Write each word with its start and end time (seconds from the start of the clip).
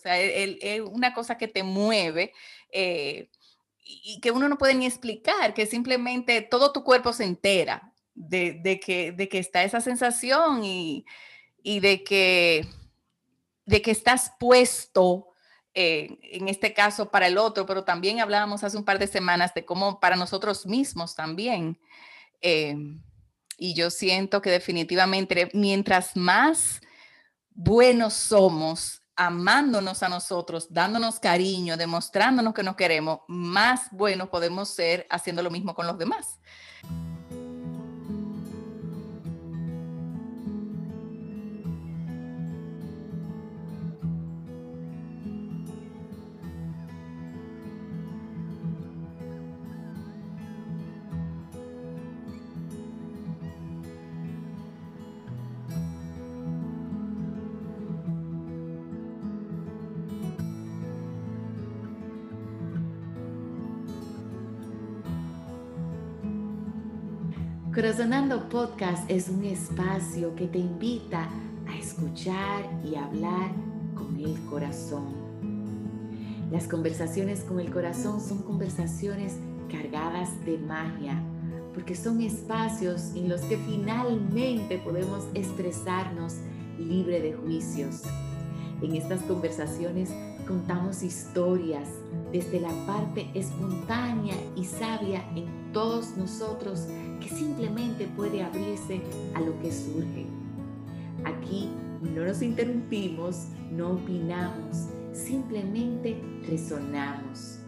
sea, 0.00 0.20
es 0.20 0.80
una 0.80 1.14
cosa 1.14 1.36
que 1.38 1.48
te 1.48 1.62
mueve 1.62 2.32
eh, 2.72 3.30
y 3.78 4.20
que 4.20 4.30
uno 4.30 4.48
no 4.48 4.58
puede 4.58 4.74
ni 4.74 4.86
explicar, 4.86 5.54
que 5.54 5.66
simplemente 5.66 6.42
todo 6.42 6.72
tu 6.72 6.84
cuerpo 6.84 7.12
se 7.12 7.24
entera 7.24 7.92
de, 8.14 8.80
que, 8.84 9.38
está 9.38 9.62
esa 9.64 9.80
sensación 9.80 10.62
y, 10.64 11.04
de, 11.64 12.04
que, 12.04 12.66
de 13.64 13.82
que 13.82 13.90
estás 13.90 14.32
puesto, 14.38 15.28
eh, 15.74 16.18
en 16.22 16.48
este 16.48 16.74
caso 16.74 17.10
para 17.10 17.26
el 17.28 17.38
otro, 17.38 17.66
pero 17.66 17.84
también 17.84 18.20
hablábamos 18.20 18.64
hace 18.64 18.76
un 18.76 18.84
par 18.84 18.98
de 18.98 19.06
semanas 19.06 19.54
de 19.54 19.64
cómo 19.64 20.00
para 20.00 20.16
nosotros 20.16 20.66
mismos 20.66 21.14
también. 21.14 21.78
Eh, 22.42 22.76
y 23.56 23.74
yo 23.74 23.90
siento 23.90 24.40
que 24.40 24.50
definitivamente 24.50 25.50
mientras 25.52 26.16
más 26.16 26.80
buenos 27.50 28.14
somos, 28.14 28.99
amándonos 29.20 30.02
a 30.02 30.08
nosotros, 30.08 30.68
dándonos 30.70 31.20
cariño, 31.20 31.76
demostrándonos 31.76 32.54
que 32.54 32.62
nos 32.62 32.74
queremos, 32.74 33.20
más 33.28 33.90
buenos 33.90 34.30
podemos 34.30 34.70
ser 34.70 35.06
haciendo 35.10 35.42
lo 35.42 35.50
mismo 35.50 35.74
con 35.74 35.86
los 35.86 35.98
demás. 35.98 36.38
Corazonando 67.80 68.46
Podcast 68.50 69.10
es 69.10 69.30
un 69.30 69.42
espacio 69.42 70.34
que 70.34 70.46
te 70.46 70.58
invita 70.58 71.30
a 71.66 71.78
escuchar 71.78 72.68
y 72.84 72.94
hablar 72.94 73.52
con 73.94 74.20
el 74.20 74.38
corazón. 74.50 75.14
Las 76.50 76.68
conversaciones 76.68 77.40
con 77.40 77.58
el 77.58 77.70
corazón 77.70 78.20
son 78.20 78.42
conversaciones 78.42 79.38
cargadas 79.72 80.28
de 80.44 80.58
magia, 80.58 81.22
porque 81.72 81.94
son 81.94 82.20
espacios 82.20 83.14
en 83.14 83.30
los 83.30 83.40
que 83.40 83.56
finalmente 83.56 84.76
podemos 84.76 85.26
expresarnos 85.32 86.34
libre 86.78 87.22
de 87.22 87.32
juicios. 87.32 88.02
En 88.82 88.94
estas 88.94 89.22
conversaciones 89.22 90.10
contamos 90.50 91.04
historias 91.04 91.88
desde 92.32 92.58
la 92.58 92.72
parte 92.84 93.30
espontánea 93.34 94.34
y 94.56 94.64
sabia 94.64 95.24
en 95.36 95.46
todos 95.72 96.16
nosotros 96.16 96.88
que 97.20 97.28
simplemente 97.28 98.08
puede 98.16 98.42
abrirse 98.42 99.00
a 99.34 99.40
lo 99.42 99.56
que 99.60 99.70
surge. 99.70 100.26
Aquí 101.24 101.68
no 102.02 102.24
nos 102.24 102.42
interrumpimos, 102.42 103.46
no 103.70 103.92
opinamos, 103.92 104.88
simplemente 105.12 106.20
resonamos. 106.48 107.60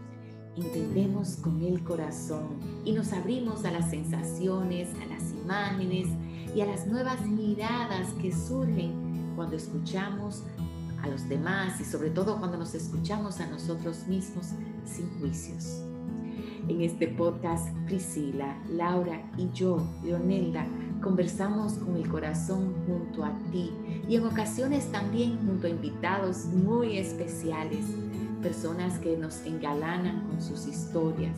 Entendemos 0.57 1.37
con 1.37 1.63
el 1.63 1.85
corazón 1.85 2.59
y 2.85 2.91
nos 2.91 3.13
abrimos 3.13 3.65
a 3.65 3.71
las 3.71 3.91
sensaciones, 3.91 4.89
a 5.01 5.07
las 5.07 5.31
imágenes 5.31 6.09
y 6.53 6.63
a 6.63 6.67
las 6.67 6.89
nuevas 6.89 7.25
miradas 7.27 8.09
que 8.21 8.33
surgen 8.33 9.03
cuando 9.37 9.55
escuchamos 9.55 10.43
a 11.03 11.09
los 11.09 11.29
demás 11.29 11.81
y 11.81 11.85
sobre 11.85 12.11
todo 12.11 12.39
cuando 12.39 12.57
nos 12.57 12.75
escuchamos 12.75 13.41
a 13.41 13.47
nosotros 13.47 14.07
mismos 14.07 14.47
sin 14.85 15.09
juicios. 15.19 15.83
En 16.69 16.81
este 16.81 17.09
podcast, 17.09 17.69
Priscila, 17.87 18.57
Laura 18.71 19.21
y 19.37 19.51
yo, 19.53 19.85
Leonelda, 20.05 20.65
conversamos 21.03 21.75
con 21.75 21.97
el 21.97 22.09
corazón 22.09 22.73
junto 22.87 23.25
a 23.25 23.37
ti 23.51 23.73
y 24.09 24.15
en 24.15 24.25
ocasiones 24.25 24.91
también 24.93 25.45
junto 25.45 25.67
a 25.67 25.71
invitados 25.71 26.47
muy 26.47 26.99
especiales, 26.99 27.85
personas 28.41 28.99
que 29.01 29.17
nos 29.17 29.45
engalanan 29.45 30.29
con 30.29 30.41
sus 30.41 30.69
historias. 30.69 31.37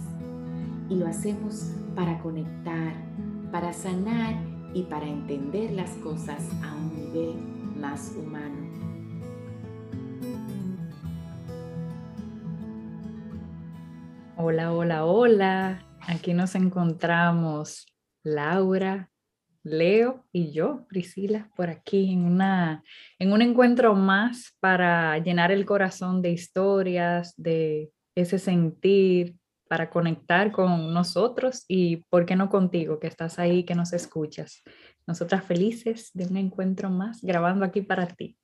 Y 0.90 0.96
lo 0.96 1.06
hacemos 1.06 1.70
para 1.96 2.20
conectar, 2.20 2.92
para 3.50 3.72
sanar 3.72 4.34
y 4.74 4.82
para 4.82 5.08
entender 5.08 5.72
las 5.72 5.90
cosas 6.02 6.42
a 6.62 6.74
un 6.74 6.94
nivel 6.94 7.36
más 7.80 8.12
humano. 8.18 8.53
Hola, 14.46 14.74
hola, 14.74 15.06
hola. 15.06 15.86
Aquí 16.06 16.34
nos 16.34 16.54
encontramos 16.54 17.86
Laura, 18.22 19.10
Leo 19.62 20.26
y 20.32 20.52
yo, 20.52 20.84
Priscila, 20.86 21.50
por 21.56 21.70
aquí 21.70 22.12
en, 22.12 22.26
una, 22.26 22.84
en 23.18 23.32
un 23.32 23.40
encuentro 23.40 23.94
más 23.94 24.54
para 24.60 25.16
llenar 25.16 25.50
el 25.50 25.64
corazón 25.64 26.20
de 26.20 26.32
historias, 26.32 27.32
de 27.38 27.90
ese 28.14 28.38
sentir, 28.38 29.34
para 29.66 29.88
conectar 29.88 30.52
con 30.52 30.92
nosotros 30.92 31.64
y, 31.66 32.04
¿por 32.10 32.26
qué 32.26 32.36
no 32.36 32.50
contigo, 32.50 33.00
que 33.00 33.06
estás 33.06 33.38
ahí, 33.38 33.64
que 33.64 33.74
nos 33.74 33.94
escuchas? 33.94 34.62
Nosotras 35.06 35.42
felices 35.42 36.10
de 36.12 36.26
un 36.26 36.36
encuentro 36.36 36.90
más 36.90 37.22
grabando 37.22 37.64
aquí 37.64 37.80
para 37.80 38.06
ti. 38.08 38.36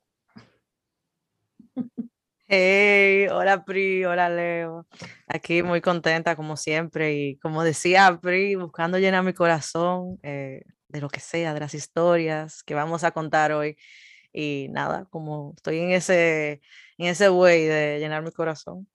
Hey, 2.53 3.29
hola 3.29 3.65
Pri, 3.65 4.05
hola 4.05 4.29
Leo. 4.29 4.85
Aquí 5.29 5.63
muy 5.63 5.81
contenta 5.81 6.35
como 6.35 6.57
siempre 6.57 7.15
y 7.15 7.39
como 7.39 7.63
decía 7.63 8.19
Pri, 8.21 8.57
buscando 8.57 8.99
llenar 8.99 9.23
mi 9.23 9.33
corazón 9.33 10.19
eh, 10.25 10.65
de 10.89 11.01
lo 11.01 11.09
que 11.09 11.21
sea, 11.21 11.55
de 11.55 11.61
las 11.61 11.75
historias 11.75 12.65
que 12.65 12.75
vamos 12.75 13.05
a 13.05 13.13
contar 13.13 13.53
hoy. 13.53 13.77
Y 14.33 14.67
nada, 14.71 15.05
como 15.11 15.53
estoy 15.55 15.79
en 15.79 15.93
ese, 15.93 16.61
en 16.99 17.07
ese 17.07 17.31
way 17.31 17.67
de 17.67 18.01
llenar 18.01 18.25
mi 18.25 18.33
corazón. 18.33 18.89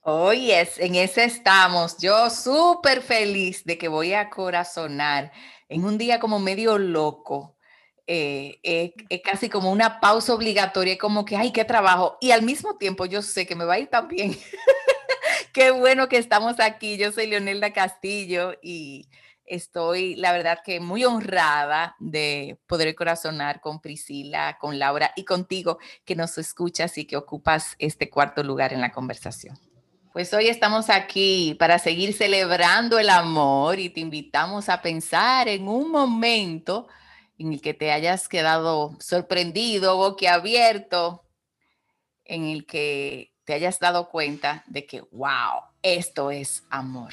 Hoy 0.00 0.50
es, 0.50 0.76
en 0.80 0.96
ese 0.96 1.22
estamos. 1.22 1.98
Yo 1.98 2.30
súper 2.30 3.00
feliz 3.00 3.64
de 3.64 3.78
que 3.78 3.86
voy 3.86 4.12
a 4.12 4.28
corazonar 4.28 5.30
en 5.68 5.84
un 5.84 5.98
día 5.98 6.18
como 6.18 6.40
medio 6.40 6.78
loco 6.78 7.55
eh, 8.06 8.60
es, 8.62 9.20
casi 9.22 9.48
como 9.48 9.72
una 9.72 10.00
pausa 10.00 10.34
obligatoria, 10.34 10.96
como 10.98 11.24
que, 11.24 11.36
ay, 11.36 11.52
qué 11.52 11.64
trabajo. 11.64 12.18
Y 12.20 12.30
al 12.30 12.42
mismo 12.42 12.76
tiempo 12.76 13.06
yo 13.06 13.22
sé 13.22 13.46
que 13.46 13.56
me 13.56 13.64
va 13.64 13.74
a 13.74 13.78
ir 13.78 13.88
tan 13.88 14.08
qué 15.52 15.70
bueno 15.70 16.08
que 16.08 16.18
estamos 16.18 16.60
aquí. 16.60 16.96
Yo 16.96 17.12
soy 17.12 17.26
Leonelda 17.26 17.72
Castillo 17.72 18.54
y 18.62 19.08
estoy, 19.44 20.14
la 20.16 20.32
verdad, 20.32 20.60
que 20.64 20.80
muy 20.80 21.04
honrada 21.04 21.96
de 21.98 22.58
poder 22.66 22.94
corazonar 22.94 23.60
con 23.60 23.80
Priscila, 23.80 24.58
con 24.60 24.78
Laura 24.78 25.12
y 25.16 25.24
contigo 25.24 25.78
que 26.04 26.16
nos 26.16 26.38
escuchas 26.38 26.98
y 26.98 27.06
que 27.06 27.16
ocupas 27.16 27.74
este 27.78 28.10
cuarto 28.10 28.42
lugar 28.42 28.72
en 28.72 28.80
la 28.80 28.92
conversación. 28.92 29.58
Pues 30.12 30.32
hoy 30.32 30.48
estamos 30.48 30.88
aquí 30.88 31.56
para 31.58 31.78
seguir 31.78 32.14
celebrando 32.14 32.98
el 32.98 33.10
amor 33.10 33.78
y 33.78 33.90
te 33.90 34.00
invitamos 34.00 34.68
a 34.68 34.80
pensar 34.80 35.46
en 35.48 35.68
un 35.68 35.90
momento 35.90 36.88
en 37.38 37.52
el 37.52 37.60
que 37.60 37.74
te 37.74 37.92
hayas 37.92 38.28
quedado 38.28 38.96
sorprendido, 39.00 39.96
boquiabierto, 39.96 41.24
en 42.24 42.44
el 42.44 42.66
que 42.66 43.32
te 43.44 43.54
hayas 43.54 43.78
dado 43.78 44.08
cuenta 44.08 44.64
de 44.66 44.86
que, 44.86 45.02
wow, 45.12 45.62
esto 45.82 46.30
es 46.30 46.64
amor. 46.70 47.12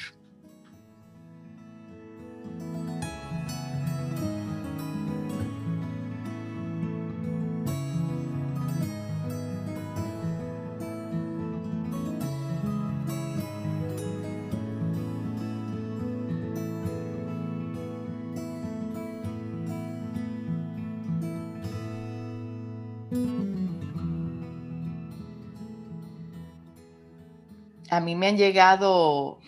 A 27.96 28.00
mí 28.00 28.14
me 28.14 28.28
han 28.28 28.36
llegado 28.36 29.40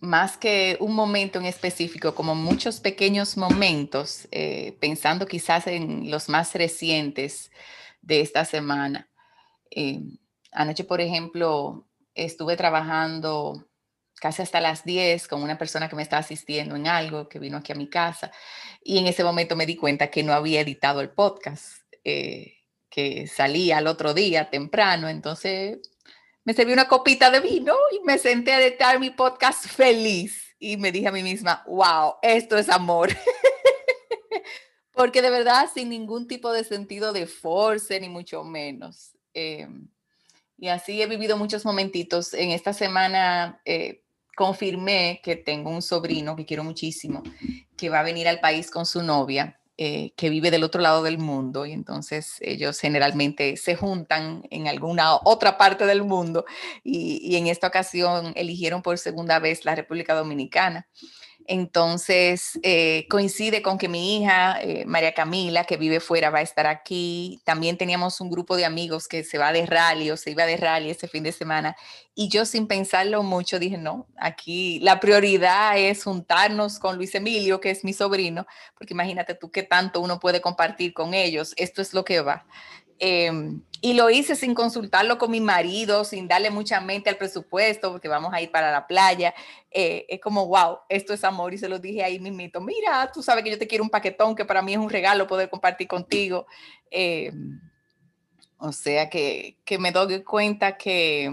más 0.00 0.36
que 0.36 0.76
un 0.80 0.94
momento 0.94 1.38
en 1.38 1.46
específico, 1.46 2.14
como 2.14 2.34
muchos 2.34 2.80
pequeños 2.80 3.36
momentos, 3.36 4.26
eh, 4.32 4.76
pensando 4.80 5.26
quizás 5.26 5.66
en 5.68 6.10
los 6.10 6.28
más 6.28 6.54
recientes 6.54 7.50
de 8.00 8.20
esta 8.20 8.44
semana. 8.44 9.08
Eh, 9.70 10.00
anoche, 10.50 10.84
por 10.84 11.00
ejemplo, 11.00 11.86
estuve 12.14 12.56
trabajando 12.56 13.68
casi 14.16 14.42
hasta 14.42 14.60
las 14.60 14.84
10 14.84 15.28
con 15.28 15.42
una 15.42 15.58
persona 15.58 15.88
que 15.88 15.96
me 15.96 16.02
estaba 16.02 16.20
asistiendo 16.20 16.76
en 16.76 16.86
algo, 16.88 17.28
que 17.28 17.38
vino 17.38 17.58
aquí 17.58 17.72
a 17.72 17.76
mi 17.76 17.88
casa, 17.88 18.32
y 18.82 18.98
en 18.98 19.06
ese 19.06 19.24
momento 19.24 19.56
me 19.56 19.66
di 19.66 19.76
cuenta 19.76 20.10
que 20.10 20.22
no 20.22 20.32
había 20.32 20.60
editado 20.60 21.00
el 21.00 21.10
podcast. 21.10 21.82
Eh, 22.04 22.54
que 22.92 23.26
salía 23.26 23.78
al 23.78 23.86
otro 23.86 24.12
día 24.12 24.50
temprano, 24.50 25.08
entonces 25.08 25.78
me 26.44 26.54
serví 26.54 26.72
una 26.72 26.88
copita 26.88 27.30
de 27.30 27.40
vino 27.40 27.74
y 27.92 28.04
me 28.04 28.18
senté 28.18 28.52
a 28.52 28.60
editar 28.60 28.98
mi 28.98 29.10
podcast 29.10 29.66
feliz 29.66 30.54
y 30.58 30.76
me 30.76 30.92
dije 30.92 31.08
a 31.08 31.12
mí 31.12 31.22
misma, 31.22 31.62
wow, 31.66 32.14
esto 32.22 32.56
es 32.58 32.68
amor. 32.68 33.10
Porque 34.92 35.22
de 35.22 35.30
verdad, 35.30 35.68
sin 35.72 35.88
ningún 35.88 36.28
tipo 36.28 36.52
de 36.52 36.64
sentido 36.64 37.12
de 37.12 37.26
force, 37.26 37.98
ni 38.00 38.08
mucho 38.08 38.44
menos. 38.44 39.16
Em, 39.34 39.88
y 40.58 40.68
así 40.68 41.00
he 41.00 41.06
vivido 41.06 41.36
muchos 41.36 41.64
momentitos. 41.64 42.34
En 42.34 42.50
esta 42.50 42.72
semana 42.72 43.60
eh, 43.64 44.04
confirmé 44.36 45.20
que 45.22 45.36
tengo 45.36 45.70
un 45.70 45.82
sobrino 45.82 46.36
que 46.36 46.46
quiero 46.46 46.62
muchísimo, 46.64 47.22
que 47.76 47.88
va 47.88 48.00
a 48.00 48.04
venir 48.04 48.28
al 48.28 48.40
país 48.40 48.70
con 48.70 48.86
su 48.86 49.02
novia. 49.02 49.58
Eh, 49.84 50.12
que 50.16 50.30
vive 50.30 50.52
del 50.52 50.62
otro 50.62 50.80
lado 50.80 51.02
del 51.02 51.18
mundo 51.18 51.66
y 51.66 51.72
entonces 51.72 52.36
ellos 52.40 52.78
generalmente 52.78 53.56
se 53.56 53.74
juntan 53.74 54.44
en 54.48 54.68
alguna 54.68 55.16
otra 55.24 55.58
parte 55.58 55.86
del 55.86 56.04
mundo 56.04 56.44
y, 56.84 57.18
y 57.20 57.34
en 57.34 57.48
esta 57.48 57.66
ocasión 57.66 58.32
eligieron 58.36 58.80
por 58.80 58.96
segunda 58.96 59.40
vez 59.40 59.64
la 59.64 59.74
República 59.74 60.14
Dominicana. 60.14 60.86
Entonces, 61.46 62.58
eh, 62.62 63.06
coincide 63.08 63.62
con 63.62 63.78
que 63.78 63.88
mi 63.88 64.16
hija, 64.18 64.60
eh, 64.62 64.84
María 64.86 65.14
Camila, 65.14 65.64
que 65.64 65.76
vive 65.76 66.00
fuera, 66.00 66.30
va 66.30 66.38
a 66.38 66.42
estar 66.42 66.66
aquí. 66.66 67.40
También 67.44 67.76
teníamos 67.76 68.20
un 68.20 68.30
grupo 68.30 68.56
de 68.56 68.64
amigos 68.64 69.08
que 69.08 69.24
se 69.24 69.38
va 69.38 69.52
de 69.52 69.66
rally 69.66 70.10
o 70.10 70.16
se 70.16 70.30
iba 70.30 70.46
de 70.46 70.56
rally 70.56 70.90
ese 70.90 71.08
fin 71.08 71.22
de 71.22 71.32
semana. 71.32 71.76
Y 72.14 72.28
yo 72.28 72.44
sin 72.44 72.66
pensarlo 72.66 73.22
mucho 73.22 73.58
dije, 73.58 73.78
no, 73.78 74.06
aquí 74.18 74.78
la 74.80 75.00
prioridad 75.00 75.78
es 75.78 76.04
juntarnos 76.04 76.78
con 76.78 76.96
Luis 76.96 77.14
Emilio, 77.14 77.60
que 77.60 77.70
es 77.70 77.84
mi 77.84 77.92
sobrino, 77.92 78.46
porque 78.76 78.92
imagínate 78.94 79.34
tú 79.34 79.50
qué 79.50 79.62
tanto 79.62 80.00
uno 80.00 80.20
puede 80.20 80.40
compartir 80.40 80.92
con 80.92 81.14
ellos. 81.14 81.54
Esto 81.56 81.82
es 81.82 81.94
lo 81.94 82.04
que 82.04 82.20
va. 82.20 82.46
Em, 83.04 83.60
y 83.80 83.94
lo 83.94 84.10
hice 84.10 84.36
sin 84.36 84.54
consultarlo 84.54 85.18
con 85.18 85.32
mi 85.32 85.40
marido, 85.40 86.04
sin 86.04 86.28
darle 86.28 86.50
mucha 86.50 86.80
mente 86.80 87.10
al 87.10 87.16
presupuesto, 87.16 87.90
porque 87.90 88.06
vamos 88.06 88.32
a 88.32 88.40
ir 88.40 88.52
para 88.52 88.70
la 88.70 88.86
playa. 88.86 89.34
Eh, 89.72 90.06
es 90.08 90.20
como, 90.20 90.46
wow, 90.46 90.78
esto 90.88 91.12
es 91.12 91.24
amor. 91.24 91.52
Y 91.52 91.58
se 91.58 91.68
lo 91.68 91.80
dije 91.80 92.04
ahí 92.04 92.20
mismito, 92.20 92.60
mira, 92.60 93.10
tú 93.12 93.20
sabes 93.20 93.42
que 93.42 93.50
yo 93.50 93.58
te 93.58 93.66
quiero 93.66 93.82
un 93.82 93.90
paquetón, 93.90 94.36
que 94.36 94.44
para 94.44 94.62
mí 94.62 94.74
es 94.74 94.78
un 94.78 94.88
regalo 94.88 95.26
poder 95.26 95.50
compartir 95.50 95.88
contigo. 95.88 96.46
Em, 96.92 97.60
o 98.56 98.70
sea 98.70 99.10
que, 99.10 99.58
que 99.64 99.78
me 99.78 99.90
doy 99.90 100.22
cuenta 100.22 100.76
que 100.78 101.32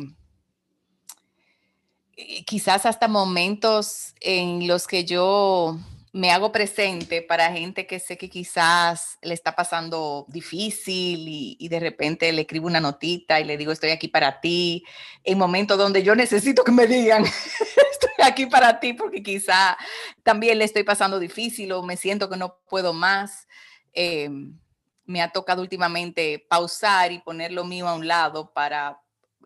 eh, 2.18 2.44
quizás 2.46 2.88
hasta 2.88 3.08
momentos 3.08 4.16
en 4.22 4.68
los 4.68 4.88
que 4.88 5.06
yo 5.06 5.78
me 6.12 6.32
hago 6.32 6.52
presente 6.52 7.22
para 7.22 7.52
gente 7.52 7.86
que 7.86 8.00
sé 8.00 8.18
que 8.18 8.30
quizás 8.30 9.20
le 9.22 9.34
está 9.34 9.56
pasando 9.56 10.26
difícil 10.28 11.26
y, 11.60 11.68
de 11.68 11.80
repente 11.80 12.32
le 12.32 12.42
escribo 12.42 12.68
una 12.68 12.80
notita 12.80 13.40
y 13.40 13.44
le 13.44 13.58
digo, 13.58 13.72
estoy 13.72 13.92
aquí 13.92 14.08
para 14.08 14.42
ti, 14.42 14.84
en 15.24 15.38
momentos 15.38 15.78
donde 15.78 16.02
yo 16.02 16.16
necesito 16.16 16.64
que 16.64 16.72
me 16.72 16.88
digan, 16.88 17.24
estoy 17.92 18.10
aquí 18.24 18.48
para 18.48 18.80
ti 18.80 18.94
porque 18.94 19.22
quizá 19.22 19.78
también 20.24 20.58
le 20.58 20.66
estoy 20.66 20.84
pasando 20.84 21.20
difícil 21.20 21.72
o 21.74 21.84
me 21.84 21.96
siento 21.96 22.30
que 22.30 22.38
no 22.38 22.58
puedo 22.68 22.94
más. 22.94 23.48
Em, 23.94 24.58
me 25.06 25.22
ha 25.22 25.32
tocado 25.32 25.62
últimamente 25.62 26.46
pausar 26.50 27.12
y 27.12 27.20
poner 27.20 27.52
lo 27.52 27.66
mío 27.66 27.88
a 27.88 27.96
un 27.96 28.08
lado 28.08 28.52
para 28.54 29.02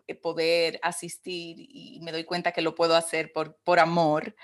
eh, 0.06 0.14
poder 0.14 0.78
asistir 0.82 1.56
y 1.58 1.98
me 2.02 2.12
doy 2.12 2.24
cuenta 2.24 2.52
que 2.52 2.60
lo 2.60 2.74
puedo 2.74 2.96
hacer 2.96 3.32
por, 3.32 3.56
por 3.64 3.78
amor. 3.78 4.34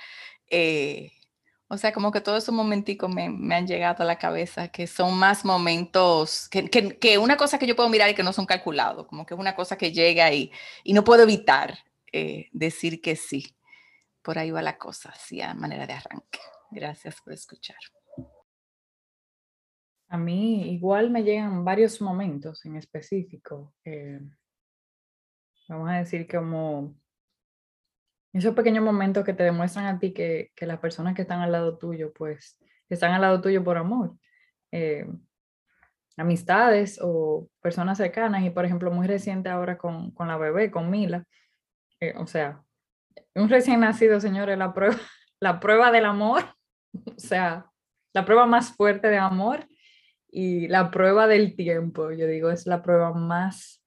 Eh, 0.48 1.12
o 1.72 1.78
sea, 1.78 1.92
como 1.92 2.10
que 2.10 2.20
todos 2.20 2.42
esos 2.42 2.52
momenticos 2.52 3.08
me, 3.08 3.30
me, 3.30 3.54
han 3.54 3.64
llegado 3.68 4.02
a 4.02 4.06
la 4.06 4.18
cabeza, 4.18 4.68
que 4.68 4.88
son 4.88 5.16
más 5.16 5.44
momentos, 5.44 6.48
que, 6.48 6.68
que, 6.68 6.98
que, 6.98 7.16
una 7.16 7.36
cosa 7.36 7.60
que 7.60 7.66
yo 7.68 7.76
puedo 7.76 7.88
mirar 7.88 8.10
y 8.10 8.14
que 8.14 8.24
no 8.24 8.32
son 8.32 8.44
calculados, 8.44 9.06
como 9.06 9.24
que 9.24 9.34
es 9.34 9.40
una 9.40 9.54
cosa 9.54 9.78
que 9.78 9.92
llega 9.92 10.32
y, 10.32 10.50
y 10.82 10.94
no 10.94 11.04
puedo 11.04 11.22
evitar 11.22 11.78
eh, 12.12 12.48
decir 12.50 13.00
que 13.00 13.14
sí. 13.14 13.54
Por 14.20 14.36
ahí 14.36 14.50
va 14.50 14.62
la 14.62 14.78
cosa, 14.78 15.10
así 15.10 15.40
a 15.40 15.54
manera 15.54 15.86
de 15.86 15.92
arranque. 15.92 16.40
Gracias 16.72 17.20
por 17.22 17.32
escuchar. 17.34 17.78
A 20.08 20.18
mí 20.18 20.72
igual 20.72 21.08
me 21.10 21.22
llegan 21.22 21.64
varios 21.64 22.00
momentos 22.00 22.64
en 22.66 22.74
específico. 22.74 23.74
Eh, 23.84 24.20
vamos 25.68 25.88
a 25.88 25.98
decir 25.98 26.26
como 26.26 26.96
esos 28.32 28.54
pequeños 28.54 28.84
momentos 28.84 29.24
que 29.24 29.34
te 29.34 29.42
demuestran 29.42 29.86
a 29.86 29.98
ti 29.98 30.12
que, 30.12 30.50
que, 30.54 30.66
las 30.66 30.78
personas 30.78 31.14
que 31.14 31.22
están 31.22 31.40
al 31.40 31.52
lado 31.52 31.78
tuyo, 31.78 32.12
pues, 32.12 32.58
están 32.88 33.12
al 33.12 33.22
lado 33.22 33.40
tuyo 33.40 33.64
por 33.64 33.76
amor. 33.76 34.14
Eh, 34.72 35.06
amistades 36.16 36.98
o 37.02 37.48
personas 37.60 37.96
cercanas 37.98 38.44
y 38.44 38.50
por 38.50 38.64
ejemplo 38.64 38.90
muy 38.90 39.06
reciente 39.06 39.48
ahora 39.48 39.78
con, 39.78 40.10
con 40.12 40.28
la 40.28 40.36
bebé, 40.36 40.70
con 40.70 40.90
Mila, 40.90 41.24
eh, 41.98 42.14
o 42.16 42.26
sea, 42.26 42.62
un 43.34 43.48
recién 43.48 43.80
nacido, 43.80 44.20
señores, 44.20 44.58
la 44.58 44.74
prueba, 44.74 44.96
la 45.40 45.60
prueba 45.60 45.90
del 45.90 46.04
amor, 46.04 46.44
o 46.92 47.18
sea, 47.18 47.66
la 48.12 48.24
prueba 48.24 48.46
más 48.46 48.74
fuerte 48.74 49.08
de 49.08 49.18
amor 49.18 49.66
y 50.30 50.68
la 50.68 50.90
prueba 50.90 51.26
del 51.26 51.56
tiempo, 51.56 52.12
yo 52.12 52.26
digo, 52.26 52.50
es 52.50 52.66
la 52.66 52.82
prueba 52.82 53.12
más 53.12 53.82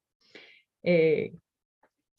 eh, 0.82 1.36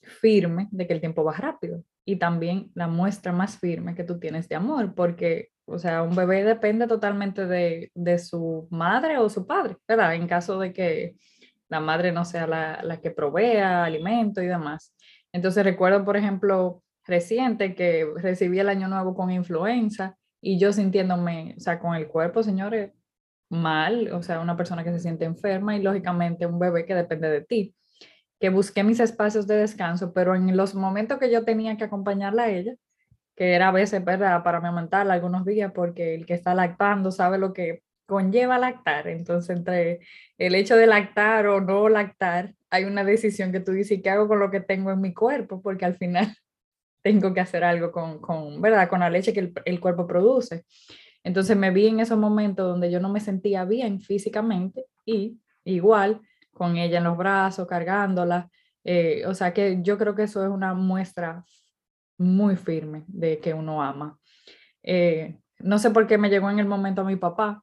firme 0.01 0.69
de 0.71 0.87
que 0.87 0.93
el 0.95 1.01
tiempo 1.01 1.25
va 1.25 1.33
rápido 1.33 1.83
y 2.05 2.17
también 2.17 2.71
la 2.75 2.87
muestra 2.87 3.33
más 3.33 3.59
firme 3.59 3.95
que 3.95 4.05
tú 4.05 4.19
tienes 4.19 4.49
de 4.49 4.57
amor, 4.57 4.95
porque, 4.95 5.51
o 5.67 5.79
sea, 5.79 6.03
un 6.03 6.15
bebé 6.15 6.45
depende 6.45 6.87
totalmente 6.87 7.47
de, 7.47 7.91
de 7.95 8.19
su 8.19 8.69
madre 8.71 9.19
o 9.19 9.29
su 9.31 9.47
padre, 9.47 9.77
¿verdad? 9.89 10.15
En 10.15 10.29
caso 10.29 10.59
de 10.59 10.73
que 10.73 11.17
la 11.69 11.81
madre 11.81 12.13
no 12.13 12.25
sea 12.25 12.47
la, 12.47 12.83
la 12.83 13.01
que 13.01 13.11
provea 13.11 13.85
alimento 13.85 14.43
y 14.43 14.47
demás. 14.47 14.95
Entonces 15.33 15.65
recuerdo, 15.65 16.05
por 16.05 16.17
ejemplo, 16.17 16.83
reciente 17.07 17.75
que 17.75 18.07
recibí 18.17 18.59
el 18.59 18.69
año 18.69 18.89
nuevo 18.89 19.15
con 19.15 19.31
influenza 19.31 20.17
y 20.41 20.59
yo 20.59 20.73
sintiéndome, 20.73 21.55
o 21.57 21.61
sea, 21.61 21.79
con 21.79 21.95
el 21.95 22.07
cuerpo, 22.09 22.43
señores, 22.43 22.93
mal, 23.51 24.13
o 24.13 24.23
sea, 24.23 24.41
una 24.41 24.57
persona 24.57 24.85
que 24.85 24.93
se 24.93 25.01
siente 25.01 25.25
enferma 25.25 25.77
y 25.77 25.83
lógicamente 25.83 26.47
un 26.47 26.59
bebé 26.59 26.85
que 26.87 26.95
depende 26.95 27.31
de 27.31 27.43
ti 27.43 27.75
que 28.41 28.49
busqué 28.51 28.85
mis 28.85 29.01
espacios 29.01 29.47
de 29.47 29.57
descanso, 29.57 30.13
pero 30.13 30.35
en 30.35 30.57
los 30.57 30.75
momentos 30.75 31.19
que 31.19 31.31
yo 31.31 31.45
tenía 31.45 31.77
que 31.77 31.85
acompañarla 31.85 32.45
a 32.45 32.51
ella, 32.51 32.75
que 33.37 33.55
era 33.55 33.69
a 33.69 33.73
veces, 33.73 34.05
¿verdad?, 34.05 34.43
para 34.43 34.59
amamantarla 34.59 35.15
algunos 35.15 35.45
días, 35.45 35.73
porque 35.75 36.15
el 36.15 36.27
que 36.27 36.35
está 36.35 36.55
lactando 36.55 37.11
sabe 37.11 37.39
lo 37.39 37.53
que 37.53 37.83
conlleva 38.07 38.59
lactar. 38.59 39.09
Entonces, 39.09 39.57
entre 39.57 40.01
el 40.39 40.55
hecho 40.55 40.77
de 40.77 40.87
lactar 40.87 41.47
o 41.47 41.61
no 41.61 41.89
lactar, 41.89 42.55
hay 42.71 42.85
una 42.85 43.05
decisión 43.05 43.53
que 43.53 43.61
tú 43.61 43.73
dices, 43.73 44.01
¿qué 44.03 44.11
hago 44.11 44.29
con 44.29 44.39
lo 44.39 44.51
que 44.51 44.61
tengo 44.61 44.91
en 44.91 45.01
mi 45.01 45.15
cuerpo? 45.15 45.63
Porque 45.63 45.85
al 45.85 45.97
final 45.97 46.37
tengo 47.03 47.35
que 47.35 47.41
hacer 47.41 47.65
algo 47.65 47.93
con, 47.93 48.21
con 48.21 48.61
¿verdad?, 48.61 48.89
con 48.89 49.01
la 49.01 49.11
leche 49.11 49.33
que 49.33 49.41
el, 49.41 49.53
el 49.65 49.81
cuerpo 49.81 50.07
produce. 50.07 50.65
Entonces 51.23 51.57
me 51.57 51.71
vi 51.71 51.89
en 51.89 52.01
esos 52.01 52.19
momentos 52.19 52.67
donde 52.69 52.91
yo 52.91 53.01
no 53.01 53.09
me 53.09 53.21
sentía 53.21 53.65
bien 53.65 54.01
físicamente 54.01 54.85
y 55.07 55.41
igual 55.65 56.21
con 56.55 56.77
ella 56.77 56.99
en 56.99 57.05
los 57.05 57.17
brazos, 57.17 57.67
cargándola. 57.67 58.51
Eh, 58.85 59.25
o 59.27 59.35
sea 59.35 59.53
que 59.53 59.81
yo 59.83 59.99
creo 59.99 60.15
que 60.15 60.25
eso 60.25 60.43
es 60.45 60.51
una 60.51 60.75
muestra 60.75 61.45
muy 62.19 62.57
firme 62.57 63.05
de 63.09 63.39
que 63.41 63.55
uno 63.55 63.83
ama. 63.83 64.19
Eh, 64.83 65.39
no 65.59 65.79
sé 65.79 65.91
por 65.91 66.07
qué 66.07 66.19
me 66.19 66.31
llegó 66.31 66.51
en 66.51 66.59
el 66.59 66.67
momento 66.67 67.03
a 67.03 67.05
mi 67.05 67.17
papá. 67.17 67.63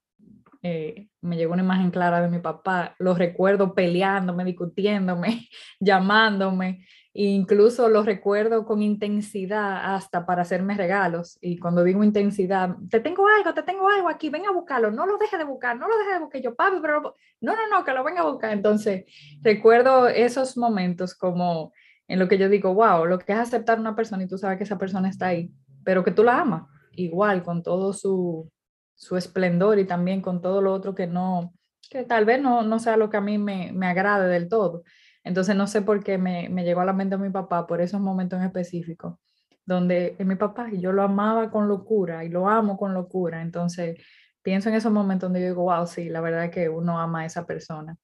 Eh, 0.63 1.07
me 1.21 1.38
llegó 1.38 1.53
una 1.53 1.63
imagen 1.63 1.91
clara 1.91 2.21
de 2.21 2.29
mi 2.29 2.39
papá. 2.39 2.95
Lo 3.00 3.15
recuerdo 3.15 3.74
peleándome, 3.74 4.45
discutiéndome, 4.45 5.48
llamándome. 5.79 6.86
Incluso 7.13 7.89
lo 7.89 8.03
recuerdo 8.03 8.65
con 8.65 8.82
intensidad 8.82 9.96
hasta 9.96 10.25
para 10.25 10.44
hacerme 10.44 10.77
regalos. 10.77 11.38
Y 11.41 11.60
cuando 11.60 11.84
digo 11.84 12.03
intensidad, 12.06 12.77
te 12.89 13.01
tengo 13.01 13.27
algo, 13.27 13.53
te 13.53 13.63
tengo 13.63 13.89
algo 13.89 14.08
aquí, 14.08 14.30
ven 14.30 14.46
a 14.46 14.51
buscarlo, 14.51 14.91
no 14.91 15.06
lo 15.06 15.18
dejes 15.18 15.38
de 15.38 15.44
buscar, 15.44 15.77
no 15.77 15.89
lo 15.89 15.98
dejes 15.98 16.13
de 16.13 16.20
buscar. 16.20 16.41
Yo, 16.41 16.56
papi, 16.56 16.77
pero 16.82 17.15
no, 17.41 17.56
no, 17.56 17.68
no, 17.70 17.84
que 17.84 17.91
lo 17.91 18.06
venga 18.06 18.22
a 18.22 18.32
buscar. 18.32 18.53
Entonces, 18.53 19.03
recuerdo 19.41 20.08
esos 20.08 20.56
momentos 20.56 21.13
como 21.13 21.74
en 22.08 22.18
lo 22.18 22.30
que 22.30 22.38
yo 22.38 22.48
digo, 22.48 22.74
wow, 22.74 23.06
lo 23.06 23.20
que 23.20 23.34
es 23.34 23.39
aceptar 23.39 23.77
una 23.77 23.96
persona 23.96 24.24
y 24.24 24.27
tú 24.27 24.38
sabes 24.38 24.58
que 24.58 24.63
esa 24.63 24.77
persona 24.77 25.10
está 25.10 25.27
ahí, 25.27 25.51
pero 25.84 26.06
que 26.06 26.12
tú 26.12 26.24
la 26.24 26.39
amas, 26.39 26.63
igual, 26.94 27.44
con 27.44 27.62
todo 27.62 27.91
su, 27.91 28.50
su 28.96 29.18
esplendor 29.18 29.80
y 29.80 29.86
también 29.86 30.22
con 30.22 30.41
todo 30.41 30.62
lo 30.62 30.74
otro 30.74 30.96
que 30.96 31.08
no, 31.08 31.53
que 31.89 32.03
tal 32.03 32.24
vez 32.24 32.41
no, 32.41 32.63
no 32.63 32.80
sea 32.80 32.96
lo 32.96 33.10
que 33.10 33.18
a 33.18 33.22
mí 33.22 33.38
me, 33.38 33.72
me 33.74 33.88
agrade 33.88 34.30
del 34.30 34.48
todo 34.48 34.84
entonces 35.23 35.55
no 35.55 35.67
sé 35.67 35.81
por 35.81 36.03
qué 36.03 36.17
me, 36.17 36.49
me 36.49 36.63
llegó 36.63 36.81
a 36.81 36.85
la 36.85 36.93
mente 36.93 37.15
a 37.15 37.17
mi 37.17 37.29
papá 37.29 37.67
por 37.67 37.81
esos 37.81 38.01
momentos 38.01 38.39
en 38.39 38.45
específico, 38.45 39.19
donde 39.65 40.15
es 40.17 40.25
mi 40.25 40.35
papá 40.35 40.69
y 40.71 40.79
yo 40.81 40.91
lo 40.91 41.03
amaba 41.03 41.51
con 41.51 41.67
locura 41.67 42.23
y 42.23 42.29
lo 42.29 42.49
amo 42.49 42.77
con 42.77 42.93
locura. 42.93 43.41
Entonces 43.41 43.97
pienso 44.41 44.69
en 44.69 44.75
esos 44.75 44.91
momentos 44.91 45.27
donde 45.27 45.41
yo 45.41 45.47
digo, 45.47 45.63
wow, 45.63 45.85
sí, 45.85 46.09
la 46.09 46.21
verdad 46.21 46.45
es 46.45 46.51
que 46.51 46.69
uno 46.69 46.99
ama 46.99 47.21
a 47.21 47.25
esa 47.25 47.45
persona. 47.45 47.97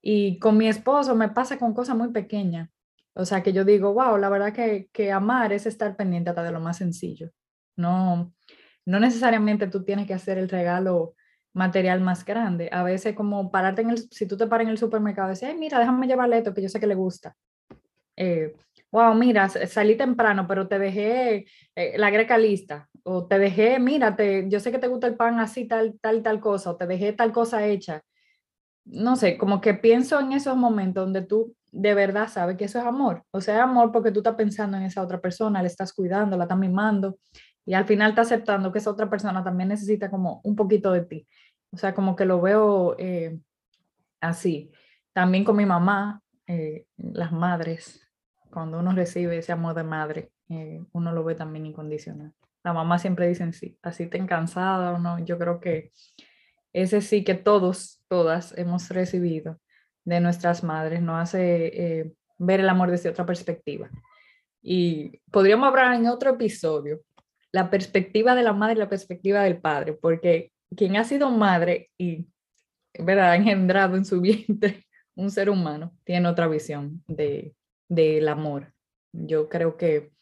Y 0.00 0.38
con 0.38 0.56
mi 0.56 0.68
esposo 0.68 1.14
me 1.14 1.28
pasa 1.28 1.58
con 1.58 1.74
cosas 1.74 1.96
muy 1.96 2.08
pequeñas. 2.08 2.70
O 3.14 3.24
sea, 3.24 3.42
que 3.42 3.52
yo 3.52 3.64
digo, 3.64 3.92
wow, 3.94 4.16
la 4.16 4.28
verdad 4.28 4.52
que, 4.52 4.88
que 4.92 5.10
amar 5.12 5.52
es 5.52 5.66
estar 5.66 5.96
pendiente 5.96 6.30
hasta 6.30 6.42
de 6.42 6.52
lo 6.52 6.60
más 6.60 6.76
sencillo. 6.76 7.30
No, 7.76 8.32
no 8.86 9.00
necesariamente 9.00 9.66
tú 9.66 9.84
tienes 9.84 10.06
que 10.06 10.14
hacer 10.14 10.38
el 10.38 10.48
regalo 10.48 11.14
material 11.58 12.00
más 12.00 12.24
grande. 12.24 12.70
A 12.72 12.82
veces 12.82 13.14
como 13.14 13.50
pararte 13.50 13.82
en 13.82 13.90
el, 13.90 13.98
si 13.98 14.26
tú 14.26 14.36
te 14.36 14.46
paras 14.46 14.66
en 14.66 14.70
el 14.70 14.78
supermercado 14.78 15.28
y 15.28 15.32
dices, 15.32 15.54
mira, 15.58 15.78
déjame 15.78 16.06
llevarle 16.06 16.38
esto 16.38 16.54
que 16.54 16.62
yo 16.62 16.68
sé 16.68 16.80
que 16.80 16.86
le 16.86 16.94
gusta. 16.94 17.34
Eh, 18.16 18.54
wow, 18.90 19.12
mira, 19.14 19.48
salí 19.48 19.96
temprano, 19.96 20.46
pero 20.46 20.68
te 20.68 20.78
dejé 20.78 21.46
eh, 21.74 21.98
la 21.98 22.10
greca 22.10 22.38
lista. 22.38 22.88
O 23.02 23.26
te 23.26 23.38
dejé, 23.38 23.78
mira, 23.78 24.16
yo 24.46 24.60
sé 24.60 24.70
que 24.70 24.78
te 24.78 24.86
gusta 24.86 25.08
el 25.08 25.16
pan 25.16 25.40
así, 25.40 25.66
tal, 25.66 25.98
tal, 26.00 26.22
tal 26.22 26.40
cosa. 26.40 26.70
O 26.70 26.76
te 26.76 26.86
dejé 26.86 27.12
tal 27.12 27.32
cosa 27.32 27.66
hecha. 27.66 28.02
No 28.84 29.16
sé, 29.16 29.36
como 29.36 29.60
que 29.60 29.74
pienso 29.74 30.20
en 30.20 30.32
esos 30.32 30.56
momentos 30.56 31.04
donde 31.04 31.22
tú 31.22 31.54
de 31.70 31.94
verdad 31.94 32.28
sabes 32.28 32.56
que 32.56 32.64
eso 32.66 32.78
es 32.78 32.86
amor. 32.86 33.24
O 33.32 33.40
sea, 33.40 33.64
amor 33.64 33.92
porque 33.92 34.12
tú 34.12 34.20
estás 34.20 34.36
pensando 34.36 34.76
en 34.76 34.84
esa 34.84 35.02
otra 35.02 35.20
persona, 35.20 35.60
le 35.60 35.68
estás 35.68 35.92
cuidando, 35.92 36.36
la 36.36 36.44
estás 36.44 36.58
mimando 36.58 37.18
y 37.68 37.74
al 37.74 37.84
final 37.84 38.10
estás 38.10 38.28
aceptando 38.28 38.72
que 38.72 38.78
esa 38.78 38.90
otra 38.90 39.10
persona 39.10 39.44
también 39.44 39.68
necesita 39.68 40.10
como 40.10 40.40
un 40.42 40.56
poquito 40.56 40.90
de 40.90 41.02
ti. 41.02 41.28
O 41.72 41.76
sea, 41.76 41.94
como 41.94 42.16
que 42.16 42.24
lo 42.24 42.40
veo 42.40 42.96
eh, 42.98 43.38
así. 44.20 44.72
También 45.12 45.44
con 45.44 45.56
mi 45.56 45.66
mamá, 45.66 46.22
eh, 46.46 46.86
las 46.96 47.32
madres, 47.32 48.06
cuando 48.50 48.78
uno 48.78 48.92
recibe 48.92 49.38
ese 49.38 49.52
amor 49.52 49.74
de 49.74 49.84
madre, 49.84 50.32
eh, 50.48 50.82
uno 50.92 51.12
lo 51.12 51.24
ve 51.24 51.34
también 51.34 51.66
incondicional. 51.66 52.32
La 52.64 52.72
mamá 52.72 52.98
siempre 52.98 53.28
dicen 53.28 53.52
sí, 53.52 53.78
así 53.82 54.06
te 54.06 54.24
cansada 54.26 54.92
o 54.92 54.98
no. 54.98 55.18
Yo 55.24 55.38
creo 55.38 55.60
que 55.60 55.92
ese 56.72 57.00
sí 57.00 57.24
que 57.24 57.34
todos, 57.34 58.02
todas 58.08 58.56
hemos 58.56 58.88
recibido 58.90 59.60
de 60.04 60.20
nuestras 60.20 60.64
madres 60.64 61.02
nos 61.02 61.20
hace 61.20 62.14
ver 62.38 62.60
el 62.60 62.68
amor 62.68 62.90
desde 62.90 63.10
otra 63.10 63.26
perspectiva. 63.26 63.90
Y 64.62 65.20
podríamos 65.30 65.68
hablar 65.68 65.94
en 65.94 66.06
otro 66.06 66.30
episodio 66.30 67.00
la 67.52 67.70
perspectiva 67.70 68.34
de 68.34 68.42
la 68.42 68.52
madre 68.52 68.74
y 68.74 68.78
la 68.78 68.88
perspectiva 68.88 69.42
del 69.42 69.60
padre, 69.60 69.94
porque 69.94 70.52
quien 70.76 70.96
ha 70.96 71.04
sido 71.04 71.30
madre 71.30 71.90
y 71.98 72.28
¿verdad? 72.98 73.32
ha 73.32 73.36
engendrado 73.36 73.96
en 73.96 74.04
su 74.04 74.20
vientre 74.20 74.84
un 75.14 75.30
ser 75.30 75.50
humano, 75.50 75.96
tiene 76.04 76.28
otra 76.28 76.46
visión 76.46 77.02
de, 77.08 77.54
del 77.88 78.28
amor. 78.28 78.72
Yo 79.12 79.48
creo 79.48 79.76
que 79.76 80.12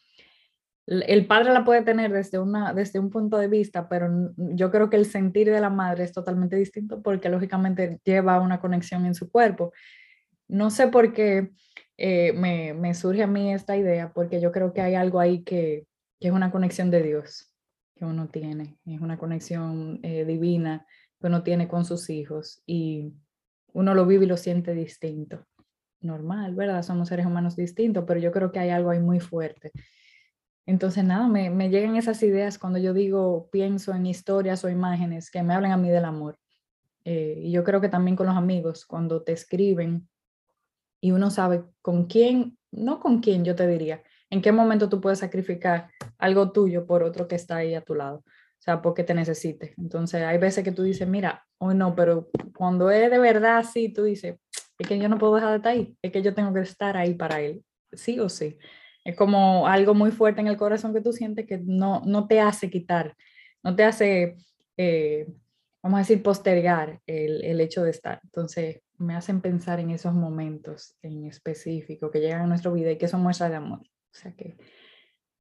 el 0.87 1.27
padre 1.27 1.53
la 1.53 1.63
puede 1.63 1.83
tener 1.83 2.11
desde, 2.11 2.39
una, 2.39 2.73
desde 2.73 2.97
un 2.97 3.11
punto 3.11 3.37
de 3.37 3.47
vista, 3.47 3.89
pero 3.89 4.33
yo 4.37 4.71
creo 4.71 4.89
que 4.89 4.95
el 4.95 5.05
sentir 5.05 5.51
de 5.51 5.59
la 5.59 5.69
madre 5.69 6.05
es 6.05 6.13
totalmente 6.13 6.55
distinto 6.55 7.03
porque 7.03 7.29
lógicamente 7.29 7.99
lleva 8.05 8.39
una 8.39 8.59
conexión 8.59 9.05
en 9.05 9.13
su 9.13 9.29
cuerpo. 9.29 9.71
No 10.47 10.71
sé 10.71 10.87
por 10.87 11.13
qué 11.13 11.51
eh, 11.97 12.33
me, 12.33 12.73
me, 12.73 12.95
surge 12.95 13.21
a 13.21 13.27
mí 13.27 13.53
esta 13.53 13.77
idea, 13.77 14.11
porque 14.13 14.41
yo 14.41 14.51
creo 14.51 14.73
que 14.73 14.81
hay 14.81 14.95
algo 14.95 15.19
ahí 15.19 15.43
que, 15.43 15.85
que 16.19 16.29
es 16.29 16.33
una 16.33 16.51
conexión 16.51 16.89
de 16.89 17.03
Dios 17.03 17.51
que 17.97 18.05
uno 18.05 18.29
tiene, 18.29 18.77
es 18.85 19.01
una 19.01 19.17
conexión 19.17 19.99
eh, 20.03 20.25
divina 20.25 20.85
que 21.19 21.27
uno 21.27 21.43
tiene 21.43 21.67
con 21.67 21.83
sus 21.83 22.09
hijos 22.09 22.61
y 22.65 23.13
uno 23.73 23.93
lo 23.93 24.05
vive 24.05 24.25
y 24.25 24.27
lo 24.27 24.37
siente 24.37 24.73
distinto. 24.73 25.45
Normal, 25.99 26.55
¿verdad? 26.55 26.83
Somos 26.83 27.09
seres 27.09 27.25
humanos 27.25 27.55
distintos, 27.55 28.05
pero 28.07 28.19
yo 28.19 28.31
creo 28.31 28.51
que 28.51 28.59
hay 28.59 28.69
algo 28.69 28.91
ahí 28.91 28.99
muy 28.99 29.19
fuerte. 29.19 29.71
Entonces, 30.67 31.03
nada, 31.03 31.27
me, 31.27 31.49
me 31.49 31.69
llegan 31.69 31.95
esas 31.95 32.21
ideas 32.23 32.59
cuando 32.59 32.77
yo 32.77 32.93
digo, 32.93 33.49
pienso 33.51 33.93
en 33.93 34.05
historias 34.05 34.63
o 34.63 34.69
imágenes 34.69 35.31
que 35.31 35.41
me 35.41 35.53
hablan 35.53 35.71
a 35.71 35.77
mí 35.77 35.89
del 35.89 36.05
amor. 36.05 36.37
Eh, 37.05 37.39
y 37.45 37.51
yo 37.51 37.63
creo 37.63 37.79
que 37.79 37.87
también 37.87 38.17
con 38.17 38.27
los 38.27 38.35
amigos, 38.35 38.85
cuando 38.85 39.23
te 39.23 39.31
escriben 39.31 40.09
y 40.99 41.11
uno 41.11 41.29
sabe 41.31 41.63
con 41.81 42.05
quién, 42.05 42.57
no 42.69 42.99
con 42.99 43.21
quién 43.21 43.45
yo 43.45 43.55
te 43.55 43.65
diría, 43.65 44.03
¿En 44.29 44.41
qué 44.41 44.51
momento 44.51 44.89
tú 44.89 44.99
puedes 44.99 45.19
sacrificar 45.19 45.89
algo 46.17 46.51
tuyo 46.51 46.85
por 46.85 47.03
otro 47.03 47.27
que 47.27 47.35
está 47.35 47.57
ahí 47.57 47.75
a 47.75 47.81
tu 47.81 47.95
lado? 47.95 48.17
O 48.17 48.61
sea, 48.61 48.81
porque 48.81 49.03
te 49.03 49.13
necesite. 49.13 49.73
Entonces, 49.77 50.23
hay 50.23 50.37
veces 50.37 50.63
que 50.63 50.71
tú 50.71 50.83
dices, 50.83 51.07
mira, 51.07 51.45
hoy 51.57 51.75
no, 51.75 51.95
pero 51.95 52.29
cuando 52.55 52.91
es 52.91 53.09
de 53.09 53.19
verdad 53.19 53.57
así, 53.57 53.89
tú 53.89 54.03
dices, 54.03 54.35
es 54.77 54.87
que 54.87 54.99
yo 54.99 55.09
no 55.09 55.17
puedo 55.17 55.35
dejar 55.35 55.51
de 55.51 55.57
estar 55.57 55.71
ahí, 55.71 55.97
es 56.01 56.11
que 56.11 56.21
yo 56.21 56.33
tengo 56.33 56.53
que 56.53 56.61
estar 56.61 56.97
ahí 56.97 57.13
para 57.13 57.41
él, 57.41 57.63
sí 57.93 58.19
o 58.19 58.29
sí. 58.29 58.57
Es 59.03 59.15
como 59.15 59.67
algo 59.67 59.93
muy 59.93 60.11
fuerte 60.11 60.41
en 60.41 60.47
el 60.47 60.57
corazón 60.57 60.93
que 60.93 61.01
tú 61.01 61.13
sientes 61.13 61.47
que 61.47 61.59
no, 61.63 62.01
no 62.05 62.27
te 62.27 62.41
hace 62.41 62.69
quitar, 62.69 63.15
no 63.63 63.75
te 63.75 63.83
hace, 63.85 64.37
eh, 64.75 65.27
vamos 65.81 65.97
a 65.97 66.01
decir, 66.01 66.21
postergar 66.21 66.99
el, 67.07 67.43
el 67.45 67.61
hecho 67.61 67.83
de 67.83 67.91
estar. 67.91 68.19
Entonces, 68.23 68.81
me 68.97 69.15
hacen 69.15 69.41
pensar 69.41 69.79
en 69.79 69.91
esos 69.91 70.13
momentos 70.13 70.95
en 71.01 71.25
específico 71.25 72.11
que 72.11 72.19
llegan 72.19 72.41
a 72.41 72.47
nuestra 72.47 72.71
vida 72.71 72.91
y 72.91 72.97
que 72.97 73.07
son 73.07 73.21
muestras 73.21 73.51
de 73.51 73.57
amor. 73.57 73.81
O 74.11 74.15
sea 74.15 74.33
que 74.33 74.57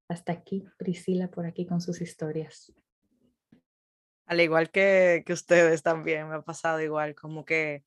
hasta 0.09 0.33
aquí, 0.33 0.69
Priscila, 0.79 1.29
por 1.29 1.47
aquí 1.47 1.67
con 1.67 1.81
sus 1.81 2.01
historias. 2.01 2.73
Al 4.27 4.41
igual 4.41 4.71
que, 4.71 5.23
que 5.27 5.33
ustedes 5.33 5.83
también, 5.83 6.29
me 6.29 6.37
ha 6.37 6.43
pasado 6.43 6.81
igual, 6.81 7.15
como 7.15 7.45
que 7.45 7.85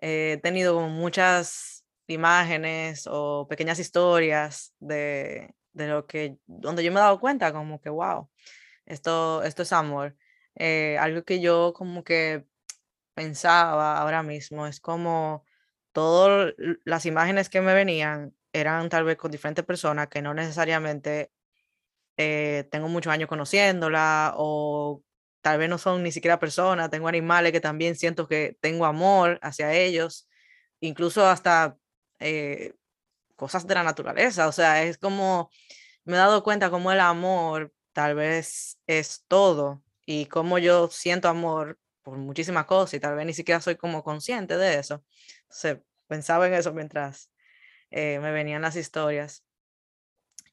he 0.00 0.38
tenido 0.42 0.80
muchas 0.80 1.84
imágenes 2.06 3.06
o 3.10 3.46
pequeñas 3.48 3.78
historias 3.78 4.74
de, 4.78 5.54
de, 5.72 5.88
lo 5.88 6.06
que, 6.06 6.38
donde 6.46 6.84
yo 6.84 6.92
me 6.92 6.98
he 6.98 7.02
dado 7.02 7.20
cuenta 7.20 7.52
como 7.52 7.80
que, 7.80 7.88
wow, 7.88 8.28
esto, 8.86 9.42
esto 9.42 9.62
es 9.62 9.72
amor. 9.72 10.16
Eh, 10.56 10.96
algo 10.98 11.24
que 11.24 11.40
yo 11.40 11.72
como 11.74 12.04
que 12.04 12.46
pensaba 13.14 13.98
ahora 13.98 14.22
mismo 14.22 14.66
es 14.66 14.80
como 14.80 15.44
todas 15.92 16.54
las 16.84 17.06
imágenes 17.06 17.48
que 17.48 17.60
me 17.60 17.74
venían 17.74 18.34
eran 18.54 18.88
tal 18.88 19.04
vez 19.04 19.16
con 19.16 19.32
diferentes 19.32 19.64
personas 19.64 20.08
que 20.08 20.22
no 20.22 20.32
necesariamente 20.32 21.32
eh, 22.16 22.68
tengo 22.70 22.88
muchos 22.88 23.12
años 23.12 23.28
conociéndola 23.28 24.34
o 24.36 25.02
tal 25.42 25.58
vez 25.58 25.68
no 25.68 25.76
son 25.76 26.04
ni 26.04 26.12
siquiera 26.12 26.38
personas, 26.38 26.88
tengo 26.88 27.08
animales 27.08 27.52
que 27.52 27.60
también 27.60 27.96
siento 27.96 28.28
que 28.28 28.56
tengo 28.60 28.86
amor 28.86 29.40
hacia 29.42 29.74
ellos, 29.74 30.28
incluso 30.80 31.26
hasta 31.26 31.76
eh, 32.20 32.74
cosas 33.36 33.66
de 33.66 33.74
la 33.74 33.82
naturaleza, 33.82 34.46
o 34.48 34.52
sea, 34.52 34.84
es 34.84 34.98
como, 34.98 35.50
me 36.04 36.14
he 36.14 36.16
dado 36.16 36.44
cuenta 36.44 36.70
como 36.70 36.92
el 36.92 37.00
amor 37.00 37.74
tal 37.92 38.14
vez 38.14 38.78
es 38.86 39.24
todo 39.28 39.82
y 40.06 40.26
como 40.26 40.58
yo 40.58 40.88
siento 40.88 41.28
amor 41.28 41.78
por 42.02 42.18
muchísimas 42.18 42.66
cosas 42.66 42.94
y 42.94 43.00
tal 43.00 43.16
vez 43.16 43.26
ni 43.26 43.34
siquiera 43.34 43.60
soy 43.60 43.76
como 43.76 44.04
consciente 44.04 44.56
de 44.56 44.78
eso. 44.78 45.04
Entonces, 45.42 45.78
pensaba 46.06 46.46
en 46.46 46.54
eso 46.54 46.72
mientras 46.72 47.30
eh, 47.96 48.18
me 48.20 48.32
venían 48.32 48.62
las 48.62 48.74
historias. 48.74 49.44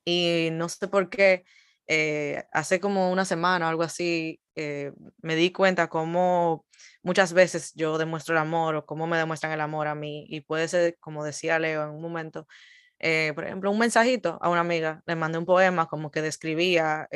Y 0.05 0.50
no 0.51 0.69
sé 0.69 0.88
por 0.88 1.10
qué, 1.10 1.43
eh, 1.88 2.45
hace 2.51 2.79
como 2.79 3.12
una 3.12 3.25
semana 3.25 3.65
o 3.65 3.69
algo 3.69 3.83
así, 3.83 4.39
eh, 4.55 4.91
me 5.21 5.36
di 5.36 5.51
cuenta 5.51 5.89
cómo 5.89 6.65
muchas 7.01 7.33
veces 7.33 7.74
yo 7.74 7.98
demuestro 7.98 8.36
el 8.36 8.39
amor 8.41 8.75
o 8.75 8.86
cómo 8.86 9.07
me 9.07 9.17
demuestran 9.17 9.51
el 9.53 9.62
amor 9.62 9.88
a 9.88 9.95
mí. 9.95 10.25
Y 10.29 10.41
puede 10.41 10.67
ser, 10.67 10.98
como 11.00 11.24
decía 11.24 11.57
Leo 11.60 11.83
en 11.83 11.89
un 11.89 12.01
momento, 12.01 12.48
por 13.36 13.45
ejemplo, 13.45 13.71
un 13.71 13.79
mensajito 13.79 14.38
a 14.41 14.50
una 14.50 14.62
amiga, 14.62 15.01
le 15.07 15.15
mandé 15.15 15.39
un 15.39 15.45
poema 15.45 15.88
como 15.88 16.12
que 16.12 16.21
describía 16.21 17.07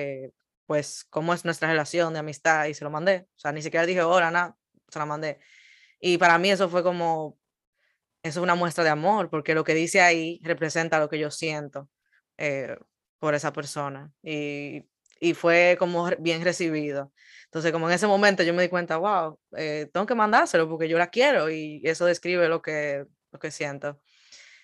pues 0.65 1.05
cómo 1.11 1.33
es 1.33 1.45
nuestra 1.45 1.69
relación 1.69 2.13
de 2.13 2.19
amistad 2.19 2.65
y 2.65 2.73
se 2.73 2.83
lo 2.83 2.89
mandé. 2.91 3.27
O 3.35 3.39
sea, 3.39 3.51
ni 3.51 3.61
siquiera 3.61 3.85
dije 3.85 4.01
hola, 4.01 4.31
nada, 4.31 4.57
se 4.89 4.99
la 4.99 5.05
mandé. 5.05 5.39
Y 5.99 6.17
para 6.17 6.37
mí 6.39 6.51
eso 6.51 6.69
fue 6.69 6.83
como 6.83 7.37
es 8.25 8.37
una 8.37 8.55
muestra 8.55 8.83
de 8.83 8.89
amor, 8.89 9.29
porque 9.29 9.53
lo 9.53 9.63
que 9.63 9.75
dice 9.75 10.01
ahí 10.01 10.39
representa 10.43 10.99
lo 10.99 11.09
que 11.09 11.19
yo 11.19 11.29
siento 11.29 11.89
eh, 12.37 12.75
por 13.19 13.35
esa 13.35 13.53
persona. 13.53 14.11
Y, 14.23 14.83
y, 15.19 15.35
fue 15.35 15.75
como 15.77 16.09
bien 16.17 16.43
recibido. 16.43 17.13
Entonces, 17.45 17.71
como 17.71 17.87
en 17.87 17.93
ese 17.93 18.07
momento 18.07 18.41
yo 18.41 18.53
me 18.55 18.63
di 18.63 18.69
cuenta, 18.69 18.97
wow, 18.97 19.39
eh, 19.55 19.89
tengo 19.93 20.07
que 20.07 20.15
mandárselo 20.15 20.67
porque 20.67 20.89
yo 20.89 20.97
la 20.97 21.11
quiero 21.11 21.51
y 21.51 21.81
eso 21.83 22.05
describe 22.05 22.49
lo 22.49 22.63
que, 22.63 23.05
lo 23.31 23.37
que 23.37 23.51
siento. 23.51 24.01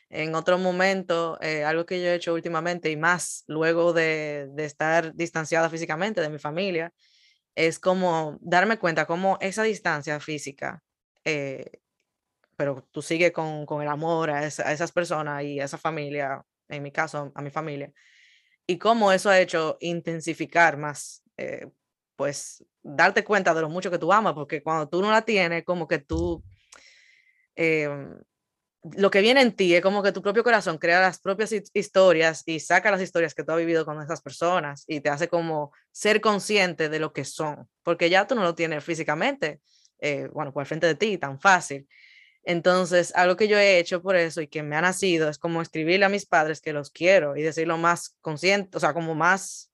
En 0.09 0.33
otro 0.33 0.57
momento, 0.57 1.37
eh, 1.41 1.63
algo 1.63 1.85
que 1.85 2.01
yo 2.01 2.07
he 2.07 2.15
hecho 2.15 2.33
últimamente 2.33 2.89
y 2.89 2.97
más 2.97 3.43
luego 3.47 3.93
de, 3.93 4.49
de 4.53 4.65
estar 4.65 5.13
distanciada 5.13 5.69
físicamente 5.69 6.19
de 6.19 6.29
mi 6.29 6.39
familia, 6.39 6.91
es 7.53 7.77
como 7.77 8.39
darme 8.41 8.79
cuenta 8.79 9.05
cómo 9.05 9.37
esa 9.39 9.61
distancia 9.63 10.19
física 10.19 10.83
pero 12.61 12.87
tú 12.91 13.01
sigues 13.01 13.31
con, 13.31 13.65
con 13.65 13.81
el 13.81 13.87
amor 13.87 14.29
a, 14.29 14.45
esas 14.45 14.91
personas 14.91 15.43
y 15.43 15.59
a 15.59 15.65
esa 15.65 15.79
familia, 15.79 16.45
en 16.69 16.83
mi 16.83 16.91
caso, 16.91 17.31
a 17.33 17.41
mi 17.41 17.49
familia, 17.49 17.91
y 18.67 18.77
cómo 18.77 19.11
eso 19.11 19.31
ha 19.31 19.39
hecho 19.39 19.77
intensificar 19.79 20.77
más, 20.77 21.23
eh, 21.37 21.71
pues, 22.15 22.63
darte 22.83 23.23
cuenta 23.23 23.55
de 23.55 23.61
lo 23.61 23.69
mucho 23.69 23.89
que 23.89 23.97
tú 23.97 24.13
amas, 24.13 24.35
porque 24.35 24.61
cuando 24.61 24.87
tú 24.87 25.01
no 25.01 25.09
la 25.09 25.23
tienes, 25.23 25.63
como 25.63 25.87
que 25.87 25.97
tú, 25.97 26.43
em, 27.55 28.19
lo 28.95 29.09
que 29.09 29.21
viene 29.21 29.41
en 29.41 29.55
ti 29.55 29.73
es 29.73 29.81
como 29.81 30.03
que 30.03 30.11
tu 30.11 30.21
propio 30.21 30.43
corazón 30.43 30.77
crea 30.77 31.01
las 31.01 31.19
propias 31.19 31.51
historias 31.73 32.43
y 32.45 32.59
saca 32.59 32.91
las 32.91 33.01
historias 33.01 33.33
que 33.33 33.43
tú 33.43 33.53
has 33.53 33.57
vivido 33.57 33.85
con 33.85 33.99
esas 34.03 34.21
personas 34.21 34.83
y 34.85 35.01
te 35.01 35.09
hace 35.09 35.27
como 35.27 35.71
ser 35.91 36.21
consciente 36.21 36.89
de 36.89 36.99
lo 36.99 37.11
que 37.11 37.25
son, 37.25 37.67
porque 37.81 38.11
ya 38.11 38.27
tú 38.27 38.35
no 38.35 38.43
lo 38.43 38.53
tienes 38.53 38.83
físicamente, 38.83 39.61
eh, 39.99 40.29
bueno, 40.31 40.53
por 40.53 40.67
frente 40.67 40.85
de 40.85 40.93
ti, 40.93 41.17
tan 41.17 41.39
fácil. 41.39 41.87
Entonces, 42.43 43.13
algo 43.15 43.35
que 43.35 43.47
yo 43.47 43.57
he 43.57 43.79
hecho 43.79 44.01
por 44.01 44.15
eso 44.15 44.41
y 44.41 44.47
que 44.47 44.63
me 44.63 44.75
ha 44.75 44.81
nacido 44.81 45.29
es 45.29 45.37
como 45.37 45.61
escribirle 45.61 46.05
a 46.05 46.09
mis 46.09 46.25
padres 46.25 46.61
que 46.61 46.73
los 46.73 46.89
quiero 46.89 47.35
y 47.37 47.41
decirlo 47.43 47.77
más 47.77 48.15
consciente, 48.21 48.77
o 48.77 48.79
sea, 48.79 48.93
como 48.93 49.15
más 49.15 49.71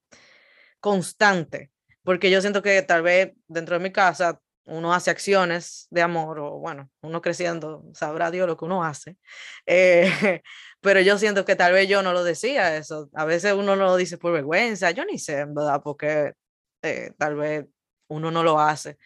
constante, 0.79 1.71
porque 2.03 2.29
yo 2.29 2.41
siento 2.41 2.61
que 2.61 2.81
tal 2.81 3.01
vez 3.01 3.33
dentro 3.47 3.77
de 3.77 3.83
mi 3.83 3.91
casa 3.91 4.39
uno 4.67 4.93
hace 4.93 5.09
acciones 5.11 5.87
de 5.89 6.01
amor, 6.01 6.39
o 6.39 6.59
bueno, 6.59 6.89
uno 7.01 7.21
creciendo, 7.21 7.83
sabrá 7.93 8.31
Dios 8.31 8.47
lo 8.47 8.57
que 8.57 8.65
uno 8.65 8.83
hace. 8.83 9.17
Eh, 9.65 10.41
pero 10.81 11.01
yo 11.01 11.17
siento 11.17 11.45
que 11.45 11.55
tal 11.55 11.73
vez 11.73 11.89
yo 11.89 12.03
no 12.03 12.13
lo 12.13 12.23
decía 12.23 12.77
eso. 12.77 13.09
A 13.13 13.25
veces 13.25 13.53
uno 13.53 13.75
no 13.75 13.85
lo 13.85 13.95
dice 13.97 14.17
por 14.17 14.31
vergüenza, 14.33 14.91
yo 14.91 15.03
ni 15.05 15.17
sé, 15.19 15.45
verdad, 15.45 15.81
porque 15.83 16.33
eh, 16.81 17.11
tal 17.17 17.35
vez 17.35 17.65
uno 18.07 18.31
no 18.31 18.43
lo 18.43 18.59
hace. 18.59 18.97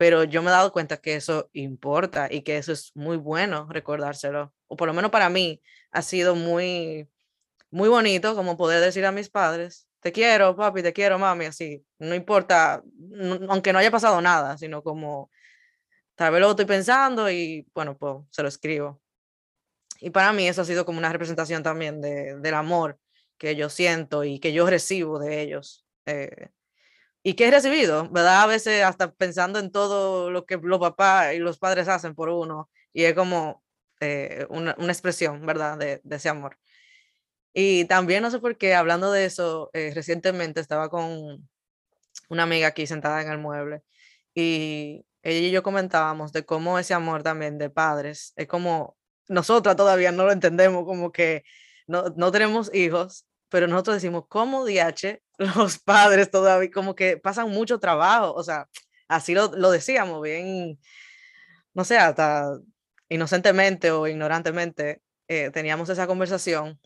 Pero 0.00 0.24
yo 0.24 0.40
me 0.40 0.48
he 0.48 0.52
dado 0.52 0.72
cuenta 0.72 0.96
que 0.96 1.14
eso 1.16 1.50
importa 1.52 2.28
y 2.32 2.40
que 2.40 2.56
eso 2.56 2.72
es 2.72 2.90
muy 2.94 3.18
bueno 3.18 3.66
recordárselo. 3.68 4.54
O 4.66 4.74
por 4.74 4.88
lo 4.88 4.94
menos 4.94 5.10
para 5.10 5.28
mí 5.28 5.60
ha 5.90 6.00
sido 6.00 6.34
muy, 6.34 7.06
muy 7.70 7.90
bonito 7.90 8.34
como 8.34 8.56
poder 8.56 8.80
decir 8.80 9.04
a 9.04 9.12
mis 9.12 9.28
padres, 9.28 9.88
te 10.00 10.10
quiero, 10.10 10.56
papi, 10.56 10.82
te 10.82 10.94
quiero, 10.94 11.18
mami, 11.18 11.44
así. 11.44 11.84
No 11.98 12.14
importa, 12.14 12.82
aunque 13.50 13.74
no 13.74 13.78
haya 13.78 13.90
pasado 13.90 14.22
nada, 14.22 14.56
sino 14.56 14.82
como 14.82 15.30
tal 16.14 16.32
vez 16.32 16.40
lo 16.40 16.50
estoy 16.52 16.64
pensando 16.64 17.30
y 17.30 17.66
bueno, 17.74 17.94
pues 17.98 18.24
se 18.30 18.40
lo 18.42 18.48
escribo. 18.48 19.02
Y 20.00 20.08
para 20.08 20.32
mí 20.32 20.48
eso 20.48 20.62
ha 20.62 20.64
sido 20.64 20.86
como 20.86 20.98
una 20.98 21.12
representación 21.12 21.62
también 21.62 22.00
de, 22.00 22.38
del 22.38 22.54
amor 22.54 22.98
que 23.36 23.54
yo 23.54 23.68
siento 23.68 24.24
y 24.24 24.40
que 24.40 24.54
yo 24.54 24.66
recibo 24.66 25.18
de 25.18 25.42
ellos. 25.42 25.84
Eh, 26.06 26.48
y 27.22 27.34
que 27.34 27.48
he 27.48 27.50
recibido, 27.50 28.08
¿verdad? 28.10 28.42
A 28.42 28.46
veces 28.46 28.82
hasta 28.84 29.12
pensando 29.12 29.58
en 29.58 29.70
todo 29.70 30.30
lo 30.30 30.46
que 30.46 30.58
los 30.62 30.80
papás 30.80 31.34
y 31.34 31.38
los 31.38 31.58
padres 31.58 31.88
hacen 31.88 32.14
por 32.14 32.30
uno. 32.30 32.70
Y 32.92 33.04
es 33.04 33.14
como 33.14 33.62
eh, 34.00 34.46
una, 34.50 34.74
una, 34.78 34.92
expresión, 34.92 35.44
¿verdad? 35.46 35.78
De, 35.78 36.00
de 36.04 36.16
ese 36.16 36.28
amor. 36.28 36.58
Y 37.52 37.84
también, 37.86 38.22
no 38.22 38.30
sé 38.30 38.38
por 38.38 38.56
qué, 38.56 38.74
hablando 38.74 39.12
de 39.12 39.24
eso, 39.24 39.70
eh, 39.74 39.92
recientemente 39.94 40.60
estaba 40.60 40.88
con 40.88 41.48
una 42.28 42.44
amiga 42.44 42.68
aquí 42.68 42.86
sentada 42.86 43.22
en 43.22 43.30
el 43.30 43.38
mueble 43.38 43.82
y 44.34 45.04
ella 45.22 45.48
y 45.48 45.50
yo 45.50 45.62
comentábamos 45.62 46.32
de 46.32 46.44
cómo 46.44 46.78
ese 46.78 46.94
amor 46.94 47.22
también 47.22 47.58
de 47.58 47.70
padres 47.70 48.32
es 48.36 48.46
como 48.46 48.96
nosotras 49.28 49.76
todavía 49.76 50.12
no 50.12 50.24
lo 50.24 50.32
entendemos, 50.32 50.84
como 50.84 51.12
que 51.12 51.44
no, 51.86 52.04
no 52.16 52.32
tenemos 52.32 52.72
hijos, 52.74 53.26
pero 53.50 53.66
nosotros 53.66 53.96
decimos, 53.96 54.24
¿cómo 54.28 54.64
DH 54.64 55.20
los 55.56 55.78
padres 55.78 56.30
todavía 56.30 56.70
como 56.70 56.94
que 56.94 57.18
pasan 57.18 57.50
mucho 57.50 57.78
trabajo? 57.78 58.32
O 58.34 58.42
sea, 58.42 58.68
así 59.08 59.34
lo, 59.34 59.52
lo 59.56 59.70
decíamos 59.70 60.22
bien, 60.22 60.78
no 61.74 61.84
sé, 61.84 61.98
hasta 61.98 62.58
inocentemente 63.08 63.90
o 63.90 64.06
ignorantemente 64.06 65.02
eh, 65.28 65.50
teníamos 65.50 65.88
esa 65.90 66.06
conversación 66.06 66.78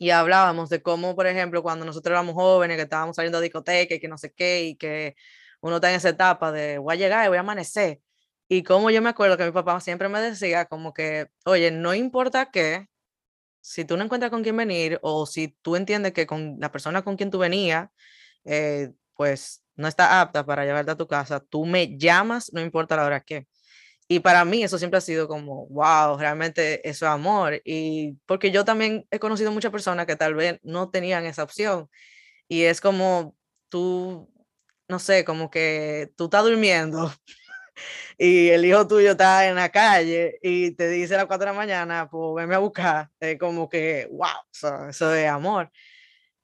y 0.00 0.10
hablábamos 0.10 0.70
de 0.70 0.82
cómo, 0.82 1.14
por 1.14 1.26
ejemplo, 1.26 1.62
cuando 1.62 1.84
nosotros 1.84 2.12
éramos 2.12 2.34
jóvenes, 2.34 2.78
que 2.78 2.84
estábamos 2.84 3.16
saliendo 3.16 3.36
a 3.36 3.42
discoteca 3.42 3.94
y 3.94 4.00
que 4.00 4.08
no 4.08 4.16
sé 4.16 4.32
qué, 4.32 4.62
y 4.64 4.76
que 4.76 5.14
uno 5.60 5.76
está 5.76 5.90
en 5.90 5.96
esa 5.96 6.08
etapa 6.08 6.52
de 6.52 6.78
voy 6.78 6.94
a 6.94 6.96
llegar 6.96 7.26
y 7.26 7.28
voy 7.28 7.36
a 7.36 7.40
amanecer. 7.40 8.00
Y 8.48 8.62
como 8.62 8.90
yo 8.90 9.02
me 9.02 9.10
acuerdo 9.10 9.36
que 9.36 9.44
mi 9.44 9.52
papá 9.52 9.78
siempre 9.80 10.08
me 10.08 10.20
decía 10.22 10.64
como 10.64 10.94
que, 10.94 11.28
oye, 11.44 11.70
no 11.70 11.94
importa 11.94 12.50
qué, 12.50 12.88
si 13.60 13.84
tú 13.84 13.96
no 13.96 14.04
encuentras 14.04 14.30
con 14.30 14.42
quién 14.42 14.56
venir 14.56 14.98
o 15.02 15.26
si 15.26 15.48
tú 15.62 15.76
entiendes 15.76 16.12
que 16.12 16.26
con 16.26 16.56
la 16.58 16.72
persona 16.72 17.02
con 17.02 17.16
quien 17.16 17.30
tú 17.30 17.38
venías, 17.38 17.88
eh, 18.44 18.92
pues 19.14 19.62
no 19.76 19.88
está 19.88 20.20
apta 20.20 20.44
para 20.46 20.64
llevarte 20.64 20.92
a 20.92 20.96
tu 20.96 21.06
casa, 21.06 21.40
tú 21.40 21.66
me 21.66 21.96
llamas, 21.98 22.52
no 22.52 22.60
importa 22.60 22.96
la 22.96 23.04
hora 23.04 23.20
que. 23.20 23.46
Y 24.08 24.20
para 24.20 24.44
mí 24.44 24.64
eso 24.64 24.78
siempre 24.78 24.98
ha 24.98 25.00
sido 25.00 25.28
como, 25.28 25.66
wow, 25.68 26.18
realmente 26.18 26.86
eso 26.88 27.06
es 27.06 27.12
amor. 27.12 27.60
Y 27.64 28.18
porque 28.26 28.50
yo 28.50 28.64
también 28.64 29.06
he 29.10 29.20
conocido 29.20 29.52
muchas 29.52 29.70
personas 29.72 30.06
que 30.06 30.16
tal 30.16 30.34
vez 30.34 30.58
no 30.62 30.90
tenían 30.90 31.26
esa 31.26 31.44
opción. 31.44 31.88
Y 32.48 32.62
es 32.64 32.80
como 32.80 33.36
tú, 33.68 34.28
no 34.88 34.98
sé, 34.98 35.24
como 35.24 35.50
que 35.50 36.10
tú 36.16 36.24
estás 36.24 36.44
durmiendo 36.44 37.12
y 38.18 38.48
el 38.50 38.64
hijo 38.64 38.86
tuyo 38.86 39.12
está 39.12 39.48
en 39.48 39.56
la 39.56 39.70
calle 39.70 40.38
y 40.42 40.72
te 40.72 40.88
dice 40.88 41.14
a 41.14 41.18
las 41.18 41.26
4 41.26 41.46
de 41.46 41.52
la 41.52 41.58
mañana, 41.58 42.08
pues 42.10 42.34
venme 42.36 42.54
a 42.54 42.58
buscar. 42.58 43.10
Es 43.20 43.38
como 43.38 43.68
que, 43.68 44.08
wow, 44.10 44.28
eso, 44.52 44.88
eso 44.88 45.14
es 45.14 45.28
amor 45.28 45.70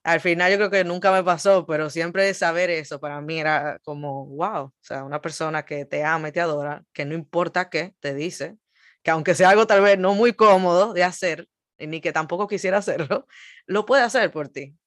al 0.07 0.21
final 0.21 0.49
yo 0.49 0.57
creo 0.57 0.69
que 0.69 0.85
nunca 0.85 1.11
me 1.11 1.21
pasó, 1.21 1.65
pero 1.65 1.89
siempre 1.89 2.33
saber 2.33 2.69
eso 2.69 2.97
para 2.97 3.19
mí 3.19 3.41
era 3.41 3.77
como, 3.83 4.25
wow, 4.27 4.67
o 4.67 4.73
sea, 4.79 5.03
una 5.03 5.19
persona 5.19 5.65
que 5.65 5.83
te 5.83 6.01
ama 6.05 6.29
y 6.29 6.31
te 6.31 6.39
adora, 6.39 6.85
que 6.93 7.03
no 7.03 7.13
importa 7.13 7.69
qué, 7.69 7.93
te 7.99 8.13
dice, 8.13 8.55
que 9.03 9.11
aunque 9.11 9.35
sea 9.35 9.49
algo 9.49 9.67
tal 9.67 9.81
vez 9.81 9.99
no 9.99 10.13
muy 10.15 10.31
cómodo 10.31 10.93
de 10.93 11.03
hacer, 11.03 11.49
ni 11.77 11.99
que 11.99 12.13
tampoco 12.13 12.47
quisiera 12.47 12.77
hacerlo, 12.77 13.27
lo 13.65 13.85
puede 13.85 14.03
hacer 14.03 14.31
por 14.31 14.47
ti. 14.47 14.77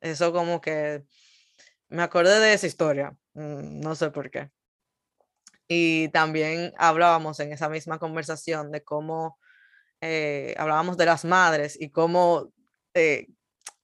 Eso 0.00 0.32
como 0.32 0.60
que 0.60 1.02
me 1.88 2.02
acordé 2.04 2.38
de 2.38 2.52
esa 2.54 2.68
historia, 2.68 3.16
mm, 3.34 3.80
no 3.80 3.96
sé 3.96 4.10
por 4.12 4.30
qué. 4.30 4.50
Y 5.68 6.08
también 6.08 6.72
hablábamos 6.78 7.40
en 7.40 7.52
esa 7.52 7.68
misma 7.68 7.98
conversación 7.98 8.72
de 8.72 8.82
cómo 8.82 9.38
eh, 10.00 10.54
hablábamos 10.58 10.96
de 10.96 11.06
las 11.06 11.24
madres 11.24 11.76
y 11.78 11.90
cómo 11.90 12.52
eh, 12.94 13.28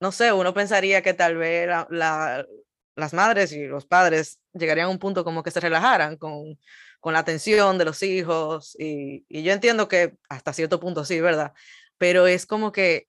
no 0.01 0.13
sé, 0.13 0.33
uno 0.33 0.53
pensaría 0.55 1.03
que 1.03 1.15
tal 1.15 1.37
vez 1.37 1.69
las 1.89 3.13
madres 3.15 3.53
y 3.53 3.67
los 3.67 3.87
padres 3.87 4.39
llegarían 4.53 4.89
a 4.89 4.91
un 4.91 4.99
punto 4.99 5.25
como 5.25 5.43
que 5.43 5.51
se 5.51 5.61
relajaran 5.61 6.17
con, 6.17 6.59
la 7.05 7.19
atención 7.19 7.79
de 7.79 7.85
los 7.85 8.03
hijos 8.03 8.77
y, 8.79 9.25
yo 9.43 9.53
entiendo 9.53 9.89
que 9.89 10.15
hasta 10.29 10.53
cierto 10.53 10.81
punto 10.81 11.05
sí, 11.05 11.21
¿verdad? 11.21 11.53
Pero 11.99 12.27
es 12.27 12.47
como 12.47 12.73
que 12.73 13.09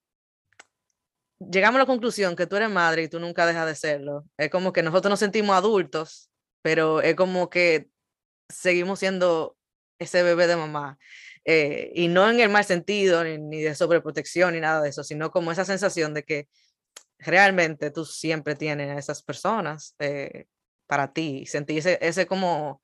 llegamos 1.39 1.77
a 1.77 1.79
la 1.79 1.85
conclusión 1.85 2.35
que 2.35 2.47
tú 2.47 2.55
eres 2.55 2.69
madre 2.69 3.03
y 3.03 3.09
tú 3.09 3.19
nunca 3.19 3.45
dejas 3.45 3.65
de 3.67 3.75
serlo. 3.75 4.25
Es 4.37 4.49
como 4.49 4.73
que 4.73 4.83
nosotros 4.83 5.09
nos 5.09 5.19
sentimos 5.19 5.55
adultos, 5.55 6.29
pero 6.61 7.01
es 7.01 7.15
como 7.15 7.49
que 7.49 7.89
seguimos 8.49 8.99
siendo 8.99 9.57
ese 9.99 10.23
bebé 10.23 10.47
de 10.47 10.55
mamá. 10.55 10.97
Eh, 11.45 11.91
y 11.95 12.07
no 12.07 12.29
en 12.29 12.39
el 12.39 12.49
mal 12.49 12.65
sentido, 12.65 13.23
ni, 13.23 13.37
ni, 13.37 13.61
de 13.61 13.75
sobreprotección, 13.75 14.53
ni 14.53 14.59
nada 14.59 14.81
de 14.81 14.89
eso, 14.89 15.03
sino 15.03 15.31
como 15.31 15.51
esa 15.51 15.65
sensación 15.65 16.13
de 16.13 16.23
que 16.23 16.47
realmente 17.19 17.91
tú 17.91 18.05
siempre 18.05 18.55
tienes 18.55 18.89
a 18.89 18.99
esas 18.99 19.23
personas 19.23 19.95
eh, 19.99 20.45
para 20.87 21.13
ti, 21.13 21.45
sentir 21.45 21.79
ese, 21.79 21.97
ese 22.01 22.27
como, 22.27 22.81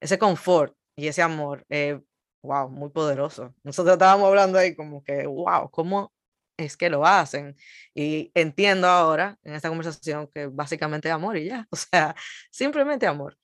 ese 0.00 0.18
confort 0.18 0.74
y 0.96 1.08
ese 1.08 1.22
amor, 1.22 1.64
eh, 1.70 2.00
wow, 2.42 2.68
muy 2.70 2.90
poderoso. 2.90 3.54
Nosotros 3.62 3.94
estábamos 3.94 4.28
hablando 4.28 4.58
ahí 4.58 4.74
como 4.74 5.02
que, 5.04 5.26
wow, 5.26 5.70
¿cómo 5.70 6.12
es 6.56 6.76
que 6.76 6.90
lo 6.90 7.06
hacen? 7.06 7.56
Y 7.94 8.30
entiendo 8.34 8.88
ahora 8.88 9.38
en 9.44 9.54
esta 9.54 9.68
conversación 9.68 10.28
que 10.28 10.46
básicamente 10.46 11.10
amor 11.10 11.36
y 11.38 11.46
ya, 11.46 11.66
o 11.70 11.76
sea, 11.76 12.14
simplemente 12.50 13.06
amor. 13.06 13.38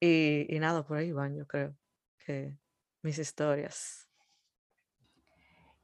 Y, 0.00 0.46
y 0.54 0.58
nada, 0.58 0.86
por 0.86 0.98
ahí 0.98 1.12
van, 1.12 1.36
yo 1.36 1.46
creo 1.46 1.74
que 2.24 2.56
mis 3.02 3.18
historias. 3.18 4.08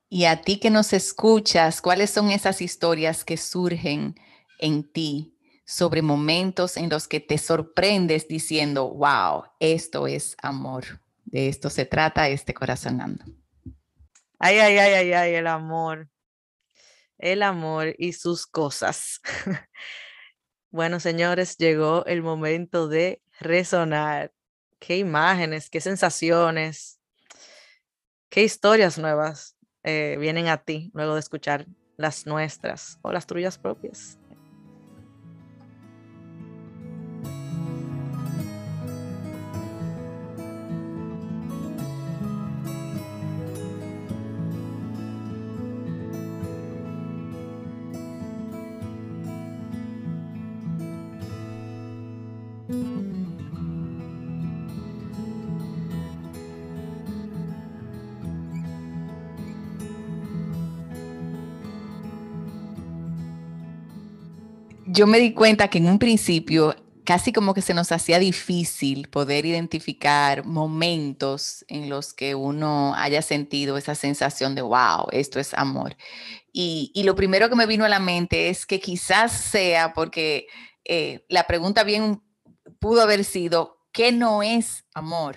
Y 0.09 0.27
a 0.27 0.43
ti 0.43 0.61
que 0.61 0.71
nos 0.71 0.93
escuchas, 0.93 1.81
¿cuáles 1.81 2.11
son 2.11 2.31
esas 2.31 2.63
historias 2.63 3.25
que 3.25 3.37
surgen 3.37 4.15
en 4.61 4.85
ti 4.85 5.37
sobre 5.67 6.03
momentos 6.03 6.77
en 6.77 6.89
los 6.89 7.09
que 7.09 7.19
te 7.19 7.37
sorprendes 7.37 8.29
diciendo, 8.29 8.91
wow, 8.91 9.45
esto 9.59 10.07
es 10.07 10.37
amor? 10.41 11.01
De 11.25 11.49
esto 11.49 11.69
se 11.69 11.85
trata 11.85 12.29
este 12.29 12.55
corazonando. 12.55 13.25
Ay, 14.39 14.59
ay, 14.59 14.77
ay, 14.79 14.93
ay, 14.93 15.13
ay, 15.13 15.35
el 15.35 15.49
amor. 15.49 16.09
El 17.19 17.43
amor 17.43 17.97
y 17.99 18.13
sus 18.13 18.47
cosas. 18.47 19.21
bueno, 20.71 21.01
señores, 21.01 21.57
llegó 21.57 22.05
el 22.07 22.23
momento 22.23 22.87
de 22.87 23.24
resonar. 23.41 24.33
Qué 24.79 24.99
imágenes, 24.99 25.71
qué 25.71 25.81
sensaciones, 25.81 27.01
qué 28.29 28.43
historias 28.43 28.99
nuevas 28.99 29.57
eh, 29.83 30.17
vienen 30.19 30.49
a 30.49 30.59
ti 30.59 30.91
luego 30.93 31.15
de 31.15 31.21
escuchar 31.21 31.67
las 31.97 32.27
nuestras 32.27 32.99
o 33.03 33.13
las 33.13 33.27
tuyas 33.27 33.59
propias. 33.59 34.19
Yo 64.95 65.09
me 65.09 65.19
di 65.19 65.33
cuenta 65.35 65.69
que 65.69 65.79
en 65.79 65.89
un 65.89 65.99
principio 65.99 66.77
casi 67.05 67.33
como 67.33 67.53
que 67.53 67.63
se 67.63 67.75
nos 67.75 67.91
hacía 67.91 68.21
difícil 68.21 69.09
poder 69.09 69.45
identificar 69.45 70.47
momentos 70.47 71.65
en 71.69 71.91
los 71.91 72.15
que 72.15 72.37
uno 72.37 72.95
haya 72.95 73.21
sentido 73.21 73.77
esa 73.77 73.97
sensación 73.97 74.55
de, 74.55 74.63
wow, 74.63 75.09
esto 75.11 75.41
es 75.41 75.53
amor. 75.53 75.97
Y, 76.53 76.93
lo 77.05 77.17
primero 77.17 77.51
que 77.51 77.57
me 77.57 77.67
vino 77.67 77.85
a 77.85 77.89
la 77.89 77.99
mente 77.99 78.49
es 78.49 78.67
que 78.67 78.79
quizás 78.79 79.33
sea 79.33 79.93
porque 79.95 80.47
eh, 80.85 81.27
la 81.29 81.49
pregunta 81.49 81.83
bien 81.83 82.23
pudo 82.79 83.03
haber 83.03 83.25
sido, 83.25 83.81
¿qué 83.93 84.13
no 84.13 84.45
es 84.45 84.85
amor? 84.95 85.35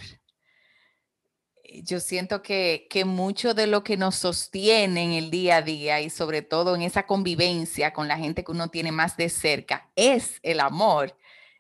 Yo 1.70 2.00
siento 2.00 2.42
que, 2.42 2.88
que 2.90 3.04
mucho 3.04 3.54
de 3.54 3.68
lo 3.68 3.84
que 3.84 3.98
nos 3.98 4.16
sostiene 4.16 5.04
en 5.04 5.12
el 5.12 5.30
día 5.30 5.58
a 5.58 5.62
día 5.62 6.00
y 6.02 6.10
sobre 6.10 6.42
todo 6.42 6.76
en 6.76 6.82
esa 6.82 7.06
convivencia 7.06 7.92
con 7.94 8.08
la 8.08 8.18
gente 8.18 8.44
que 8.44 8.52
uno 8.52 8.70
tiene 8.70 8.92
más 8.94 9.18
de 9.18 9.30
cerca 9.30 9.90
es 9.96 10.40
el 10.44 10.62
amor. 10.62 11.18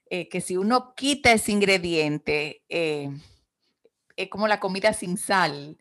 Eh, 0.09 0.29
que 0.29 0.39
si 0.39 0.55
uno 0.55 0.93
quita 0.95 1.33
ese 1.33 1.51
ingrediente, 1.51 2.63
eh, 2.69 3.09
es 4.15 4.29
como 4.29 4.47
la 4.47 4.59
comida 4.59 4.93
sin 4.93 5.17
sal. 5.17 5.77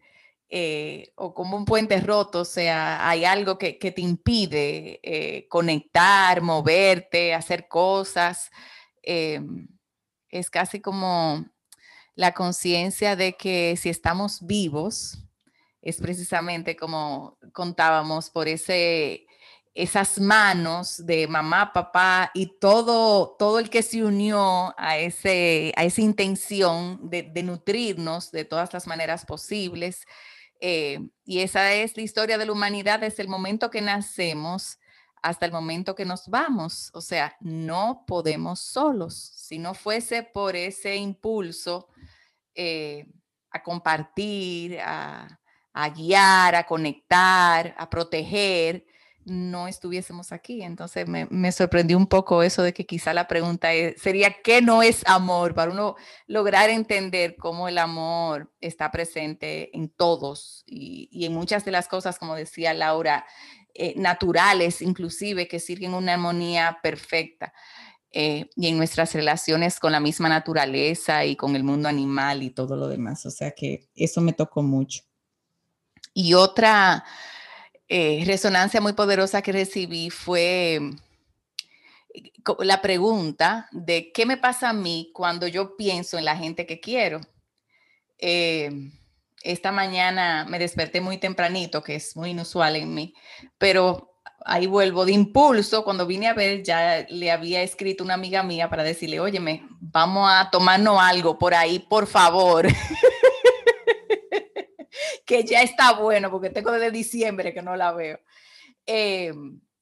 Eh, 0.49 1.13
o 1.17 1.35
como 1.35 1.57
un 1.57 1.65
puente 1.65 2.01
roto, 2.01 2.43
o 2.43 2.45
sea, 2.45 3.09
hay 3.09 3.25
algo 3.25 3.59
que, 3.59 3.75
te 3.75 4.01
impide 4.01 5.01
eh, 5.03 5.49
conectar, 5.49 6.41
moverte, 6.41 7.35
hacer 7.35 7.69
cosas. 7.69 8.51
Es 9.03 10.51
casi 10.51 10.81
como 10.81 11.47
la 12.17 12.33
conciencia 12.33 13.15
de 13.15 13.37
que 13.37 13.77
si 13.77 13.89
estamos 13.89 14.45
vivos, 14.45 15.19
es 15.81 15.99
precisamente 15.99 16.75
como 16.75 17.39
contábamos 17.53 18.31
por 18.31 18.49
ese 18.49 19.27
esas 19.77 20.19
manos 20.19 21.05
de 21.05 21.29
mamá, 21.29 21.71
papá 21.75 22.31
y 22.33 22.59
todo, 22.59 23.37
todo 23.39 23.59
el 23.59 23.69
que 23.69 23.83
se 23.83 24.03
unió 24.03 24.75
a, 24.79 24.97
ese, 24.97 25.75
a 25.77 25.85
esa 25.85 26.01
intención 26.01 26.99
de, 27.11 27.31
nutrirnos 27.43 28.31
de 28.33 28.47
todas 28.47 28.73
las 28.73 28.87
maneras 28.87 29.27
posibles. 29.27 30.07
Eh, 30.61 31.07
y 31.27 31.41
esa 31.41 31.75
es 31.75 31.95
la 31.95 32.03
historia 32.03 32.39
de 32.39 32.47
la 32.47 32.53
humanidad 32.53 33.01
desde 33.01 33.23
el 33.23 33.29
momento 33.29 33.71
que 33.71 33.83
nacemos 33.83 34.79
hasta 35.21 35.45
el 35.45 35.53
momento 35.53 35.95
que 35.95 36.07
nos 36.07 36.27
vamos. 36.27 36.91
O 36.95 37.03
sea, 37.03 37.37
no 37.41 38.05
podemos 38.07 38.61
solos. 38.61 39.33
Si 39.37 39.59
no 39.59 39.75
fuese 39.75 40.23
por 40.23 40.57
ese 40.57 40.97
impulso 40.97 41.89
eh, 42.57 43.07
a 43.51 43.63
compartir, 43.63 44.79
a, 44.81 45.39
guiar, 45.95 46.55
a 46.55 46.65
conectar, 46.65 47.75
a 47.77 47.89
proteger, 47.89 48.85
no 49.25 49.69
estuviésemos 49.69 50.33
aquí. 50.33 50.63
Entonces 50.63 51.07
me, 51.07 51.53
sorprendió 51.53 51.97
un 51.99 52.07
poco 52.07 52.43
eso 52.43 52.63
de 52.63 52.73
que 52.73 52.87
quizá 52.87 53.13
la 53.13 53.29
pregunta 53.29 53.69
sería, 53.97 54.37
¿qué 54.43 54.63
no 54.63 54.83
es 54.83 55.03
amor? 55.07 55.55
Para 55.55 55.73
uno 55.73 55.97
lograr 56.27 56.71
entender 56.71 57.37
cómo 57.37 57.69
el 57.69 57.79
amor 57.79 58.53
está 58.61 58.91
presente 58.91 59.77
en 59.77 59.89
todos 59.89 60.63
y, 60.67 61.27
en 61.27 61.35
muchas 61.35 61.65
de 61.65 61.73
las 61.73 61.89
cosas, 61.89 62.19
como 62.19 62.37
decía 62.37 62.73
Laura, 62.73 63.27
eh, 63.75 63.95
naturales 63.97 64.81
inclusive, 64.81 65.49
que 65.49 65.61
sirven 65.61 65.95
una 65.95 66.15
armonía 66.15 66.79
perfecta. 66.83 67.53
Eh, 68.19 68.49
y 68.57 68.69
en 68.69 68.79
nuestras 68.79 69.13
relaciones 69.13 69.79
con 69.79 69.93
la 69.93 70.01
misma 70.01 70.31
naturaleza 70.31 71.27
y 71.27 71.37
con 71.37 71.55
el 71.55 71.63
mundo 71.63 71.87
animal 71.87 72.43
y 72.43 72.49
todo 72.49 72.75
lo 72.75 72.89
demás. 72.89 73.27
O 73.27 73.31
sea 73.31 73.51
que 73.51 73.91
eso 73.95 74.23
me 74.23 74.33
tocó 74.33 74.63
mucho. 74.63 75.03
Y 76.15 76.33
otra 76.33 77.05
eh, 77.89 78.25
resonancia 78.25 78.81
muy 78.81 78.95
poderosa 78.95 79.43
que 79.43 79.53
recibí 79.53 80.09
fue 80.09 80.77
eh, 82.15 82.33
la 82.61 82.81
pregunta 82.81 83.69
de 83.71 84.11
qué 84.13 84.25
me 84.25 84.39
pasa 84.39 84.71
a 84.71 84.73
mí 84.73 85.11
cuando 85.13 85.47
yo 85.47 85.77
pienso 85.77 86.17
en 86.17 86.25
la 86.25 86.39
gente 86.39 86.65
que 86.65 86.81
quiero. 86.81 87.21
Esta 88.17 89.73
mañana 89.73 90.47
me 90.49 90.59
desperté 90.59 91.03
muy 91.03 91.19
tempranito, 91.19 91.83
que 91.83 91.97
es 91.97 92.17
muy 92.17 92.31
inusual 92.31 92.77
en 92.77 92.95
mí, 92.95 93.13
pero 93.59 94.16
ahí 94.47 94.67
vuelvo 94.67 95.05
de 95.05 95.13
impulso. 95.13 95.85
Cuando 95.85 96.07
vine 96.07 96.29
a 96.29 96.35
ver, 96.35 96.63
ya 96.63 97.07
le 97.09 97.31
había 97.31 97.63
escrito 97.63 98.05
una 98.05 98.15
amiga 98.15 98.43
mía 98.43 98.71
para 98.71 98.85
decirle, 98.85 99.21
óyeme, 99.21 99.67
vamos 99.81 100.31
a 100.33 100.51
tomarnos 100.51 100.99
algo 101.01 101.39
por 101.39 101.55
ahí, 101.55 101.81
por 101.81 102.07
favor. 102.07 102.69
que 105.27 105.45
ya 105.45 105.63
está 105.63 105.93
bueno, 105.95 106.31
porque 106.31 106.51
tengo 106.51 106.71
desde 106.71 106.91
diciembre 106.91 107.53
que 107.53 107.63
no 107.63 107.77
la 107.77 107.93
veo. 107.93 108.21
Eh, 108.87 109.33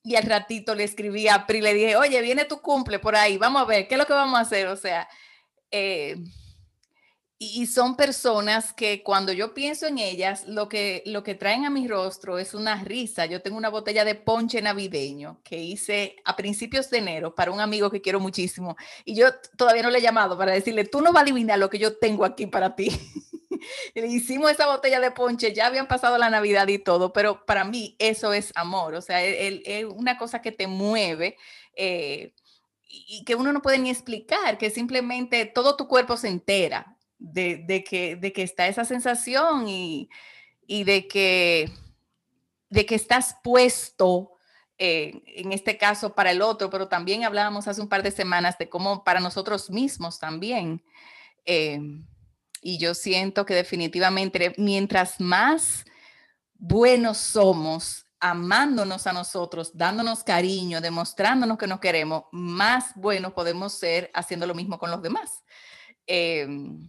y 0.03 0.17
al 0.17 0.25
ratito 0.25 0.75
le 0.75 0.85
escribí 0.85 1.29
a 1.29 1.47
Pri, 1.47 1.61
le 1.61 1.75
dije, 1.75 1.97
oye, 1.97 2.21
viene 2.23 2.45
tu 2.45 2.61
cumple 2.61 2.99
por 2.99 3.17
ahí, 3.17 3.39
vamos 3.39 3.63
a 3.63 3.67
ver, 3.67 3.87
¿qué 3.87 3.95
es 3.95 3.99
lo 3.99 4.07
que 4.07 4.13
vamos 4.13 4.39
a 4.39 4.43
hacer? 4.43 4.67
O 4.67 4.77
sea, 4.77 5.09
eh, 5.71 6.17
y, 7.39 7.67
son 7.67 7.97
personas 7.97 8.73
que 8.73 9.03
cuando 9.03 9.33
yo 9.33 9.55
pienso 9.55 9.87
en 9.87 9.99
ellas, 9.99 10.47
lo 10.47 10.69
que, 10.69 11.03
lo 11.05 11.25
que 11.25 11.35
traen 11.35 11.65
a 11.65 11.71
mi 11.71 11.89
rostro 11.89 12.39
es 12.39 12.55
una 12.55 12.83
risa. 12.85 13.27
Yo 13.27 13.43
tengo 13.43 13.57
una 13.57 13.71
botella 13.71 14.05
de 14.05 14.15
ponche 14.15 14.63
navideño 14.63 15.41
que 15.43 15.59
hice 15.59 16.17
a 16.25 16.37
principios 16.37 16.91
de 16.91 16.99
enero 16.99 17.35
para 17.35 17.51
un 17.51 17.61
amigo 17.61 17.91
que 17.91 18.01
quiero 18.01 18.21
muchísimo. 18.21 18.77
Y 19.05 19.17
yo 19.17 19.27
todavía 19.57 19.83
no 19.83 19.91
le 19.91 19.99
he 19.99 20.03
llamado 20.03 20.39
para 20.39 20.53
decirle, 20.53 20.85
tú 20.85 21.01
no 21.01 21.13
vas 21.13 21.23
a 21.23 21.25
adivinar 21.25 21.59
lo 21.59 21.71
que 21.71 21.79
yo 21.79 21.99
tengo 21.99 22.25
aquí 22.25 22.47
para 22.47 22.77
ti. 22.77 22.91
le 23.95 24.07
hicimos 24.07 24.51
esa 24.51 24.67
botella 24.67 25.01
de 25.01 25.11
ponche, 25.11 25.53
ya 25.53 25.67
habían 25.67 25.89
pasado 25.89 26.19
la 26.19 26.31
Navidad 26.31 26.69
y 26.69 26.79
todo, 26.79 27.13
pero 27.13 27.45
para 27.45 27.65
mí 27.65 27.97
eso 27.99 28.33
es 28.33 28.53
amor, 28.55 28.95
o 28.95 29.03
sea, 29.03 29.25
es 29.25 29.85
una 29.87 30.19
cosa 30.19 30.41
que 30.41 30.53
te 30.53 30.67
mueve. 30.67 31.37
Eh, 31.77 32.33
y 32.87 33.25
que 33.25 33.35
uno 33.35 33.53
no 33.53 33.61
puede 33.61 33.79
ni 33.79 33.91
explicar, 33.91 34.57
que 34.57 34.71
simplemente 34.71 35.47
todo 35.47 35.77
tu 35.77 35.89
cuerpo 35.89 36.17
se 36.17 36.29
entera 36.29 36.94
de, 37.33 37.85
que, 37.89 38.17
de 38.17 38.33
que 38.33 38.43
está 38.43 38.67
esa 38.67 38.85
sensación 38.85 39.67
y, 39.69 40.09
de, 40.69 41.09
que, 41.09 41.71
de 42.69 42.87
que 42.87 42.95
estás 42.95 43.37
puesto, 43.43 44.33
eh, 44.79 45.23
en 45.27 45.53
este 45.53 45.79
caso 45.79 46.15
para 46.15 46.33
el 46.33 46.43
otro, 46.43 46.69
pero 46.71 46.89
también 46.89 47.25
hablábamos 47.25 47.69
hace 47.69 47.81
un 47.81 47.89
par 47.89 48.03
de 48.03 48.11
semanas 48.11 48.59
de 48.59 48.69
cómo 48.69 49.05
para 49.05 49.21
nosotros 49.21 49.71
mismos 49.71 50.19
también. 50.19 50.83
Eh, 51.47 51.81
y 52.61 52.79
yo 52.79 52.95
siento 52.95 53.45
que 53.45 53.55
definitivamente 53.55 54.55
mientras 54.57 55.21
más 55.21 55.85
buenos 56.55 57.19
somos, 57.19 58.07
amándonos 58.21 59.07
a 59.07 59.13
nosotros, 59.13 59.77
dándonos 59.77 60.25
cariño, 60.25 60.81
demostrándonos 60.81 61.59
que 61.59 61.67
nos 61.67 61.79
queremos, 61.79 62.25
más 62.33 62.93
buenos 62.95 63.35
podemos 63.35 63.75
ser 63.75 64.11
haciendo 64.15 64.47
lo 64.47 64.55
mismo 64.55 64.79
con 64.79 64.91
los 64.91 65.03
demás. 65.03 65.45
Em, 66.07 66.89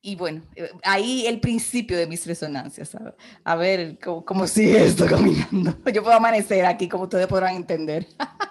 y 0.00 0.16
bueno, 0.16 0.42
eh, 0.54 0.70
ahí 0.84 1.26
el 1.26 1.40
principio 1.40 1.96
de 1.96 2.06
mis 2.06 2.26
resonancias. 2.26 2.96
A 3.44 3.56
ver, 3.56 3.98
cómo, 3.98 4.46
sigue 4.46 4.84
esto 4.84 5.06
caminando. 5.08 5.76
Yo 5.92 6.02
puedo 6.02 6.16
amanecer 6.16 6.64
aquí, 6.64 6.88
como 6.88 7.04
ustedes 7.04 7.26
podrán 7.26 7.56
entender. 7.56 8.06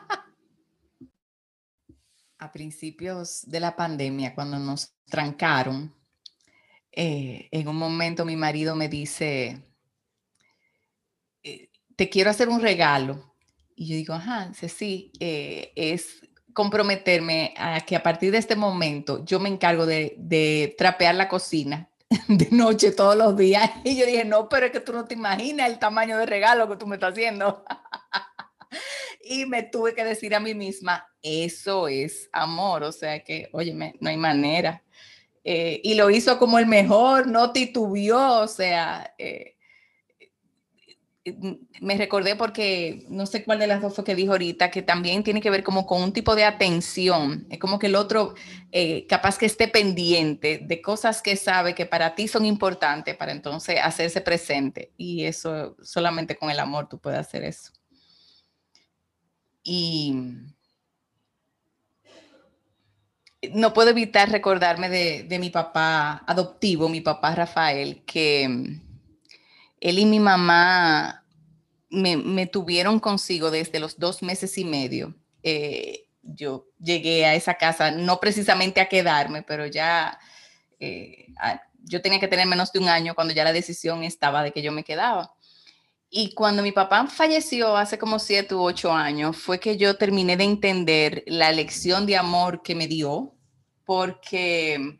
a 2.39 2.51
principios 2.51 3.41
de 3.45 3.59
la 3.59 3.75
pandemia, 3.75 4.35
cuando 4.35 4.59
nos 4.59 4.93
trancaron, 5.05 5.93
eh, 6.91 7.47
en 7.51 7.67
un 7.67 7.75
momento 7.75 8.25
mi 8.25 8.35
marido 8.35 8.75
me 8.75 8.89
dice, 8.89 9.63
eh, 11.43 11.69
te 11.95 12.09
quiero 12.09 12.29
hacer 12.29 12.49
un 12.49 12.61
regalo. 12.61 13.35
Y 13.75 13.87
yo 13.87 13.95
digo, 13.95 14.13
ajá, 14.13 14.51
sí, 14.53 15.11
eh, 15.19 15.71
es 15.75 16.26
comprometerme 16.57 17.53
a 17.55 17.81
que 17.81 17.95
a 17.95 18.01
partir 18.01 18.31
de 18.31 18.39
este 18.39 18.55
momento 18.55 19.23
yo 19.23 19.39
me 19.39 19.47
encargo 19.47 19.85
de, 19.85 20.15
de 20.17 20.73
trapear 20.75 21.13
la 21.13 21.29
cocina 21.29 21.87
de 22.27 22.47
noche 22.49 22.91
todos 22.91 23.15
los 23.15 23.37
días. 23.37 23.69
Y 23.83 23.95
yo 23.95 24.07
dije, 24.07 24.25
no, 24.25 24.49
pero 24.49 24.65
es 24.65 24.71
que 24.71 24.79
tú 24.79 24.91
no 24.91 25.05
te 25.05 25.13
imaginas 25.13 25.69
el 25.69 25.77
tamaño 25.77 26.17
de 26.17 26.25
regalo 26.25 26.67
que 26.67 26.75
tú 26.75 26.87
me 26.87 26.95
estás 26.95 27.11
haciendo. 27.11 27.63
y 29.23 29.45
me 29.45 29.61
tuve 29.61 29.93
que 29.93 30.03
decir 30.03 30.33
a 30.33 30.39
mí 30.39 30.55
misma, 30.55 31.07
eso 31.21 31.87
es 31.87 32.27
amor, 32.33 32.81
o 32.81 32.91
sea 32.91 33.23
que, 33.23 33.49
óyeme, 33.51 33.93
no 33.99 34.09
hay 34.09 34.17
manera. 34.17 34.83
Eh, 35.43 35.79
y 35.83 35.93
lo 35.93 36.09
hizo 36.09 36.39
como 36.39 36.57
el 36.57 36.65
mejor, 36.65 37.27
no 37.27 37.51
titubió, 37.51 38.39
o 38.39 38.47
sea, 38.47 39.13
eh, 39.19 39.56
me 41.81 41.97
recordé 41.97 42.35
porque 42.35 43.05
no 43.09 43.25
sé 43.25 43.43
cuál 43.43 43.59
de 43.59 43.67
las 43.67 43.81
dos 43.81 43.95
fue 43.95 44.03
que 44.03 44.15
dijo 44.15 44.31
ahorita, 44.31 44.71
que 44.71 44.81
también 44.81 45.23
tiene 45.23 45.41
que 45.41 45.49
ver 45.49 45.63
como 45.63 45.85
con 45.85 46.01
un 46.01 46.13
tipo 46.13 46.35
de 46.35 46.45
atención, 46.45 47.47
es 47.49 47.59
como 47.59 47.79
que 47.79 47.87
el 47.87 47.95
otro 47.95 48.33
capaz 49.09 49.37
que 49.37 49.47
esté 49.47 49.67
pendiente 49.67 50.59
de 50.61 50.81
cosas 50.81 51.21
que 51.21 51.35
sabe 51.35 51.73
que 51.73 51.85
para 51.85 52.15
ti 52.15 52.27
son 52.27 52.45
importantes 52.45 53.15
para 53.15 53.31
entonces 53.31 53.79
hacerse 53.81 54.21
presente 54.21 54.91
y 54.97 55.25
eso 55.25 55.75
solamente 55.81 56.35
con 56.35 56.51
el 56.51 56.59
amor 56.59 56.87
tú 56.87 56.99
puedes 56.99 57.19
hacer 57.19 57.43
eso. 57.43 57.71
Y 59.63 60.13
no 63.53 63.73
puedo 63.73 63.89
evitar 63.89 64.31
recordarme 64.31 64.89
de, 64.89 65.39
mi 65.39 65.49
papá 65.49 66.23
adoptivo, 66.25 66.89
mi 66.89 67.01
papá 67.01 67.35
Rafael, 67.35 68.03
que 68.05 68.79
él 69.79 69.99
y 69.99 70.05
mi 70.05 70.19
mamá 70.19 71.23
me, 71.89 72.47
tuvieron 72.47 72.99
consigo 72.99 73.51
desde 73.51 73.79
los 73.79 73.97
dos 73.99 74.21
meses 74.21 74.57
y 74.57 74.65
medio. 74.65 75.15
Eh, 75.43 76.07
yo 76.21 76.67
llegué 76.79 77.25
a 77.25 77.35
esa 77.35 77.55
casa, 77.55 77.91
no 77.91 78.19
precisamente 78.19 78.81
a 78.81 78.89
quedarme, 78.89 79.43
pero 79.43 79.65
ya 79.65 80.19
eh, 80.79 81.27
yo 81.83 82.01
tenía 82.01 82.19
que 82.19 82.27
tener 82.27 82.47
menos 82.47 82.71
de 82.71 82.79
un 82.79 82.89
año 82.89 83.15
cuando 83.15 83.33
ya 83.33 83.43
la 83.43 83.53
decisión 83.53 84.03
estaba 84.03 84.43
de 84.43 84.51
que 84.51 84.61
yo 84.61 84.71
me 84.71 84.83
quedaba. 84.83 85.33
Y 86.09 86.33
cuando 86.33 86.63
mi 86.63 86.71
papá 86.71 87.07
falleció 87.07 87.75
hace 87.75 87.97
como 87.97 88.19
siete 88.19 88.55
u 88.55 88.61
ocho 88.61 88.93
años, 88.93 89.37
fue 89.37 89.59
que 89.59 89.77
yo 89.77 89.97
terminé 89.97 90.37
de 90.37 90.45
entender 90.45 91.23
la 91.27 91.51
lección 91.51 92.05
de 92.05 92.17
amor 92.17 92.61
que 92.61 92.75
me 92.75 92.87
dio 92.87 93.33
porque 93.85 94.99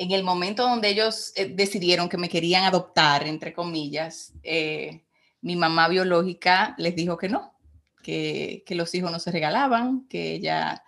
en 0.00 0.12
el 0.12 0.24
momento 0.24 0.62
donde 0.62 0.88
ellos 0.88 1.30
eh, 1.36 1.52
decidieron 1.54 2.08
que 2.08 2.16
me 2.16 2.30
querían 2.30 2.64
adoptar, 2.64 3.26
entre 3.26 3.52
comillas, 3.52 4.32
eh, 4.42 5.02
mi 5.42 5.56
mamá 5.56 5.88
biológica 5.88 6.74
les 6.78 6.96
dijo 6.96 7.18
que 7.18 7.28
no, 7.28 7.52
que, 8.02 8.64
los 8.70 8.94
hijos 8.94 9.12
no 9.12 9.18
se 9.18 9.30
regalaban, 9.30 10.06
que 10.08 10.32
ella 10.32 10.82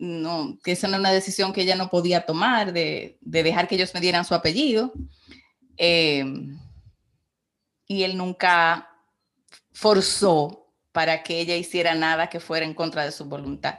no, 0.00 0.58
que 0.64 0.72
esa 0.72 0.88
era 0.88 0.98
una 0.98 1.12
decisión 1.12 1.52
que 1.52 1.60
ella 1.60 1.76
no 1.76 1.90
podía 1.90 2.26
tomar 2.26 2.72
de, 2.72 3.18
dejar 3.20 3.68
que 3.68 3.76
ellos 3.76 3.94
me 3.94 4.00
dieran 4.00 4.24
su 4.24 4.34
apellido. 4.34 4.92
Em, 5.76 6.58
y 7.86 8.02
él 8.02 8.16
nunca 8.16 8.90
forzó 9.72 10.72
para 10.90 11.22
que 11.22 11.38
ella 11.38 11.54
hiciera 11.54 11.94
nada 11.94 12.28
que 12.28 12.40
fuera 12.40 12.66
en 12.66 12.74
contra 12.74 13.04
de 13.04 13.12
su 13.12 13.26
voluntad. 13.26 13.78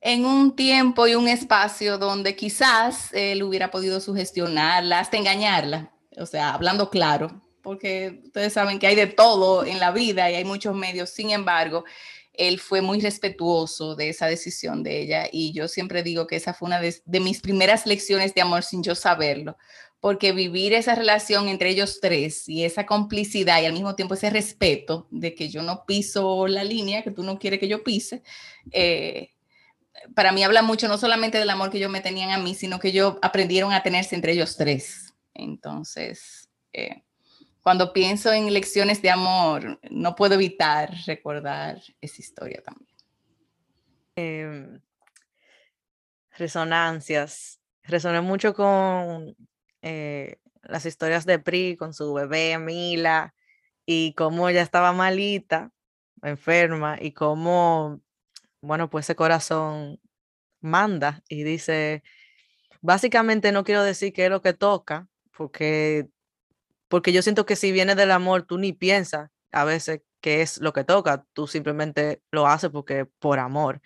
En 0.00 0.24
un 0.24 0.54
tiempo 0.54 1.06
y 1.06 1.14
un 1.14 1.28
espacio 1.28 1.98
donde 1.98 2.36
quizás 2.36 3.12
él 3.12 3.42
hubiera 3.42 3.70
podido 3.70 4.00
sugestionarla, 4.00 5.00
hasta 5.00 5.16
engañarla, 5.16 5.90
o 6.16 6.26
sea, 6.26 6.54
hablando 6.54 6.90
claro, 6.90 7.42
porque 7.62 8.20
ustedes 8.24 8.52
saben 8.52 8.78
que 8.78 8.86
hay 8.86 8.94
de 8.94 9.08
todo 9.08 9.64
en 9.64 9.80
la 9.80 9.90
vida 9.90 10.30
y 10.30 10.34
hay 10.34 10.44
muchos 10.44 10.74
medios, 10.74 11.10
sin 11.10 11.30
embargo, 11.30 11.84
él 12.32 12.60
fue 12.60 12.80
muy 12.80 13.00
respetuoso 13.00 13.96
de 13.96 14.10
esa 14.10 14.26
decisión 14.26 14.82
de 14.82 15.00
ella 15.00 15.28
y 15.32 15.52
yo 15.52 15.68
siempre 15.68 16.02
digo 16.02 16.26
que 16.26 16.36
esa 16.36 16.54
fue 16.54 16.66
una 16.66 16.80
de, 16.80 17.20
mis 17.20 17.40
primeras 17.40 17.86
lecciones 17.86 18.34
de 18.34 18.42
amor 18.42 18.62
sin 18.62 18.82
yo 18.82 18.94
saberlo, 18.94 19.56
porque 20.00 20.32
vivir 20.32 20.74
esa 20.74 20.94
relación 20.94 21.48
entre 21.48 21.70
ellos 21.70 21.98
tres 22.00 22.48
y 22.48 22.64
esa 22.64 22.86
complicidad 22.86 23.62
y 23.62 23.66
al 23.66 23.72
mismo 23.72 23.94
tiempo 23.94 24.14
ese 24.14 24.30
respeto 24.30 25.08
de 25.10 25.34
que 25.34 25.48
yo 25.48 25.62
no 25.62 25.84
piso 25.86 26.46
la 26.46 26.62
línea 26.62 27.02
que 27.02 27.10
tú 27.10 27.22
no 27.22 27.38
quieres 27.38 27.58
que 27.58 27.68
yo 27.68 27.82
pise, 27.82 28.22
eh, 28.70 29.30
para 30.14 30.32
mí 30.32 30.44
habla 30.44 30.62
mucho 30.62 30.88
no 30.88 30.98
solamente 30.98 31.38
del 31.38 31.50
amor 31.50 31.70
que 31.70 31.78
ellos 31.78 31.90
me 31.90 32.00
tenían 32.00 32.30
a 32.30 32.38
mí, 32.38 32.54
sino 32.54 32.78
que 32.78 32.88
ellos 32.88 33.16
aprendieron 33.22 33.72
a 33.72 33.82
tenerse 33.82 34.14
entre 34.14 34.32
ellos 34.32 34.56
tres. 34.56 35.14
Entonces, 35.34 36.48
eh, 36.72 37.02
cuando 37.62 37.92
pienso 37.92 38.32
en 38.32 38.52
lecciones 38.52 39.02
de 39.02 39.10
amor, 39.10 39.80
no 39.90 40.14
puedo 40.14 40.34
evitar 40.34 40.92
recordar 41.06 41.82
esa 42.00 42.20
historia 42.22 42.62
también. 42.62 42.96
Em, 44.16 44.80
resonancias. 46.30 47.60
Resoné 47.82 48.20
mucho 48.20 48.54
con 48.54 49.36
eh, 49.82 50.38
las 50.62 50.86
historias 50.86 51.26
de 51.26 51.38
Pri, 51.38 51.76
con 51.76 51.92
su 51.92 52.12
bebé 52.14 52.58
Mila, 52.58 53.34
y 53.84 54.14
cómo 54.14 54.48
ella 54.48 54.62
estaba 54.62 54.92
malita, 54.92 55.72
enferma, 56.22 56.98
y 57.00 57.12
cómo, 57.12 58.00
bueno, 58.66 58.90
pues 58.90 59.06
ese 59.06 59.16
corazón 59.16 60.00
manda 60.60 61.22
y 61.28 61.44
dice, 61.44 62.02
básicamente 62.82 63.52
no 63.52 63.64
quiero 63.64 63.82
decir 63.82 64.12
qué 64.12 64.26
es 64.26 64.30
lo 64.30 64.42
que 64.42 64.54
toca, 64.54 65.08
porque 65.36 66.08
porque 66.88 67.12
yo 67.12 67.22
siento 67.22 67.46
que 67.46 67.56
si 67.56 67.72
viene 67.72 67.94
del 67.94 68.12
amor, 68.12 68.44
tú 68.44 68.58
ni 68.58 68.72
piensas 68.72 69.30
a 69.52 69.64
veces 69.64 70.02
qué 70.20 70.42
es 70.42 70.58
lo 70.60 70.72
que 70.72 70.84
toca, 70.84 71.24
tú 71.32 71.46
simplemente 71.46 72.22
lo 72.30 72.46
haces 72.46 72.70
porque 72.70 73.06
por 73.18 73.38
amor. 73.38 73.80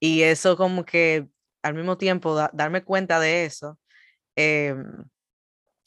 Y 0.00 0.22
eso 0.22 0.56
como 0.56 0.84
que 0.84 1.28
al 1.62 1.74
mismo 1.74 1.98
tiempo 1.98 2.34
darme 2.52 2.84
cuenta 2.84 3.20
de 3.20 3.44
eso, 3.44 3.78
em, 4.36 5.04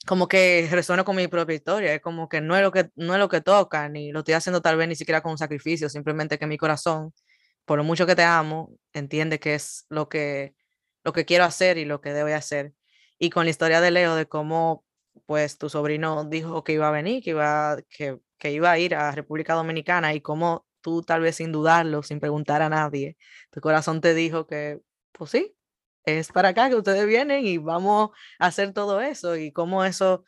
como 0.08 0.28
que 0.28 0.68
resuena 0.72 1.04
con 1.04 1.16
mi 1.16 1.28
propia 1.28 1.56
historia, 1.56 1.94
es 1.94 2.02
como 2.02 2.28
que 2.30 2.42
no 2.42 2.56
es 2.56 2.64
lo 2.64 2.72
que 2.72 2.90
no 2.96 3.14
es 3.14 3.20
lo 3.20 3.30
que 3.30 3.42
toca, 3.42 3.88
ni 3.90 4.12
lo 4.12 4.20
estoy 4.20 4.34
haciendo 4.36 4.62
tal 4.62 4.78
vez 4.78 4.88
ni 4.88 4.96
siquiera 4.96 5.22
con 5.22 5.34
un 5.34 5.38
sacrificio, 5.38 5.90
simplemente 5.90 6.40
que 6.40 6.48
mi 6.48 6.58
corazón, 6.58 7.14
por 7.66 7.78
lo 7.78 7.84
mucho 7.84 8.06
que 8.06 8.16
te 8.16 8.24
amo, 8.24 8.72
entiende 8.94 9.40
que 9.40 9.56
es 9.56 9.86
lo 9.90 10.10
que 10.10 10.56
lo 11.04 11.14
que 11.14 11.26
quiero 11.26 11.46
hacer 11.46 11.78
y 11.78 11.86
lo 11.86 12.02
que 12.02 12.14
debo 12.14 12.30
hacer. 12.36 12.74
Y 13.18 13.30
con 13.30 13.46
la 13.46 13.52
historia 13.52 13.82
de 13.82 13.92
Leo 13.92 14.16
de 14.16 14.28
cómo 14.28 14.86
pues 15.26 15.58
tu 15.58 15.70
sobrino 15.70 16.26
dijo 16.26 16.64
que 16.64 16.74
iba 16.74 16.88
a 16.88 16.92
venir, 16.92 17.24
que 17.24 17.32
iba, 17.32 17.78
que, 17.90 18.20
que 18.38 18.52
iba 18.52 18.72
a 18.72 18.80
ir 18.80 18.96
a 18.96 19.12
República 19.12 19.54
Dominicana 19.54 20.14
y 20.14 20.22
como 20.22 20.66
tú 20.82 21.04
tal 21.04 21.22
vez 21.22 21.38
sin 21.38 21.52
dudarlo, 21.52 22.04
sin 22.04 22.20
preguntar 22.20 22.62
a 22.62 22.70
nadie, 22.70 23.18
tu 23.52 23.62
corazón 23.62 24.02
te 24.02 24.14
dijo 24.14 24.48
que, 24.48 24.82
pues 25.12 25.32
sí, 25.32 25.56
es 26.06 26.32
para 26.32 26.50
acá 26.50 26.70
que 26.70 26.76
ustedes 26.76 27.06
vienen 27.06 27.46
y 27.46 27.58
vamos 27.58 28.12
a 28.40 28.48
hacer 28.48 28.74
todo 28.74 29.02
eso 29.02 29.36
y 29.38 29.52
como 29.52 29.86
eso, 29.86 30.24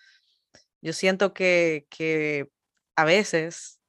yo 0.82 0.93
siento 0.93 1.34
que, 1.34 1.88
que 1.89 2.50
a 2.96 3.06
veces, 3.06 3.80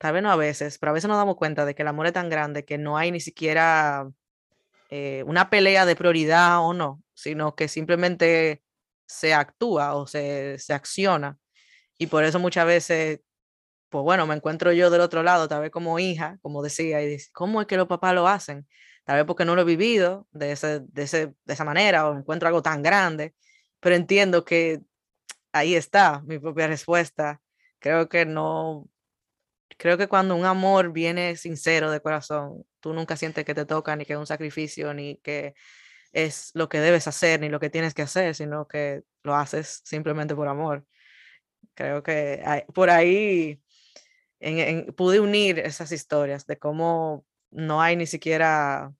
tal 0.00 0.14
vez 0.14 0.22
no 0.22 0.32
a 0.32 0.36
veces, 0.36 0.78
pero 0.78 0.90
a 0.90 0.92
veces 0.94 1.08
nos 1.08 1.18
damos 1.18 1.36
cuenta 1.36 1.66
de 1.66 1.74
que 1.74 1.82
el 1.82 1.88
amor 1.88 2.06
es 2.06 2.14
tan 2.14 2.30
grande 2.30 2.64
que 2.64 2.78
no 2.78 2.96
hay 2.96 3.12
ni 3.12 3.20
siquiera 3.20 4.10
eh, 4.88 5.22
una 5.26 5.50
pelea 5.50 5.84
de 5.84 5.94
prioridad 5.94 6.60
o 6.60 6.72
no, 6.72 7.02
sino 7.12 7.54
que 7.54 7.68
simplemente 7.68 8.62
se 9.06 9.34
actúa 9.34 9.94
o 9.96 10.06
se, 10.06 10.58
se 10.58 10.72
acciona. 10.72 11.38
Y 11.98 12.06
por 12.06 12.24
eso 12.24 12.38
muchas 12.38 12.66
veces, 12.66 13.20
pues 13.90 14.02
bueno, 14.02 14.26
me 14.26 14.34
encuentro 14.34 14.72
yo 14.72 14.88
del 14.90 15.02
otro 15.02 15.22
lado, 15.22 15.48
tal 15.48 15.60
vez 15.62 15.70
como 15.70 15.98
hija, 15.98 16.38
como 16.40 16.62
decía, 16.62 17.02
y 17.02 17.06
dice, 17.06 17.28
¿cómo 17.34 17.60
es 17.60 17.66
que 17.66 17.76
los 17.76 17.86
papás 17.86 18.14
lo 18.14 18.26
hacen? 18.26 18.66
Tal 19.04 19.16
vez 19.16 19.26
porque 19.26 19.44
no 19.44 19.54
lo 19.54 19.62
he 19.62 19.64
vivido 19.66 20.26
de, 20.32 20.52
ese, 20.52 20.80
de, 20.80 21.02
ese, 21.02 21.26
de 21.44 21.54
esa 21.54 21.64
manera 21.64 22.08
o 22.08 22.16
encuentro 22.16 22.48
algo 22.48 22.62
tan 22.62 22.82
grande, 22.82 23.34
pero 23.80 23.96
entiendo 23.96 24.46
que 24.46 24.80
ahí 25.52 25.74
está 25.74 26.22
mi 26.26 26.38
propia 26.38 26.68
respuesta. 26.68 27.42
Creo 27.80 28.08
que 28.08 28.24
no, 28.26 28.88
creo 29.78 29.98
que 29.98 30.08
cuando 30.08 30.36
un 30.36 30.44
amor 30.44 30.92
viene 30.92 31.36
sincero 31.36 31.90
de 31.90 32.00
corazón, 32.00 32.64
tú 32.80 32.92
nunca 32.92 33.16
sientes 33.16 33.44
que 33.44 33.54
te 33.54 33.66
toca, 33.66 33.96
ni 33.96 34.04
que 34.04 34.14
es 34.14 34.18
un 34.18 34.26
sacrificio, 34.26 34.94
ni 34.94 35.16
que 35.18 35.54
es 36.12 36.50
lo 36.54 36.68
que 36.68 36.80
debes 36.80 37.06
hacer 37.06 37.40
ni 37.40 37.48
lo 37.48 37.60
que 37.60 37.70
tienes 37.70 37.94
que 37.94 38.02
hacer, 38.02 38.34
sino 38.34 38.66
que 38.66 39.02
lo 39.22 39.34
haces 39.34 39.82
simplemente 39.84 40.34
por 40.34 40.48
amor. 40.48 40.84
Creo 41.74 42.02
que 42.02 42.42
por 42.74 42.90
ahí 42.90 43.62
pude 44.96 45.20
unir 45.20 45.58
esas 45.60 45.92
historias 45.92 46.46
de 46.46 46.58
cómo 46.58 47.26
no 47.50 47.80
hay 47.82 47.96
ni 47.96 48.06
siquiera, 48.06 48.92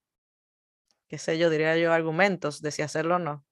qué 1.08 1.18
sé 1.18 1.38
yo, 1.38 1.50
diría 1.50 1.76
yo, 1.76 1.92
argumentos 1.92 2.62
de 2.62 2.70
si 2.70 2.82
hacerlo 2.82 3.16
o 3.16 3.18
no. 3.18 3.44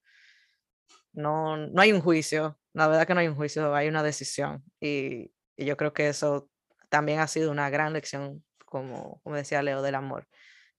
No, 1.11 1.57
no 1.57 1.81
hay 1.81 1.91
un 1.91 2.01
juicio, 2.01 2.59
la 2.73 2.87
verdad 2.87 3.07
que 3.07 3.13
no 3.13 3.19
hay 3.19 3.27
un 3.27 3.35
juicio, 3.35 3.73
hay 3.75 3.87
una 3.87 4.03
decisión. 4.03 4.63
Y, 4.79 5.31
y 5.57 5.65
yo 5.65 5.75
creo 5.75 5.93
que 5.93 6.07
eso 6.07 6.49
también 6.89 7.19
ha 7.19 7.27
sido 7.27 7.51
una 7.51 7.69
gran 7.69 7.93
lección, 7.93 8.43
como, 8.65 9.21
como 9.23 9.35
decía 9.35 9.63
Leo, 9.63 9.81
del 9.81 9.95
amor, 9.95 10.27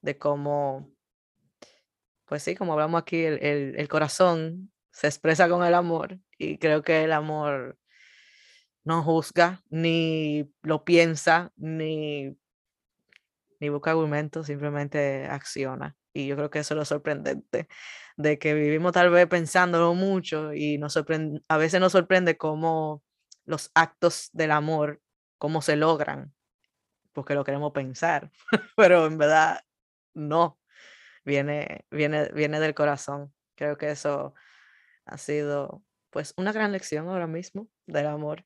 de 0.02 0.18
cómo 0.18 0.92
pues 2.30 2.44
sí, 2.44 2.54
como 2.54 2.74
hablamos 2.74 3.02
aquí, 3.02 3.24
el, 3.24 3.88
corazón 3.88 4.70
se 4.92 5.08
expresa 5.08 5.48
con 5.48 5.64
el 5.66 5.74
amor 5.74 6.20
y 6.38 6.58
creo 6.58 6.82
que 6.84 7.02
el 7.02 7.10
amor 7.12 7.76
no 8.84 9.02
juzga, 9.02 9.64
ni 9.68 10.48
lo 10.62 10.84
piensa, 10.84 11.52
ni, 11.56 12.38
ni 13.58 13.68
busca 13.68 13.90
argumentos, 13.90 14.46
simplemente 14.46 15.26
acciona. 15.26 15.96
Y 16.12 16.28
yo 16.28 16.36
creo 16.36 16.50
que 16.50 16.60
eso 16.60 16.74
es 16.74 16.78
lo 16.78 16.84
sorprendente, 16.84 17.66
de 18.16 18.38
que 18.38 18.54
vivimos 18.54 18.92
tal 18.92 19.10
vez 19.10 19.26
pensándolo 19.26 19.94
mucho 19.94 20.54
y 20.54 20.78
nos 20.78 20.92
sorprende, 20.92 21.42
a 21.48 21.56
veces 21.56 21.80
nos 21.80 21.90
sorprende 21.90 22.36
cómo 22.36 23.02
los 23.44 23.72
actos 23.74 24.30
del 24.32 24.52
amor, 24.52 25.00
cómo 25.40 25.62
se 25.62 25.74
logran, 25.74 26.34
porque 27.12 27.34
lo 27.34 27.44
queremos 27.44 27.72
pensar, 27.72 28.30
pero 28.76 29.06
en 29.06 29.16
verdad 29.16 29.64
no, 30.12 30.60
viene, 31.24 31.86
viene, 31.90 32.28
viene 32.34 32.60
del 32.60 32.74
corazón. 32.74 33.32
Creo 33.56 33.78
que 33.78 33.90
eso 33.90 34.34
ha 35.06 35.16
sido 35.16 35.82
pues 36.10 36.34
una 36.36 36.52
gran 36.52 36.72
lección 36.72 37.08
ahora 37.08 37.26
mismo 37.26 37.68
del 37.86 38.06
amor. 38.06 38.44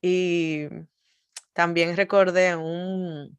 Y 0.00 0.66
también 1.52 1.94
recordé 1.94 2.56
un, 2.56 3.38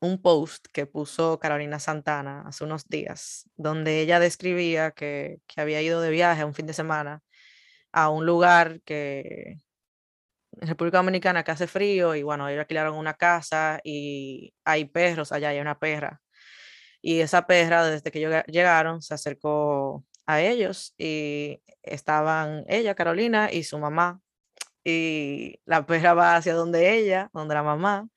un 0.00 0.20
post 0.20 0.66
que 0.72 0.86
puso 0.86 1.38
Carolina 1.38 1.78
Santana 1.78 2.42
hace 2.48 2.64
unos 2.64 2.88
días, 2.88 3.48
donde 3.54 4.00
ella 4.00 4.18
describía 4.18 4.90
que, 4.90 5.40
que 5.46 5.60
había 5.60 5.82
ido 5.82 6.00
de 6.00 6.10
viaje 6.10 6.44
un 6.44 6.54
fin 6.54 6.66
de 6.66 6.72
semana 6.72 7.22
a 7.92 8.10
un 8.10 8.26
lugar 8.26 8.80
que 8.82 9.58
en 10.60 10.68
República 10.68 10.98
Dominicana 10.98 11.44
que 11.44 11.50
hace 11.52 11.66
frío 11.66 12.14
y 12.14 12.22
bueno, 12.22 12.48
ellos 12.48 12.60
alquilaron 12.60 12.96
una 12.96 13.14
casa 13.14 13.80
y 13.84 14.54
hay 14.64 14.84
perros 14.86 15.32
allá, 15.32 15.50
hay 15.50 15.60
una 15.60 15.78
perra 15.78 16.20
y 17.00 17.20
esa 17.20 17.46
perra, 17.46 17.86
desde 17.86 18.10
que 18.10 18.20
llegaron, 18.48 19.02
se 19.02 19.14
acercó 19.14 20.04
a 20.26 20.40
ellos 20.42 20.94
y 20.98 21.62
estaban 21.82 22.64
ella, 22.68 22.94
Carolina, 22.94 23.50
y 23.52 23.64
su 23.64 23.78
mamá. 23.78 24.20
Y 24.84 25.60
la 25.64 25.86
perra 25.86 26.14
va 26.14 26.36
hacia 26.36 26.54
donde 26.54 26.96
ella, 26.98 27.30
donde 27.32 27.54
la 27.54 27.62
mamá, 27.62 28.08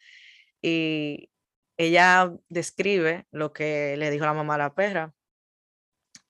y 0.61 1.29
ella 1.77 2.33
describe 2.49 3.27
lo 3.31 3.53
que 3.53 3.97
le 3.97 4.11
dijo 4.11 4.25
la 4.25 4.33
mamá 4.33 4.55
a 4.55 4.57
la 4.59 4.75
perra. 4.75 5.13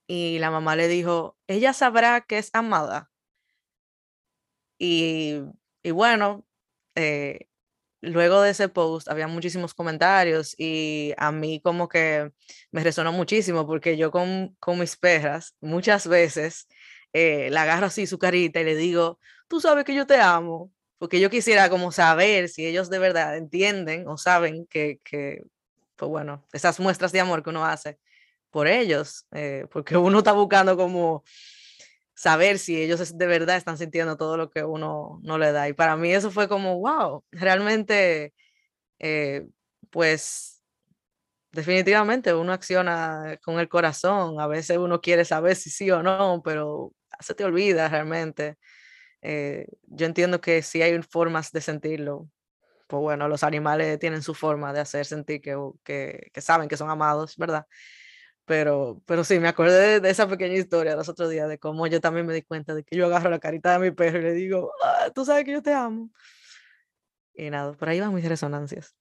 Y 0.07 0.39
la 0.39 0.51
mamá 0.51 0.75
le 0.75 0.87
dijo, 0.87 1.37
ella 1.47 1.73
sabrá 1.73 2.21
que 2.21 2.37
es 2.37 2.49
amada. 2.53 3.09
Y, 4.77 5.41
y 5.83 5.91
bueno, 5.91 6.45
eh, 6.95 7.47
luego 8.01 8.41
de 8.41 8.51
ese 8.51 8.69
post 8.69 9.07
había 9.09 9.27
muchísimos 9.27 9.73
comentarios 9.73 10.55
y 10.57 11.13
a 11.17 11.31
mí 11.31 11.61
como 11.61 11.87
que 11.87 12.31
me 12.71 12.83
resonó 12.83 13.11
muchísimo 13.11 13.65
porque 13.67 13.97
yo 13.97 14.11
con, 14.11 14.55
con 14.59 14.79
mis 14.79 14.97
perras 14.97 15.55
muchas 15.61 16.07
veces 16.07 16.67
eh, 17.13 17.49
la 17.51 17.63
agarro 17.63 17.87
así 17.87 18.07
su 18.07 18.17
carita 18.19 18.59
y 18.61 18.63
le 18.63 18.75
digo, 18.75 19.19
tú 19.47 19.61
sabes 19.61 19.85
que 19.85 19.95
yo 19.95 20.07
te 20.07 20.19
amo, 20.19 20.71
porque 20.97 21.19
yo 21.19 21.29
quisiera 21.29 21.69
como 21.69 21.91
saber 21.91 22.49
si 22.49 22.65
ellos 22.65 22.89
de 22.89 22.99
verdad 22.99 23.37
entienden 23.37 24.07
o 24.07 24.17
saben 24.17 24.65
que, 24.67 24.99
que 25.03 25.43
pues 25.95 26.09
bueno, 26.09 26.47
esas 26.53 26.79
muestras 26.79 27.11
de 27.11 27.19
amor 27.19 27.43
que 27.43 27.49
uno 27.51 27.65
hace 27.65 27.99
por 28.49 28.67
ellos, 28.67 29.25
eh, 29.31 29.65
porque 29.71 29.97
uno 29.97 30.19
está 30.19 30.33
buscando 30.33 30.75
como 30.77 31.23
saber 32.21 32.59
si 32.59 32.79
ellos 32.79 33.17
de 33.17 33.25
verdad 33.25 33.57
están 33.57 33.79
sintiendo 33.79 34.15
todo 34.15 34.37
lo 34.37 34.51
que 34.51 34.63
uno 34.63 35.19
no 35.23 35.39
le 35.39 35.51
da. 35.51 35.67
Y 35.67 35.73
para 35.73 35.97
mí 35.97 36.13
eso 36.13 36.29
fue 36.29 36.47
como, 36.47 36.77
wow, 36.79 37.23
realmente, 37.31 38.31
eh, 38.99 39.47
pues 39.91 40.63
definitivamente 41.51 42.33
uno 42.33 42.53
acciona 42.53 43.39
con 43.43 43.59
el 43.59 43.69
corazón. 43.69 44.39
A 44.39 44.47
veces 44.47 44.77
uno 44.77 45.01
quiere 45.01 45.25
saber 45.25 45.55
si 45.55 45.71
sí 45.71 45.91
o 45.91 46.03
no, 46.03 46.41
pero 46.45 46.93
se 47.19 47.35
te 47.35 47.43
olvida 47.43 47.89
realmente. 47.89 48.57
Eh, 49.23 49.67
yo 49.83 50.05
entiendo 50.05 50.41
que 50.41 50.61
sí 50.63 50.81
hay 50.83 51.01
formas 51.03 51.51
de 51.51 51.61
sentirlo. 51.61 52.29
Pues 52.87 53.01
bueno, 53.01 53.27
los 53.29 53.43
animales 53.43 53.99
tienen 53.99 54.21
su 54.23 54.35
forma 54.35 54.73
de 54.73 54.81
hacer 54.81 55.05
sentir 55.05 55.41
que, 55.41 55.57
que, 55.83 56.29
que 56.33 56.41
saben 56.41 56.69
que 56.69 56.77
son 56.77 56.89
amados, 56.91 57.37
¿verdad? 57.37 57.67
Pero, 58.51 59.01
pero 59.05 59.23
sí, 59.23 59.39
me 59.39 59.47
acordé 59.47 60.01
de, 60.01 60.09
esa 60.09 60.27
pequeña 60.27 60.55
historia 60.55 60.97
los 60.97 61.07
otros 61.07 61.29
días, 61.29 61.47
de 61.47 61.57
cómo 61.57 61.87
yo 61.87 62.01
también 62.01 62.25
me 62.25 62.33
di 62.33 62.41
cuenta 62.41 62.75
de 62.75 62.83
que 62.83 62.97
yo 62.97 63.05
agarro 63.05 63.29
la 63.29 63.39
carita 63.39 63.71
de 63.71 63.79
mi 63.79 63.95
perro 63.95 64.19
y 64.19 64.23
le 64.23 64.33
digo, 64.33 64.73
ah, 64.83 65.09
tú 65.15 65.23
sabes 65.23 65.45
que 65.45 65.53
yo 65.53 65.61
te 65.61 65.71
amo. 65.71 66.09
Y 67.33 67.49
nada, 67.49 67.71
por 67.71 67.87
ahí 67.87 68.01
van 68.01 68.13
mis 68.13 68.27
resonancias. 68.27 68.93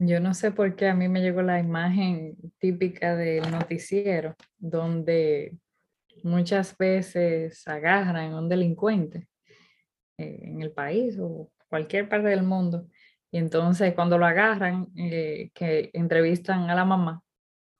Yo 0.00 0.18
no 0.18 0.34
sé 0.34 0.50
por 0.50 0.74
qué 0.74 0.88
a 0.88 0.94
mí 0.96 1.06
me 1.08 1.20
llegó 1.20 1.40
la 1.40 1.60
imagen 1.60 2.36
típica 2.58 3.14
del 3.14 3.48
noticiero, 3.48 4.34
donde 4.58 5.56
muchas 6.24 6.76
veces 6.76 7.62
agarran 7.68 8.32
a 8.32 8.40
un 8.40 8.48
delincuente 8.48 9.28
eh, 10.18 10.40
en 10.42 10.62
el 10.62 10.72
país 10.72 11.16
o 11.20 11.48
cualquier 11.68 12.08
parte 12.08 12.26
del 12.26 12.42
mundo 12.42 12.88
y 13.30 13.38
entonces 13.38 13.94
cuando 13.94 14.18
lo 14.18 14.26
agarran, 14.26 14.88
eh, 14.96 15.50
que 15.54 15.90
entrevistan 15.92 16.70
a 16.70 16.74
la 16.74 16.84
mamá, 16.84 17.22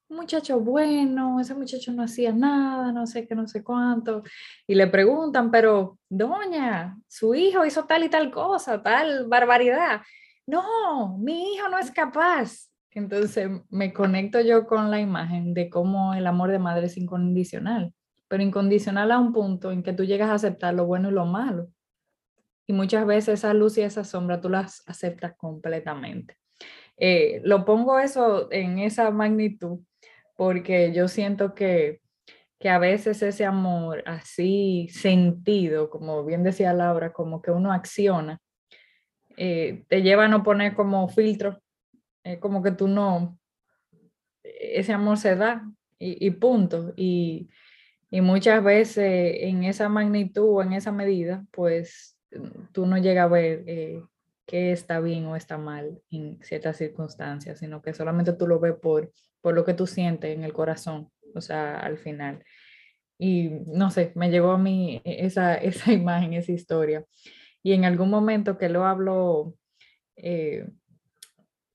muchacho 0.09 0.61
bueno, 0.61 1.41
ese 1.41 1.55
muchacho 1.55 1.93
no 1.93 2.03
hacía 2.03 2.33
nada, 2.33 2.93
no 2.93 3.07
sé 3.07 3.27
qué, 3.27 3.35
no 3.35 3.47
sé 3.47 3.63
cuánto, 3.63 4.23
y 4.67 4.75
le 4.75 4.87
preguntan, 4.87 5.51
pero 5.51 5.99
doña, 6.09 6.97
su 7.09 7.35
hijo 7.35 7.65
hizo 7.65 7.85
tal 7.85 8.05
y 8.05 8.09
tal 8.09 8.31
cosa, 8.31 8.83
tal 8.83 9.27
barbaridad. 9.27 10.03
No, 10.47 11.19
mi 11.19 11.55
hijo 11.55 11.69
no 11.69 11.79
es 11.79 11.91
capaz. 11.91 12.71
Entonces 12.93 13.51
me 13.69 13.93
conecto 13.93 14.41
yo 14.41 14.67
con 14.67 14.91
la 14.91 15.01
imagen 15.01 15.53
de 15.55 15.69
cómo 15.69 16.15
el 16.15 16.27
amor 16.27 16.51
de 16.51 16.59
madre 16.59 16.87
es 16.87 16.97
incondicional, 16.97 17.93
pero 18.29 18.43
incondicional 18.43 19.11
a 19.11 19.19
un 19.19 19.33
punto 19.33 19.71
en 19.73 19.83
que 19.83 19.93
tú 19.93 20.05
llegas 20.05 20.31
a 20.31 20.35
aceptar 20.35 20.73
lo 20.73 20.87
bueno 20.87 21.11
y 21.11 21.13
lo 21.13 21.27
malo. 21.27 21.69
Y 22.67 22.73
muchas 22.73 23.07
veces 23.07 23.41
esa 23.41 23.55
luz 23.55 23.79
y 23.79 23.83
esa 23.83 24.05
sombra 24.05 24.41
tú 24.41 24.49
las 24.49 24.83
aceptas 24.89 25.35
completamente. 25.37 26.37
Eh, 26.97 27.41
lo 27.45 27.65
pongo 27.65 27.99
eso 27.99 28.51
en 28.51 28.79
esa 28.79 29.11
magnitud 29.11 29.81
porque 30.37 30.93
yo 30.93 31.09
siento 31.09 31.55
que, 31.55 32.01
que 32.59 32.69
a 32.69 32.79
veces 32.79 33.23
ese 33.23 33.45
amor 33.45 34.03
así 34.07 34.89
sentido, 34.91 35.91
como 35.91 36.25
bien 36.25 36.43
decía 36.43 36.73
Laura, 36.73 37.13
como 37.13 37.43
que 37.43 37.51
uno 37.51 37.73
acciona, 37.73 38.41
eh, 39.37 39.85
te 39.89 40.03
lleva 40.03 40.25
a 40.25 40.29
no 40.29 40.43
poner 40.43 40.75
como 40.75 41.09
filtro, 41.09 41.61
como 42.41 42.61
que 42.61 42.73
tú 42.73 42.89
no, 42.89 43.39
ese 44.43 44.93
amor 44.93 45.17
se 45.17 45.37
da 45.37 45.63
y, 45.99 46.27
y 46.27 46.31
punto. 46.33 46.93
Y, 46.97 47.49
y, 48.11 48.21
muchas 48.21 48.63
veces 48.63 49.37
en 49.41 49.65
esa 49.65 49.89
magnitud 49.89 50.57
o 50.57 50.63
en 50.63 50.73
esa 50.73 50.93
medida, 50.93 51.45
pues 51.53 52.16
tú 52.73 52.87
no 52.87 52.99
llegas 52.99 53.25
a 53.25 53.29
ver 53.29 53.65
eh, 53.67 54.03
qué 54.47 54.73
está 54.73 55.01
bien 55.01 55.27
o 55.27 55.37
está 55.37 55.59
mal 55.59 56.01
en 56.11 56.39
ciertas 56.43 56.77
circunstancias, 56.77 57.59
sino 57.59 57.83
que 57.83 57.95
solamente 57.95 58.33
tú 58.33 58.47
lo 58.47 58.61
ves 58.61 58.75
por, 58.75 59.13
por 59.41 59.55
lo 59.55 59.65
que 59.65 59.75
tú 59.75 59.87
sientes 59.87 60.35
en 60.35 60.45
el 60.45 60.53
corazón, 60.53 61.11
o 61.35 61.41
sea, 61.41 61.79
al 61.79 61.99
final. 61.99 62.45
Y 63.19 63.51
no 63.67 63.91
sé, 63.91 64.13
me 64.15 64.31
llegó 64.31 64.53
a 64.53 64.59
mí 64.59 65.01
esa, 65.05 65.55
esa 65.57 65.93
imagen, 65.93 66.35
esa 66.35 66.53
historia. 66.53 67.05
Y 67.63 67.73
en 67.73 67.85
algún 67.85 68.11
momento 68.11 68.59
que 68.59 68.69
lo 68.69 68.85
hablo 68.87 69.55
eh, 70.17 70.69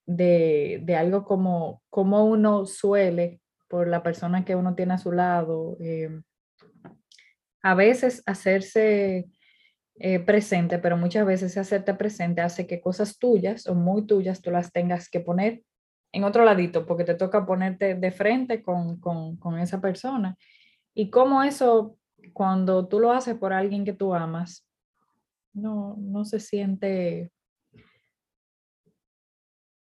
de, 0.06 0.80
de, 0.84 0.96
algo 0.96 1.26
como, 1.26 1.84
como 1.90 2.26
uno 2.26 2.66
suele, 2.66 3.42
por 3.68 3.88
la 3.88 4.04
persona 4.04 4.44
que 4.44 4.56
uno 4.56 4.76
tiene 4.76 4.94
a 4.94 4.98
su 4.98 5.12
lado, 5.12 5.78
eh, 5.80 6.10
a 7.64 7.76
veces 7.76 8.24
hacerse 8.26 9.30
eh, 10.04 10.20
presente, 10.20 10.80
pero 10.80 10.98
muchas 10.98 11.28
veces 11.28 11.56
hacerte 11.58 11.94
presente 11.94 12.42
hace 12.42 12.66
que 12.66 12.82
cosas 12.82 13.20
tuyas 13.20 13.68
o 13.68 13.76
muy 13.76 14.08
tuyas 14.08 14.42
tú 14.42 14.50
las 14.50 14.72
tengas 14.72 15.08
que 15.08 15.20
poner 15.20 15.62
en 16.12 16.24
otro 16.24 16.44
ladito, 16.44 16.88
porque 16.88 17.04
te 17.04 17.14
toca 17.14 17.46
ponerte 17.46 17.94
de 17.94 18.12
frente 18.12 18.64
con, 18.64 19.00
con, 19.00 19.38
con 19.38 19.60
esa 19.60 19.80
persona. 19.80 20.36
Y 20.96 21.12
cómo 21.12 21.44
eso, 21.44 22.00
cuando 22.34 22.88
tú 22.88 23.00
lo 23.00 23.12
haces 23.12 23.36
por 23.36 23.54
alguien 23.54 23.86
que 23.86 23.94
tú 23.94 24.16
amas, 24.16 24.68
no, 25.54 25.96
no 26.00 26.26
se 26.26 26.40
siente, 26.40 27.32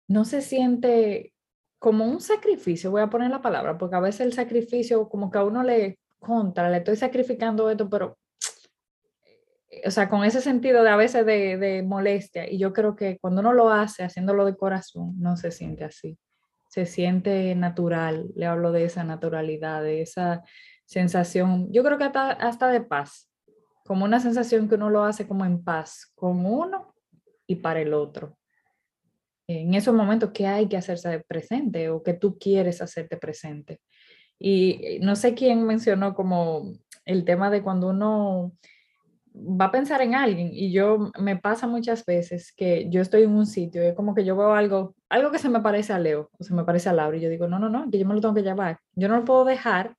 no 0.09 0.25
se 0.25 0.41
siente 0.41 1.33
como 1.79 2.03
un 2.03 2.19
sacrificio, 2.19 2.91
voy 2.91 3.03
a 3.03 3.09
poner 3.09 3.31
la 3.31 3.41
palabra, 3.41 3.77
porque 3.77 3.95
a 3.95 4.01
veces 4.01 4.19
el 4.19 4.33
sacrificio 4.33 5.07
como 5.07 5.31
que 5.31 5.37
a 5.37 5.45
uno 5.45 5.63
le 5.63 5.97
contra, 6.19 6.69
le 6.69 6.79
estoy 6.79 6.97
sacrificando 6.97 7.69
esto, 7.69 7.89
pero 7.89 8.18
o 9.85 9.91
sea, 9.91 10.09
con 10.09 10.23
ese 10.23 10.41
sentido 10.41 10.83
de 10.83 10.89
a 10.89 10.95
veces 10.95 11.25
de, 11.25 11.83
molestia. 11.85 12.49
Y 12.49 12.57
yo 12.57 12.73
creo 12.73 12.95
que 12.95 13.19
cuando 13.19 13.41
uno 13.41 13.53
lo 13.53 13.69
hace 13.69 14.03
haciéndolo 14.03 14.45
de 14.45 14.57
corazón, 14.57 15.13
no 15.17 15.37
se 15.37 15.51
siente 15.51 15.83
así. 15.83 16.17
Se 16.69 16.85
siente 16.85 17.53
natural. 17.55 18.27
Le 18.35 18.45
hablo 18.45 18.71
de 18.71 18.85
esa 18.85 19.03
naturalidad, 19.03 19.83
de 19.83 20.01
esa 20.01 20.43
sensación, 20.85 21.71
yo 21.71 21.83
creo 21.83 21.97
que 21.97 22.05
hasta, 22.05 22.31
hasta 22.31 22.67
de 22.69 22.81
paz. 22.81 23.29
Como 23.85 24.05
una 24.05 24.19
sensación 24.19 24.67
que 24.67 24.75
uno 24.75 24.89
lo 24.89 25.03
hace 25.03 25.27
como 25.27 25.45
en 25.45 25.63
paz 25.63 26.11
con 26.15 26.45
uno 26.45 26.93
y 27.47 27.55
para 27.55 27.81
el 27.81 27.93
otro. 27.93 28.37
En 29.47 29.73
esos 29.73 29.95
momentos 29.95 30.31
que 30.31 30.45
hay 30.45 30.67
que 30.67 30.77
hacerse 30.77 31.23
presente 31.27 31.89
o 31.89 32.03
que 32.03 32.13
tú 32.13 32.37
quieres 32.37 32.81
hacerte 32.81 33.17
presente. 33.17 33.81
Y 34.39 34.99
no 35.01 35.15
sé 35.15 35.33
quién 35.33 35.65
mencionó 35.65 36.15
como 36.15 36.71
el 37.05 37.25
tema 37.25 37.49
de 37.49 37.61
cuando 37.61 37.89
uno 37.89 38.53
va 39.39 39.65
a 39.65 39.71
pensar 39.71 40.01
en 40.01 40.15
alguien 40.15 40.49
y 40.53 40.71
yo 40.71 41.11
me 41.19 41.37
pasa 41.37 41.67
muchas 41.67 42.05
veces 42.05 42.53
que 42.55 42.87
yo 42.89 43.01
estoy 43.01 43.23
en 43.23 43.31
un 43.31 43.45
sitio 43.45 43.83
y 43.83 43.87
es 43.87 43.95
como 43.95 44.13
que 44.13 44.25
yo 44.25 44.35
veo 44.35 44.53
algo, 44.53 44.95
algo 45.09 45.31
que 45.31 45.39
se 45.39 45.49
me 45.49 45.61
parece 45.61 45.93
a 45.93 45.99
Leo 45.99 46.29
o 46.37 46.43
se 46.43 46.53
me 46.53 46.63
parece 46.63 46.89
a 46.89 46.93
Laura 46.93 47.17
y 47.17 47.21
yo 47.21 47.29
digo, 47.29 47.47
no, 47.47 47.59
no, 47.59 47.69
no, 47.69 47.89
que 47.89 47.97
yo 47.99 48.05
me 48.05 48.13
lo 48.13 48.21
tengo 48.21 48.35
que 48.35 48.43
llevar, 48.43 48.79
yo 48.93 49.07
no 49.07 49.17
lo 49.17 49.25
puedo 49.25 49.45
dejar, 49.45 49.95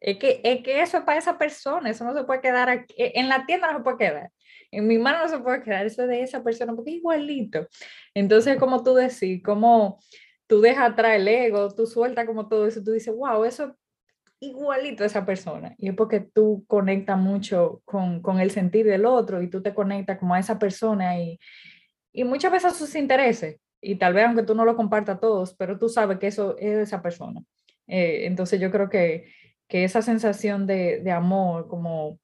es 0.00 0.18
que, 0.18 0.40
es 0.44 0.62
que 0.62 0.80
eso 0.82 0.98
es 0.98 1.04
para 1.04 1.18
esa 1.18 1.38
persona, 1.38 1.90
eso 1.90 2.04
no 2.04 2.14
se 2.14 2.24
puede 2.24 2.40
quedar 2.40 2.68
aquí, 2.68 2.94
e, 2.96 3.12
en 3.16 3.28
la 3.28 3.46
tienda 3.46 3.72
no 3.72 3.78
se 3.78 3.84
puede 3.84 3.98
quedar, 3.98 4.30
en 4.70 4.86
mi 4.86 4.98
mano 4.98 5.18
no 5.18 5.28
se 5.28 5.38
puede 5.38 5.62
quedar, 5.62 5.86
eso 5.86 6.02
es 6.02 6.08
de 6.08 6.22
esa 6.22 6.42
persona 6.42 6.74
porque 6.74 6.90
es 6.90 6.96
igualito. 6.98 7.66
Entonces, 8.14 8.58
como 8.58 8.82
tú 8.82 8.94
decís, 8.94 9.42
como 9.42 9.98
tú 10.46 10.60
dejas 10.60 10.92
atrás 10.92 11.16
el 11.16 11.26
ego, 11.26 11.74
tú 11.74 11.86
sueltas 11.86 12.26
como 12.26 12.48
todo 12.48 12.66
eso, 12.66 12.82
tú 12.82 12.92
dices, 12.92 13.14
wow, 13.14 13.44
eso 13.44 13.74
igualito 14.40 15.02
a 15.02 15.06
esa 15.06 15.26
persona. 15.26 15.74
Y 15.78 15.88
es 15.88 15.94
porque 15.94 16.20
tú 16.20 16.64
conectas 16.66 17.18
mucho 17.18 17.82
con, 17.84 18.22
con, 18.22 18.40
el 18.40 18.50
sentir 18.50 18.86
del 18.86 19.06
otro 19.06 19.42
y 19.42 19.48
tú 19.48 19.62
te 19.62 19.74
conectas 19.74 20.18
como 20.18 20.34
a 20.34 20.38
esa 20.38 20.58
persona 20.58 21.18
y, 21.18 21.38
y 22.12 22.24
muchas 22.24 22.52
veces 22.52 22.72
a 22.72 22.74
sus 22.74 22.94
intereses. 22.94 23.60
Y 23.80 23.96
tal 23.96 24.14
vez 24.14 24.26
aunque 24.26 24.42
tú 24.42 24.54
no 24.54 24.64
lo 24.64 24.76
compartas 24.76 25.20
todos, 25.20 25.54
pero 25.54 25.78
tú 25.78 25.88
sabes 25.88 26.18
que 26.18 26.26
eso 26.28 26.56
es 26.58 26.76
de 26.76 26.82
esa 26.82 27.02
persona. 27.02 27.42
Eh, 27.86 28.26
entonces 28.26 28.60
yo 28.60 28.70
creo 28.70 28.88
que, 28.88 29.32
que 29.68 29.84
esa 29.84 30.02
sensación 30.02 30.66
de, 30.66 31.00
de 31.00 31.10
amor 31.10 31.68
como 31.68 32.18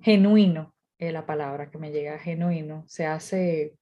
genuino, 0.00 0.74
es 0.98 1.12
la 1.12 1.26
palabra 1.26 1.70
que 1.70 1.78
me 1.78 1.90
llega, 1.90 2.18
genuino, 2.18 2.84
se 2.86 3.06
hace 3.06 3.74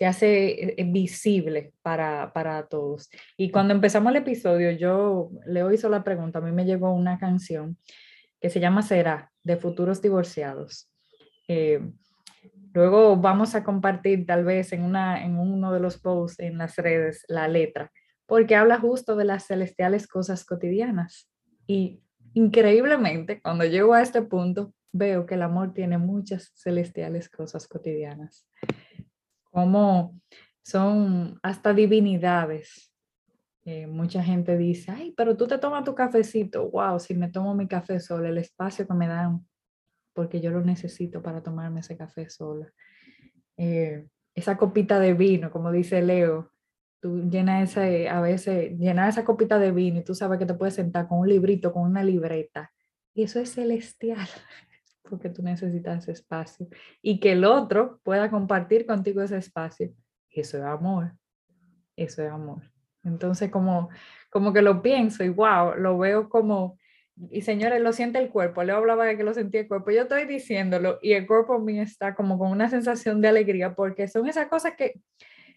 se 0.00 0.06
hace 0.06 0.80
eh, 0.80 0.84
visible 0.84 1.74
para, 1.82 2.32
para 2.32 2.66
todos. 2.68 3.10
Y 3.36 3.50
cuando 3.50 3.74
empezamos 3.74 4.10
el 4.10 4.16
episodio, 4.16 4.70
yo 4.70 5.30
le 5.44 5.62
hizo 5.74 5.90
la 5.90 6.02
pregunta, 6.02 6.38
a 6.38 6.42
mí 6.42 6.52
me 6.52 6.64
llegó 6.64 6.90
una 6.94 7.18
canción 7.18 7.76
que 8.40 8.48
se 8.48 8.60
llama 8.60 8.80
Será, 8.80 9.30
de 9.42 9.58
Futuros 9.58 10.00
Divorciados. 10.00 10.90
Eh, 11.48 11.82
luego 12.72 13.18
vamos 13.18 13.54
a 13.54 13.62
compartir 13.62 14.24
tal 14.24 14.42
vez 14.42 14.72
en, 14.72 14.84
una, 14.84 15.22
en 15.22 15.36
uno 15.38 15.70
de 15.70 15.80
los 15.80 15.98
posts 15.98 16.40
en 16.40 16.56
las 16.56 16.76
redes 16.76 17.26
la 17.28 17.46
letra, 17.46 17.92
porque 18.24 18.56
habla 18.56 18.80
justo 18.80 19.16
de 19.16 19.26
las 19.26 19.48
celestiales 19.48 20.06
cosas 20.06 20.46
cotidianas. 20.46 21.30
Y 21.66 22.00
increíblemente, 22.32 23.42
cuando 23.42 23.66
llego 23.66 23.92
a 23.92 24.00
este 24.00 24.22
punto, 24.22 24.72
veo 24.92 25.26
que 25.26 25.34
el 25.34 25.42
amor 25.42 25.74
tiene 25.74 25.98
muchas 25.98 26.52
celestiales 26.56 27.28
cosas 27.28 27.68
cotidianas, 27.68 28.46
como 29.50 30.20
son 30.62 31.38
hasta 31.42 31.72
divinidades. 31.72 32.92
Eh, 33.64 33.86
mucha 33.86 34.22
gente 34.22 34.56
dice, 34.56 34.90
ay, 34.90 35.12
pero 35.16 35.36
tú 35.36 35.46
te 35.46 35.58
tomas 35.58 35.84
tu 35.84 35.94
cafecito. 35.94 36.70
Wow, 36.70 36.98
si 36.98 37.14
me 37.14 37.28
tomo 37.28 37.54
mi 37.54 37.68
café 37.68 38.00
sola, 38.00 38.28
el 38.28 38.38
espacio 38.38 38.86
que 38.86 38.94
me 38.94 39.06
dan, 39.06 39.46
porque 40.14 40.40
yo 40.40 40.50
lo 40.50 40.62
necesito 40.62 41.22
para 41.22 41.42
tomarme 41.42 41.80
ese 41.80 41.96
café 41.96 42.28
sola. 42.30 42.72
Eh, 43.56 44.06
esa 44.34 44.56
copita 44.56 44.98
de 44.98 45.14
vino, 45.14 45.50
como 45.50 45.70
dice 45.70 46.02
Leo, 46.02 46.50
tú 47.00 47.28
llenas 47.28 47.70
ese, 47.70 48.08
a 48.08 48.20
veces, 48.20 48.78
llenar 48.78 49.08
esa 49.08 49.24
copita 49.24 49.58
de 49.58 49.72
vino 49.72 50.00
y 50.00 50.04
tú 50.04 50.14
sabes 50.14 50.38
que 50.38 50.46
te 50.46 50.54
puedes 50.54 50.74
sentar 50.74 51.08
con 51.08 51.20
un 51.20 51.28
librito, 51.28 51.72
con 51.72 51.82
una 51.82 52.02
libreta. 52.02 52.72
Y 53.14 53.24
eso 53.24 53.40
es 53.40 53.52
celestial, 53.52 54.28
porque 55.10 55.28
tú 55.28 55.42
necesitas 55.42 56.04
ese 56.04 56.12
espacio. 56.12 56.68
Y 57.02 57.20
que 57.20 57.32
el 57.32 57.44
otro 57.44 58.00
pueda 58.02 58.30
compartir 58.30 58.86
contigo 58.86 59.20
ese 59.20 59.36
espacio. 59.36 59.92
Eso 60.30 60.58
es 60.58 60.64
amor. 60.64 61.12
Eso 61.96 62.22
es 62.22 62.30
amor. 62.30 62.62
Entonces, 63.02 63.50
como, 63.50 63.90
como 64.30 64.52
que 64.52 64.62
lo 64.62 64.80
pienso 64.80 65.24
y 65.24 65.28
wow, 65.28 65.74
lo 65.76 65.98
veo 65.98 66.28
como, 66.28 66.78
y 67.30 67.42
señores, 67.42 67.80
lo 67.82 67.92
siente 67.92 68.18
el 68.18 68.30
cuerpo. 68.30 68.62
Le 68.62 68.72
hablaba 68.72 69.04
de 69.04 69.16
que 69.16 69.24
lo 69.24 69.34
sentía 69.34 69.62
el 69.62 69.68
cuerpo. 69.68 69.90
Yo 69.90 70.02
estoy 70.02 70.24
diciéndolo 70.24 70.98
y 71.02 71.12
el 71.12 71.26
cuerpo 71.26 71.58
mío 71.58 71.82
está 71.82 72.14
como 72.14 72.38
con 72.38 72.50
una 72.50 72.70
sensación 72.70 73.20
de 73.20 73.28
alegría 73.28 73.74
porque 73.74 74.08
son 74.08 74.28
esas 74.28 74.48
cosas 74.48 74.74
que 74.76 75.00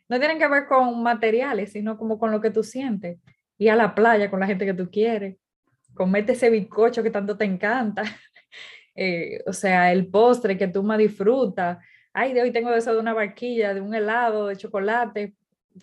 no 0.10 0.20
tienen 0.20 0.40
que 0.40 0.48
ver 0.48 0.68
con 0.68 1.02
materiales, 1.02 1.72
sino 1.72 1.98
como 1.98 2.20
con 2.20 2.32
lo 2.32 2.42
que 2.42 2.52
tú 2.52 2.64
sientes. 2.64 3.20
Ir 3.58 3.72
a 3.72 3.76
la 3.76 3.96
playa 3.96 4.30
con 4.30 4.40
la 4.40 4.48
gente 4.48 4.66
que 4.66 4.74
tú 4.74 4.90
quieres, 4.92 5.38
comerte 5.94 6.34
ese 6.34 6.50
bizcocho 6.50 7.04
que 7.04 7.12
tanto 7.12 7.38
te 7.38 7.46
encanta, 7.46 8.04
eh, 8.96 9.42
o 9.46 9.54
sea, 9.54 9.92
el 9.92 10.08
postre 10.08 10.58
que 10.58 10.68
tú 10.68 10.84
más 10.84 10.98
disfrutas. 10.98 11.78
Ay, 12.14 12.34
de 12.34 12.42
hoy 12.42 12.52
tengo 12.52 12.72
eso 12.74 12.94
de 12.94 13.00
una 13.00 13.14
barquilla, 13.14 13.74
de 13.74 13.82
un 13.82 13.94
helado, 13.94 14.48
de 14.48 14.56
chocolate, 14.58 15.36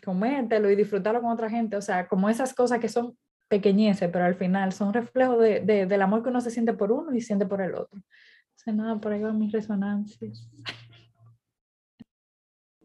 comértelo 0.04 0.70
y 0.70 0.76
disfrutarlo 0.76 1.20
con 1.20 1.32
otra 1.32 1.50
gente. 1.50 1.76
O 1.76 1.82
sea, 1.82 2.06
como 2.08 2.28
esas 2.28 2.54
cosas 2.54 2.78
que 2.78 2.88
son 2.88 3.16
pequeñeces, 3.48 4.08
pero 4.12 4.24
al 4.24 4.36
final 4.36 4.72
son 4.72 4.94
reflejos 4.94 5.40
de, 5.40 5.60
del 5.60 6.02
amor 6.02 6.22
que 6.22 6.28
uno 6.28 6.40
se 6.40 6.52
siente 6.52 6.72
por 6.72 6.92
uno 6.92 7.12
y 7.14 7.20
siente 7.20 7.46
por 7.46 7.60
el 7.60 7.74
otro. 7.74 7.98
O 7.98 8.58
sea, 8.62 8.72
nada, 8.72 9.00
por 9.00 9.12
ahí 9.12 9.20
van 9.20 9.38
mis 9.38 9.52
resonancias. 9.52 10.48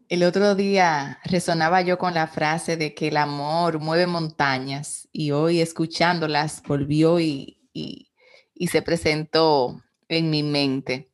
El 0.08 0.22
otro 0.22 0.54
día 0.54 1.18
resonaba 1.24 1.82
yo 1.82 1.98
con 1.98 2.14
la 2.14 2.28
frase 2.28 2.76
de 2.76 2.94
que 2.94 3.08
el 3.08 3.16
amor 3.16 3.80
mueve 3.80 4.06
montañas 4.06 5.08
y 5.10 5.32
hoy 5.32 5.60
escuchándolas 5.60 6.62
volvió 6.62 7.18
y, 7.18 7.58
se 8.70 8.82
presentó 8.82 9.82
en 10.08 10.30
mi 10.30 10.42
mente. 10.42 11.10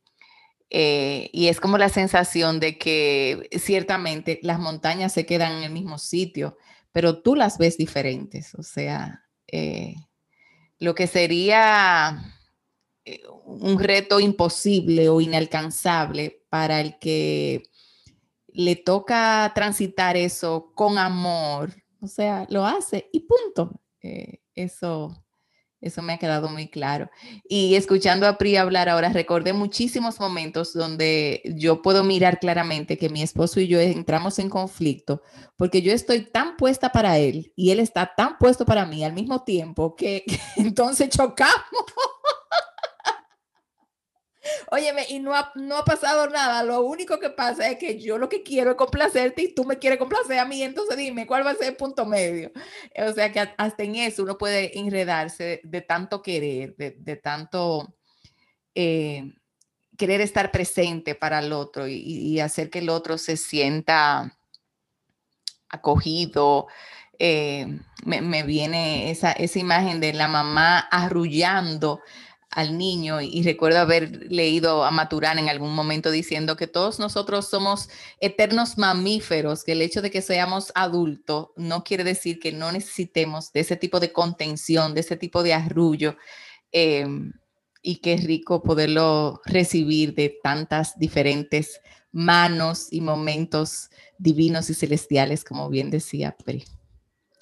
Eh, 0.75 1.29
y 1.31 1.49
es 1.49 1.59
como 1.59 1.77
la 1.77 1.89
sensación 1.89 2.59
de 2.59 2.79
que 2.79 3.47
ciertamente 3.59 4.39
las 4.41 4.59
montañas 4.59 5.13
se 5.13 5.25
quedan 5.25 5.57
en 5.57 5.63
el 5.63 5.71
mismo 5.71 5.99
sitio, 5.99 6.57
pero 6.91 7.21
tú 7.21 7.35
las 7.35 7.59
ves 7.59 7.77
diferentes. 7.77 8.55
O 8.55 8.63
sea, 8.63 9.23
eh, 9.47 9.95
lo 10.79 10.95
que 10.95 11.05
sería 11.05 12.35
eh, 13.05 13.21
un 13.45 13.77
reto 13.79 14.19
imposible 14.19 15.09
o 15.09 15.21
inalcanzable 15.21 16.43
para 16.49 16.81
el 16.81 16.97
que 16.97 17.63
le 18.47 18.75
toca 18.75 19.51
transitar 19.53 20.17
eso 20.17 20.71
con 20.73 20.97
amor, 20.97 21.71
o 21.99 22.07
sea, 22.07 22.47
lo 22.49 22.65
hace 22.65 23.09
y 23.13 23.21
punto. 23.21 23.79
Eso, 24.55 25.22
eso 25.83 26.01
me 26.01 26.13
ha 26.13 26.17
quedado 26.17 26.49
muy 26.49 26.67
claro. 26.67 27.09
Y 27.47 27.75
escuchando 27.75 28.27
a 28.27 28.37
Pri 28.37 28.57
hablar 28.57 28.89
ahora, 28.89 29.09
recordé 29.09 29.53
muchísimos 29.53 30.19
momentos 30.19 30.73
donde 30.73 31.41
yo 31.55 31.81
puedo 31.81 32.03
mirar 32.03 32.39
claramente 32.39 32.97
que 32.97 33.09
mi 33.09 33.21
esposo 33.21 33.59
y 33.59 33.67
yo 33.67 33.79
entramos 33.79 34.39
en 34.39 34.49
conflicto 34.49 35.21
porque 35.55 35.81
yo 35.81 35.93
estoy 35.93 36.21
tan 36.21 36.57
puesta 36.57 36.91
para 36.91 37.17
él 37.19 37.53
y 37.55 37.71
él 37.71 37.79
está 37.79 38.13
tan 38.15 38.37
puesto 38.37 38.65
para 38.65 38.85
mí 38.85 39.03
al 39.03 39.13
mismo 39.13 39.43
tiempo 39.43 39.95
que, 39.95 40.23
entonces 40.57 41.09
chocamos. 41.09 41.53
Óyeme, 44.73 45.05
y 45.07 45.19
no 45.19 45.35
ha, 45.35 45.51
no 45.53 45.77
ha 45.77 45.85
pasado 45.85 46.27
nada. 46.31 46.63
Lo 46.63 46.81
único 46.81 47.19
que 47.19 47.29
pasa 47.29 47.69
es 47.69 47.77
que 47.77 47.99
yo 47.99 48.17
lo 48.17 48.27
que 48.27 48.41
quiero 48.41 48.71
es 48.71 48.75
complacerte 48.75 49.43
y 49.43 49.53
tú 49.53 49.65
me 49.65 49.77
quieres 49.77 49.99
complacer 49.99 50.39
a 50.39 50.45
mí. 50.45 50.63
Entonces 50.63 50.97
dime, 50.97 51.27
¿cuál 51.27 51.45
va 51.45 51.51
a 51.51 51.55
ser 51.55 51.67
el 51.67 51.75
punto 51.75 52.07
medio? 52.07 52.51
O 52.97 53.13
sea 53.13 53.31
que 53.31 53.39
hasta 53.39 53.83
en 53.83 53.93
eso 53.97 54.23
uno 54.23 54.35
puede 54.35 54.79
enredarse 54.79 55.61
de, 55.63 55.81
tanto 55.81 56.23
querer, 56.23 56.75
de, 56.75 57.15
tanto 57.17 57.93
eh, 58.73 59.35
querer 59.95 60.21
estar 60.21 60.49
presente 60.49 61.13
para 61.13 61.37
el 61.37 61.53
otro 61.53 61.87
y, 61.87 62.39
hacer 62.39 62.71
que 62.71 62.79
el 62.79 62.89
otro 62.89 63.19
se 63.19 63.37
sienta 63.37 64.35
acogido. 65.69 66.65
Eh, 67.19 67.67
me, 68.05 68.21
me, 68.21 68.41
viene 68.41 69.11
esa, 69.11 69.33
esa 69.33 69.59
imagen 69.59 69.99
de 69.99 70.13
la 70.13 70.27
mamá 70.27 70.79
arrullando 70.79 72.01
al 72.55 72.77
niño 72.77 73.21
y 73.21 73.41
recuerdo 73.43 73.79
haber 73.79 74.31
leído 74.31 74.83
a 74.83 74.91
Maturana 74.91 75.41
en 75.41 75.49
algún 75.49 75.73
momento 75.73 76.11
diciendo 76.11 76.55
que 76.55 76.67
todos 76.67 76.99
nosotros 76.99 77.49
somos 77.49 77.89
eternos 78.19 78.77
mamíferos, 78.77 79.63
que 79.63 79.71
el 79.71 79.81
hecho 79.81 80.01
de 80.01 80.11
que 80.11 80.21
seamos 80.21 80.71
adultos 80.75 81.47
no 81.55 81.83
quiere 81.83 82.03
decir 82.03 82.39
que 82.39 82.51
no 82.51 82.71
necesitemos 82.71 83.51
de 83.51 83.61
ese 83.61 83.75
tipo 83.75 83.99
de 83.99 84.11
contención, 84.11 84.93
de 84.93 85.01
ese 85.01 85.17
tipo 85.17 85.41
de 85.43 85.53
arrullo 85.53 86.15
em, 86.71 87.33
y 87.81 87.97
que 87.97 88.13
es 88.13 88.23
rico 88.23 88.61
poderlo 88.61 89.41
recibir 89.45 90.13
de 90.13 90.37
tantas 90.41 90.97
diferentes 90.97 91.81
manos 92.11 92.87
y 92.91 93.01
momentos 93.01 93.89
divinos 94.17 94.69
y 94.69 94.75
celestiales, 94.75 95.43
como 95.43 95.69
bien 95.69 95.89
decía 95.89 96.35
Pri. 96.45 96.63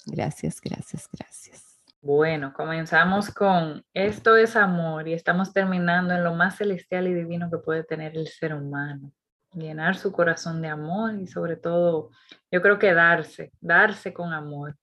Gracias, 0.06 0.60
gracias, 0.60 1.08
gracias. 1.12 1.61
Bueno, 2.04 2.52
comenzamos 2.52 3.30
con 3.30 3.84
esto 3.94 4.36
es 4.36 4.56
amor 4.56 5.06
y 5.06 5.12
estamos 5.12 5.52
terminando 5.52 6.12
en 6.12 6.24
lo 6.24 6.34
más 6.34 6.56
celestial 6.56 7.06
y 7.06 7.14
divino 7.14 7.48
que 7.48 7.58
puede 7.58 7.84
tener 7.84 8.16
el 8.16 8.26
ser 8.26 8.54
humano. 8.54 9.12
Llenar 9.52 9.96
su 9.96 10.10
corazón 10.10 10.60
de 10.62 10.66
amor 10.66 11.14
y 11.20 11.28
sobre 11.28 11.54
todo, 11.54 12.10
yo 12.50 12.60
creo 12.60 12.80
que 12.80 12.92
darse, 12.92 13.52
darse 13.60 14.12
con 14.12 14.32
amor. 14.32 14.76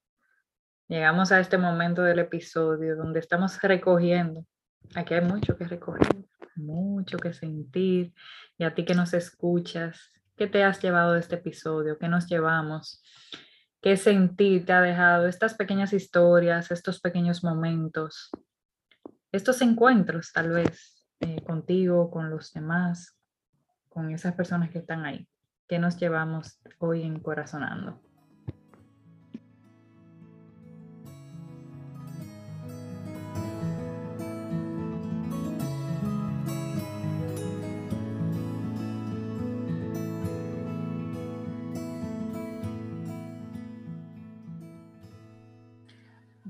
Llegamos 0.88 1.34
a 1.34 1.42
este 1.42 1.58
momento 1.58 2.04
del 2.04 2.20
episodio 2.20 2.96
donde 2.96 3.20
estamos 3.20 3.62
recogiendo. 3.62 4.46
Aquí 4.96 5.14
hay 5.14 5.22
mucho 5.22 5.58
que 5.58 5.68
recoger, 5.68 6.08
mucho 6.56 7.18
que 7.18 7.34
sentir. 7.34 8.14
Y 8.58 8.64
a 8.64 8.74
ti 8.74 8.86
que 8.86 8.96
nos 8.96 9.14
escuchas, 9.14 10.10
¿qué 10.38 10.48
te 10.48 10.64
has 10.64 10.82
llevado 10.82 11.16
de 11.16 11.20
este 11.20 11.36
episodio? 11.36 11.98
¿Qué 12.00 12.08
nos 12.08 12.28
llevamos? 12.28 13.04
Qué 13.82 13.98
sentir 13.98 14.66
te 14.66 14.74
ha 14.74 14.82
dejado 14.82 15.28
estas 15.28 15.54
pequeñas 15.54 15.94
historias, 15.94 16.72
estos 16.72 17.00
pequeños 17.00 17.44
momentos, 17.44 18.30
estos 19.32 19.62
encuentros 19.62 20.32
tal 20.34 20.50
vez 20.50 21.06
eh, 21.22 21.42
contigo, 21.44 22.10
con 22.12 22.30
los 22.30 22.52
demás, 22.54 23.18
con 23.90 24.12
esas 24.12 24.34
personas 24.34 24.70
que 24.70 24.80
están 24.80 25.06
ahí. 25.06 25.28
¿Qué 25.68 25.80
nos 25.80 25.98
llevamos 25.98 26.60
hoy 26.80 27.04
en 27.04 27.20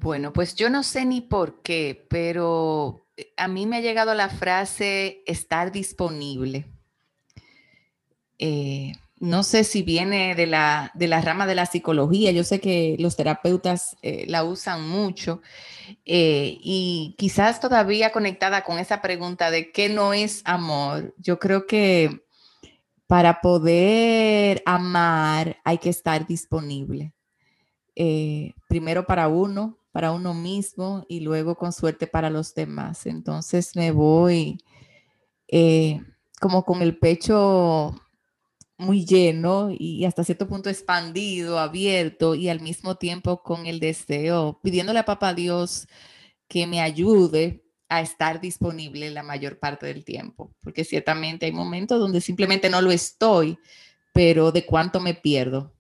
Bueno, 0.09 0.33
pues 0.33 0.55
yo 0.55 0.71
no 0.71 0.81
sé 0.81 1.05
ni 1.05 1.21
por 1.21 1.61
qué, 1.61 2.07
pero 2.09 3.05
eh, 3.15 3.31
a 3.37 3.47
mí 3.47 3.67
me 3.67 3.77
ha 3.77 3.81
llegado 3.81 4.15
la 4.15 4.27
frase 4.27 5.21
estar 5.27 5.71
disponible. 5.71 6.65
Eh, 8.39 8.93
no 9.19 9.43
sé 9.43 9.63
si 9.63 9.83
viene 9.83 10.33
de 10.33 10.47
la, 10.47 10.89
de 10.95 11.07
rama 11.21 11.45
de 11.45 11.53
la 11.53 11.67
psicología, 11.67 12.31
yo 12.31 12.43
sé 12.43 12.59
que 12.59 12.95
los 12.97 13.17
terapeutas 13.17 13.97
eh, 14.01 14.25
la 14.27 14.43
usan 14.43 14.89
mucho 14.89 15.43
y 16.05 17.13
quizás 17.19 17.59
todavía 17.59 18.11
conectada 18.11 18.63
con 18.63 18.79
esa 18.79 19.03
pregunta 19.03 19.51
de 19.51 19.71
qué 19.71 19.89
no 19.89 20.15
es 20.15 20.41
amor, 20.43 21.13
yo 21.19 21.37
creo 21.37 21.67
que 21.67 22.25
para 23.05 23.41
poder 23.41 24.63
amar 24.65 25.57
hay 25.63 25.77
que 25.77 25.91
estar 25.91 26.25
disponible. 26.25 27.13
primero 28.67 29.05
para 29.05 29.27
uno, 29.27 29.78
para 29.91 30.11
uno 30.11 30.33
mismo 30.33 31.05
y 31.09 31.21
luego 31.21 31.55
con 31.55 31.73
suerte 31.73 32.07
para 32.07 32.29
los 32.29 32.53
demás. 32.53 33.05
Entonces 33.05 33.75
me 33.75 33.91
voy 33.91 34.57
eh, 35.47 36.01
como 36.39 36.63
con 36.63 36.81
el 36.81 36.97
pecho 36.97 37.95
muy 38.77 39.05
lleno 39.05 39.69
y 39.77 40.05
hasta 40.05 40.23
cierto 40.23 40.47
punto 40.47 40.69
expandido, 40.69 41.59
abierto 41.59 42.33
y 42.33 42.47
al 42.47 42.61
mismo 42.61 42.95
tiempo 42.95 43.43
con 43.43 43.65
el 43.65 43.79
deseo, 43.79 44.59
pidiéndole 44.63 44.99
a 44.99 45.05
Papá 45.05 45.33
Dios 45.33 45.87
que 46.47 46.65
me 46.65 46.79
ayude 46.81 47.65
a 47.89 48.01
estar 48.01 48.39
disponible 48.39 49.09
la 49.09 49.23
mayor 49.23 49.59
parte 49.59 49.87
del 49.87 50.05
tiempo, 50.05 50.53
porque 50.61 50.85
ciertamente 50.85 51.47
hay 51.47 51.51
momentos 51.51 51.99
donde 51.99 52.21
simplemente 52.21 52.69
no 52.69 52.81
lo 52.81 52.91
estoy, 52.91 53.57
pero 54.13 54.51
de 54.51 54.65
cuánto 54.65 54.99
me 55.01 55.13
pierdo. 55.13 55.73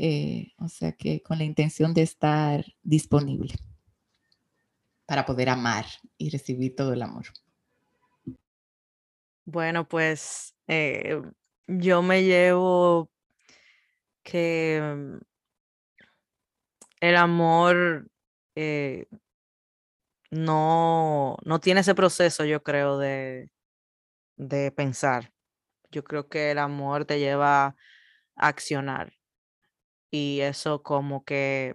Eh, 0.00 0.52
o 0.58 0.68
sea 0.68 0.92
que 0.92 1.20
con 1.22 1.38
la 1.38 1.44
intención 1.44 1.92
de 1.92 2.02
estar 2.02 2.64
disponible 2.84 3.52
para 5.06 5.26
poder 5.26 5.48
amar 5.48 5.86
y 6.16 6.30
recibir 6.30 6.76
todo 6.76 6.92
el 6.92 7.02
amor. 7.02 7.24
Bueno, 9.44 9.88
pues 9.88 10.54
eh, 10.68 11.20
yo 11.66 12.02
me 12.02 12.22
llevo 12.22 13.10
que 14.22 14.80
mm, 14.80 15.16
el 17.00 17.16
amor 17.16 18.08
eh, 18.54 19.08
no, 20.30 21.38
no 21.44 21.58
tiene 21.58 21.80
ese 21.80 21.96
proceso, 21.96 22.44
yo 22.44 22.62
creo, 22.62 22.98
de, 22.98 23.50
de 24.36 24.70
pensar. 24.70 25.32
Yo 25.90 26.04
creo 26.04 26.28
que 26.28 26.52
el 26.52 26.58
amor 26.58 27.04
te 27.04 27.18
lleva 27.18 27.66
a 27.66 27.74
accionar. 28.36 29.17
Y 30.10 30.40
eso 30.40 30.82
como 30.82 31.24
que 31.24 31.74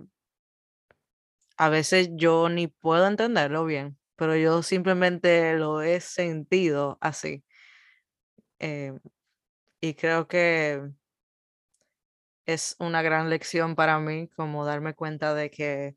a 1.57 1.69
veces 1.69 2.09
yo 2.13 2.49
ni 2.49 2.67
puedo 2.67 3.07
entenderlo 3.07 3.65
bien, 3.65 3.97
pero 4.15 4.35
yo 4.35 4.63
simplemente 4.63 5.53
lo 5.57 5.81
he 5.81 5.99
sentido 6.01 6.97
así. 7.01 7.43
Eh, 8.59 8.97
y 9.81 9.93
creo 9.95 10.27
que 10.27 10.81
es 12.45 12.75
una 12.79 13.01
gran 13.01 13.29
lección 13.29 13.75
para 13.75 13.99
mí 13.99 14.27
como 14.29 14.65
darme 14.65 14.93
cuenta 14.93 15.33
de 15.33 15.49
que 15.49 15.95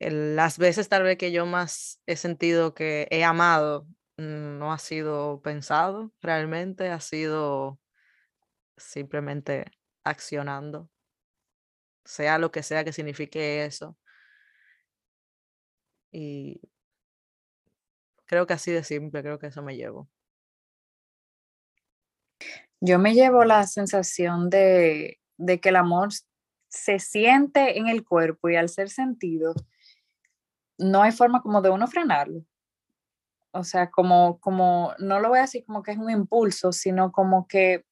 las 0.00 0.58
veces 0.58 0.88
tal 0.88 1.04
vez 1.04 1.16
que 1.16 1.32
yo 1.32 1.46
más 1.46 2.00
he 2.06 2.16
sentido 2.16 2.74
que 2.74 3.06
he 3.10 3.24
amado 3.24 3.86
no 4.16 4.72
ha 4.72 4.78
sido 4.78 5.40
pensado 5.42 6.12
realmente, 6.20 6.88
ha 6.88 7.00
sido 7.00 7.78
simplemente 8.76 9.66
accionando, 10.04 10.90
sea 12.04 12.38
lo 12.38 12.50
que 12.50 12.62
sea 12.62 12.84
que 12.84 12.92
signifique 12.92 13.64
eso. 13.64 13.96
Y 16.10 16.60
creo 18.26 18.46
que 18.46 18.54
así 18.54 18.70
de 18.70 18.84
simple, 18.84 19.22
creo 19.22 19.38
que 19.38 19.46
eso 19.46 19.62
me 19.62 19.76
llevo. 19.76 20.08
Yo 22.80 22.98
me 22.98 23.14
llevo 23.14 23.44
la 23.44 23.66
sensación 23.66 24.50
de, 24.50 25.20
de 25.36 25.60
que 25.60 25.68
el 25.68 25.76
amor 25.76 26.10
se 26.68 26.98
siente 26.98 27.78
en 27.78 27.88
el 27.88 28.04
cuerpo 28.04 28.48
y 28.48 28.56
al 28.56 28.68
ser 28.68 28.88
sentido, 28.88 29.54
no 30.78 31.02
hay 31.02 31.12
forma 31.12 31.42
como 31.42 31.62
de 31.62 31.70
uno 31.70 31.86
frenarlo. 31.86 32.44
O 33.52 33.64
sea, 33.64 33.90
como, 33.90 34.40
como, 34.40 34.94
no 34.98 35.20
lo 35.20 35.28
voy 35.28 35.38
a 35.38 35.42
decir 35.42 35.64
como 35.66 35.82
que 35.82 35.92
es 35.92 35.98
un 35.98 36.10
impulso, 36.10 36.72
sino 36.72 37.12
como 37.12 37.46
que 37.46 37.84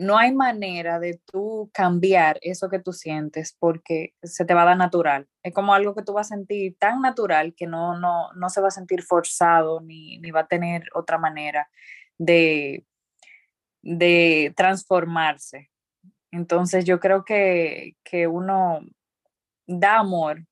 no 0.00 0.16
hay 0.16 0.32
manera 0.32 0.98
de 0.98 1.20
tú 1.30 1.70
cambiar 1.74 2.38
eso 2.40 2.70
que 2.70 2.78
tú 2.78 2.94
sientes 2.94 3.54
porque 3.58 4.14
se 4.22 4.46
te 4.46 4.54
va 4.54 4.62
a 4.62 4.66
dar 4.66 4.78
natural. 4.78 5.28
Es 5.42 5.52
como 5.52 5.74
algo 5.74 5.94
que 5.94 6.02
tú 6.02 6.14
vas 6.14 6.32
a 6.32 6.36
sentir 6.36 6.74
tan 6.78 7.02
natural 7.02 7.54
que 7.54 7.66
no, 7.66 7.98
no, 7.98 8.32
no 8.32 8.48
se 8.48 8.62
va 8.62 8.68
a 8.68 8.70
sentir 8.70 9.02
forzado 9.02 9.82
ni, 9.82 10.18
ni 10.18 10.30
va 10.30 10.40
a 10.40 10.46
tener 10.46 10.84
otra 10.94 11.18
manera 11.18 11.68
de, 12.16 12.86
de 13.82 14.54
transformarse. 14.56 15.70
Entonces 16.30 16.86
yo 16.86 16.98
creo 16.98 17.26
que, 17.26 17.96
que 18.02 18.26
uno 18.26 18.80
da 19.66 19.98
amor 19.98 20.46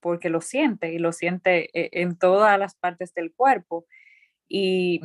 porque 0.00 0.30
lo 0.30 0.40
siente 0.40 0.94
y 0.94 0.98
lo 0.98 1.12
siente 1.12 1.68
eh, 1.78 1.90
en 2.00 2.16
todas 2.16 2.58
las 2.58 2.74
partes 2.74 3.12
del 3.12 3.34
cuerpo. 3.34 3.84
Y, 4.48 5.00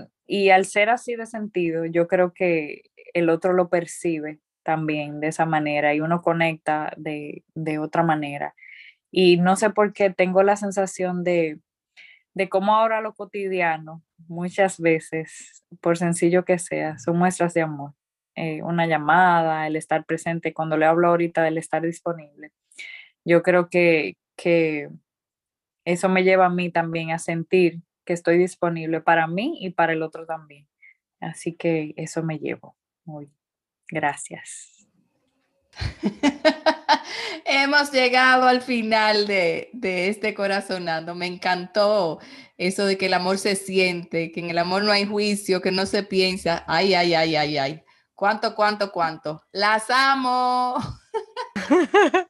al 0.51 0.65
ser 0.65 0.89
así 0.89 1.15
de 1.15 1.25
sentido, 1.25 1.85
yo 1.85 2.07
creo 2.07 2.33
que 2.33 2.88
el 3.13 3.29
otro 3.29 3.53
lo 3.53 3.69
percibe 3.69 4.39
también 4.63 5.19
de 5.19 5.27
esa 5.27 5.45
manera 5.45 5.93
y 5.93 6.01
uno 6.01 6.21
conecta 6.21 6.93
de, 6.97 7.43
otra 7.79 8.03
manera. 8.03 8.55
Y 9.11 9.37
no 9.37 9.55
sé 9.55 9.71
por 9.71 9.93
qué 9.93 10.11
tengo 10.11 10.43
la 10.43 10.55
sensación 10.55 11.23
de, 11.23 11.59
de 12.33 12.49
cómo 12.49 12.75
ahora 12.75 13.01
lo 13.01 13.13
cotidiano, 13.13 14.03
muchas 14.27 14.79
veces, 14.79 15.63
por 15.81 15.97
sencillo 15.97 16.45
que 16.45 16.59
sea, 16.59 16.99
son 16.99 17.17
muestras 17.17 17.53
de 17.53 17.61
amor. 17.61 17.93
Eh, 18.35 18.61
una 18.61 18.85
llamada, 18.85 19.67
el 19.67 19.75
estar 19.75 20.05
presente, 20.05 20.53
cuando 20.53 20.77
le 20.77 20.85
hablo 20.85 21.09
ahorita 21.09 21.43
del 21.43 21.57
estar 21.57 21.81
disponible. 21.81 22.51
Yo 23.25 23.43
creo 23.43 23.69
que, 23.69 24.17
que 24.37 24.89
eso 25.83 26.09
me 26.09 26.23
lleva 26.23 26.45
a 26.45 26.49
mí 26.49 26.71
también 26.71 27.11
a 27.11 27.19
sentir 27.19 27.81
que 28.05 28.13
estoy 28.13 28.37
disponible 28.37 29.01
para 29.01 29.27
mí 29.27 29.57
y 29.61 29.71
para 29.71 29.93
el 29.93 30.03
otro 30.03 30.25
también. 30.25 30.67
Así 31.19 31.53
que 31.53 31.93
eso 31.97 32.23
me 32.23 32.39
llevo 32.39 32.75
Gracias. 33.89 34.87
Hemos 37.45 37.91
llegado 37.91 38.47
al 38.47 38.61
final 38.61 39.25
de, 39.25 39.69
de, 39.73 40.09
este 40.09 40.33
corazonando. 40.33 41.15
Me 41.15 41.25
encantó 41.25 42.19
eso 42.57 42.85
de 42.85 42.97
que 42.97 43.07
el 43.07 43.13
amor 43.13 43.37
se 43.37 43.55
siente, 43.55 44.31
que 44.31 44.39
en 44.39 44.49
el 44.49 44.57
amor 44.57 44.83
no 44.83 44.91
hay 44.91 45.05
juicio, 45.05 45.61
que 45.61 45.71
no 45.71 45.85
se 45.85 46.03
piensa. 46.03 46.63
Ay, 46.67 46.93
ay, 46.93 47.13
ay, 47.13 47.35
ay, 47.35 47.57
ay. 47.57 47.83
¿Cuánto, 48.13 48.53
cuánto, 48.53 48.91
cuánto? 48.91 49.41
Las 49.51 49.89
amo. 49.89 50.75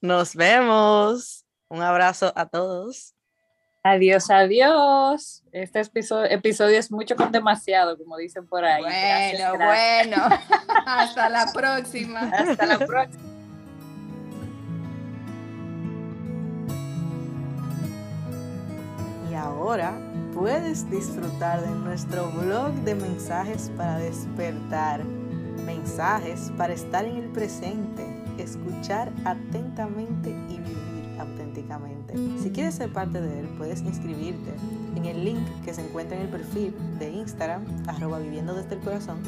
Nos 0.00 0.34
vemos. 0.34 1.44
Un 1.68 1.82
abrazo 1.82 2.32
a 2.36 2.46
todos. 2.46 3.15
Adiós, 3.88 4.30
adiós. 4.30 5.44
Este 5.52 5.80
episodio, 5.80 6.76
es 6.76 6.90
mucho 6.90 7.14
con 7.14 7.30
demasiado, 7.30 7.96
como 7.96 8.16
dicen 8.16 8.44
por 8.44 8.64
ahí. 8.64 8.82
Bueno, 8.82 9.64
bueno. 9.64 10.28
Hasta 10.86 11.28
la 11.28 11.52
próxima. 11.52 12.18
Hasta 12.20 12.66
la 12.66 12.78
próxima. 12.78 13.22
Y 19.30 19.34
ahora 19.34 19.96
puedes 20.34 20.90
disfrutar 20.90 21.60
de 21.60 21.70
nuestro 21.70 22.28
blog 22.32 22.72
de 22.82 22.96
mensajes 22.96 23.70
para 23.76 23.98
despertar. 23.98 25.04
Mensajes 25.64 26.50
para 26.56 26.72
estar 26.72 27.04
en 27.04 27.18
el 27.18 27.28
presente, 27.28 28.04
escuchar 28.36 29.12
atentamente 29.24 30.34
Si 32.42 32.50
quieres 32.50 32.74
ser 32.74 32.92
parte 32.92 33.20
de 33.20 33.40
él, 33.40 33.48
puedes 33.58 33.82
inscribirte 33.82 34.54
en 34.94 35.04
el 35.04 35.24
link 35.24 35.46
que 35.64 35.74
se 35.74 35.84
encuentra 35.84 36.16
en 36.16 36.24
el 36.24 36.28
perfil 36.28 36.74
de 36.98 37.10
Instagram, 37.10 37.64
arroba 37.86 38.18
viviendo 38.18 38.54
desde 38.54 38.74
el 38.76 38.80
corazón, 38.80 39.18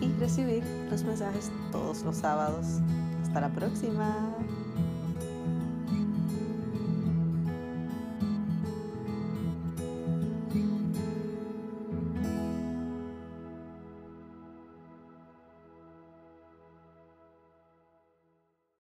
y 0.00 0.12
recibir 0.18 0.62
los 0.90 1.04
mensajes 1.04 1.50
todos 1.70 2.02
los 2.02 2.16
sábados. 2.16 2.80
Hasta 3.22 3.40
la 3.40 3.48
próxima. 3.50 4.34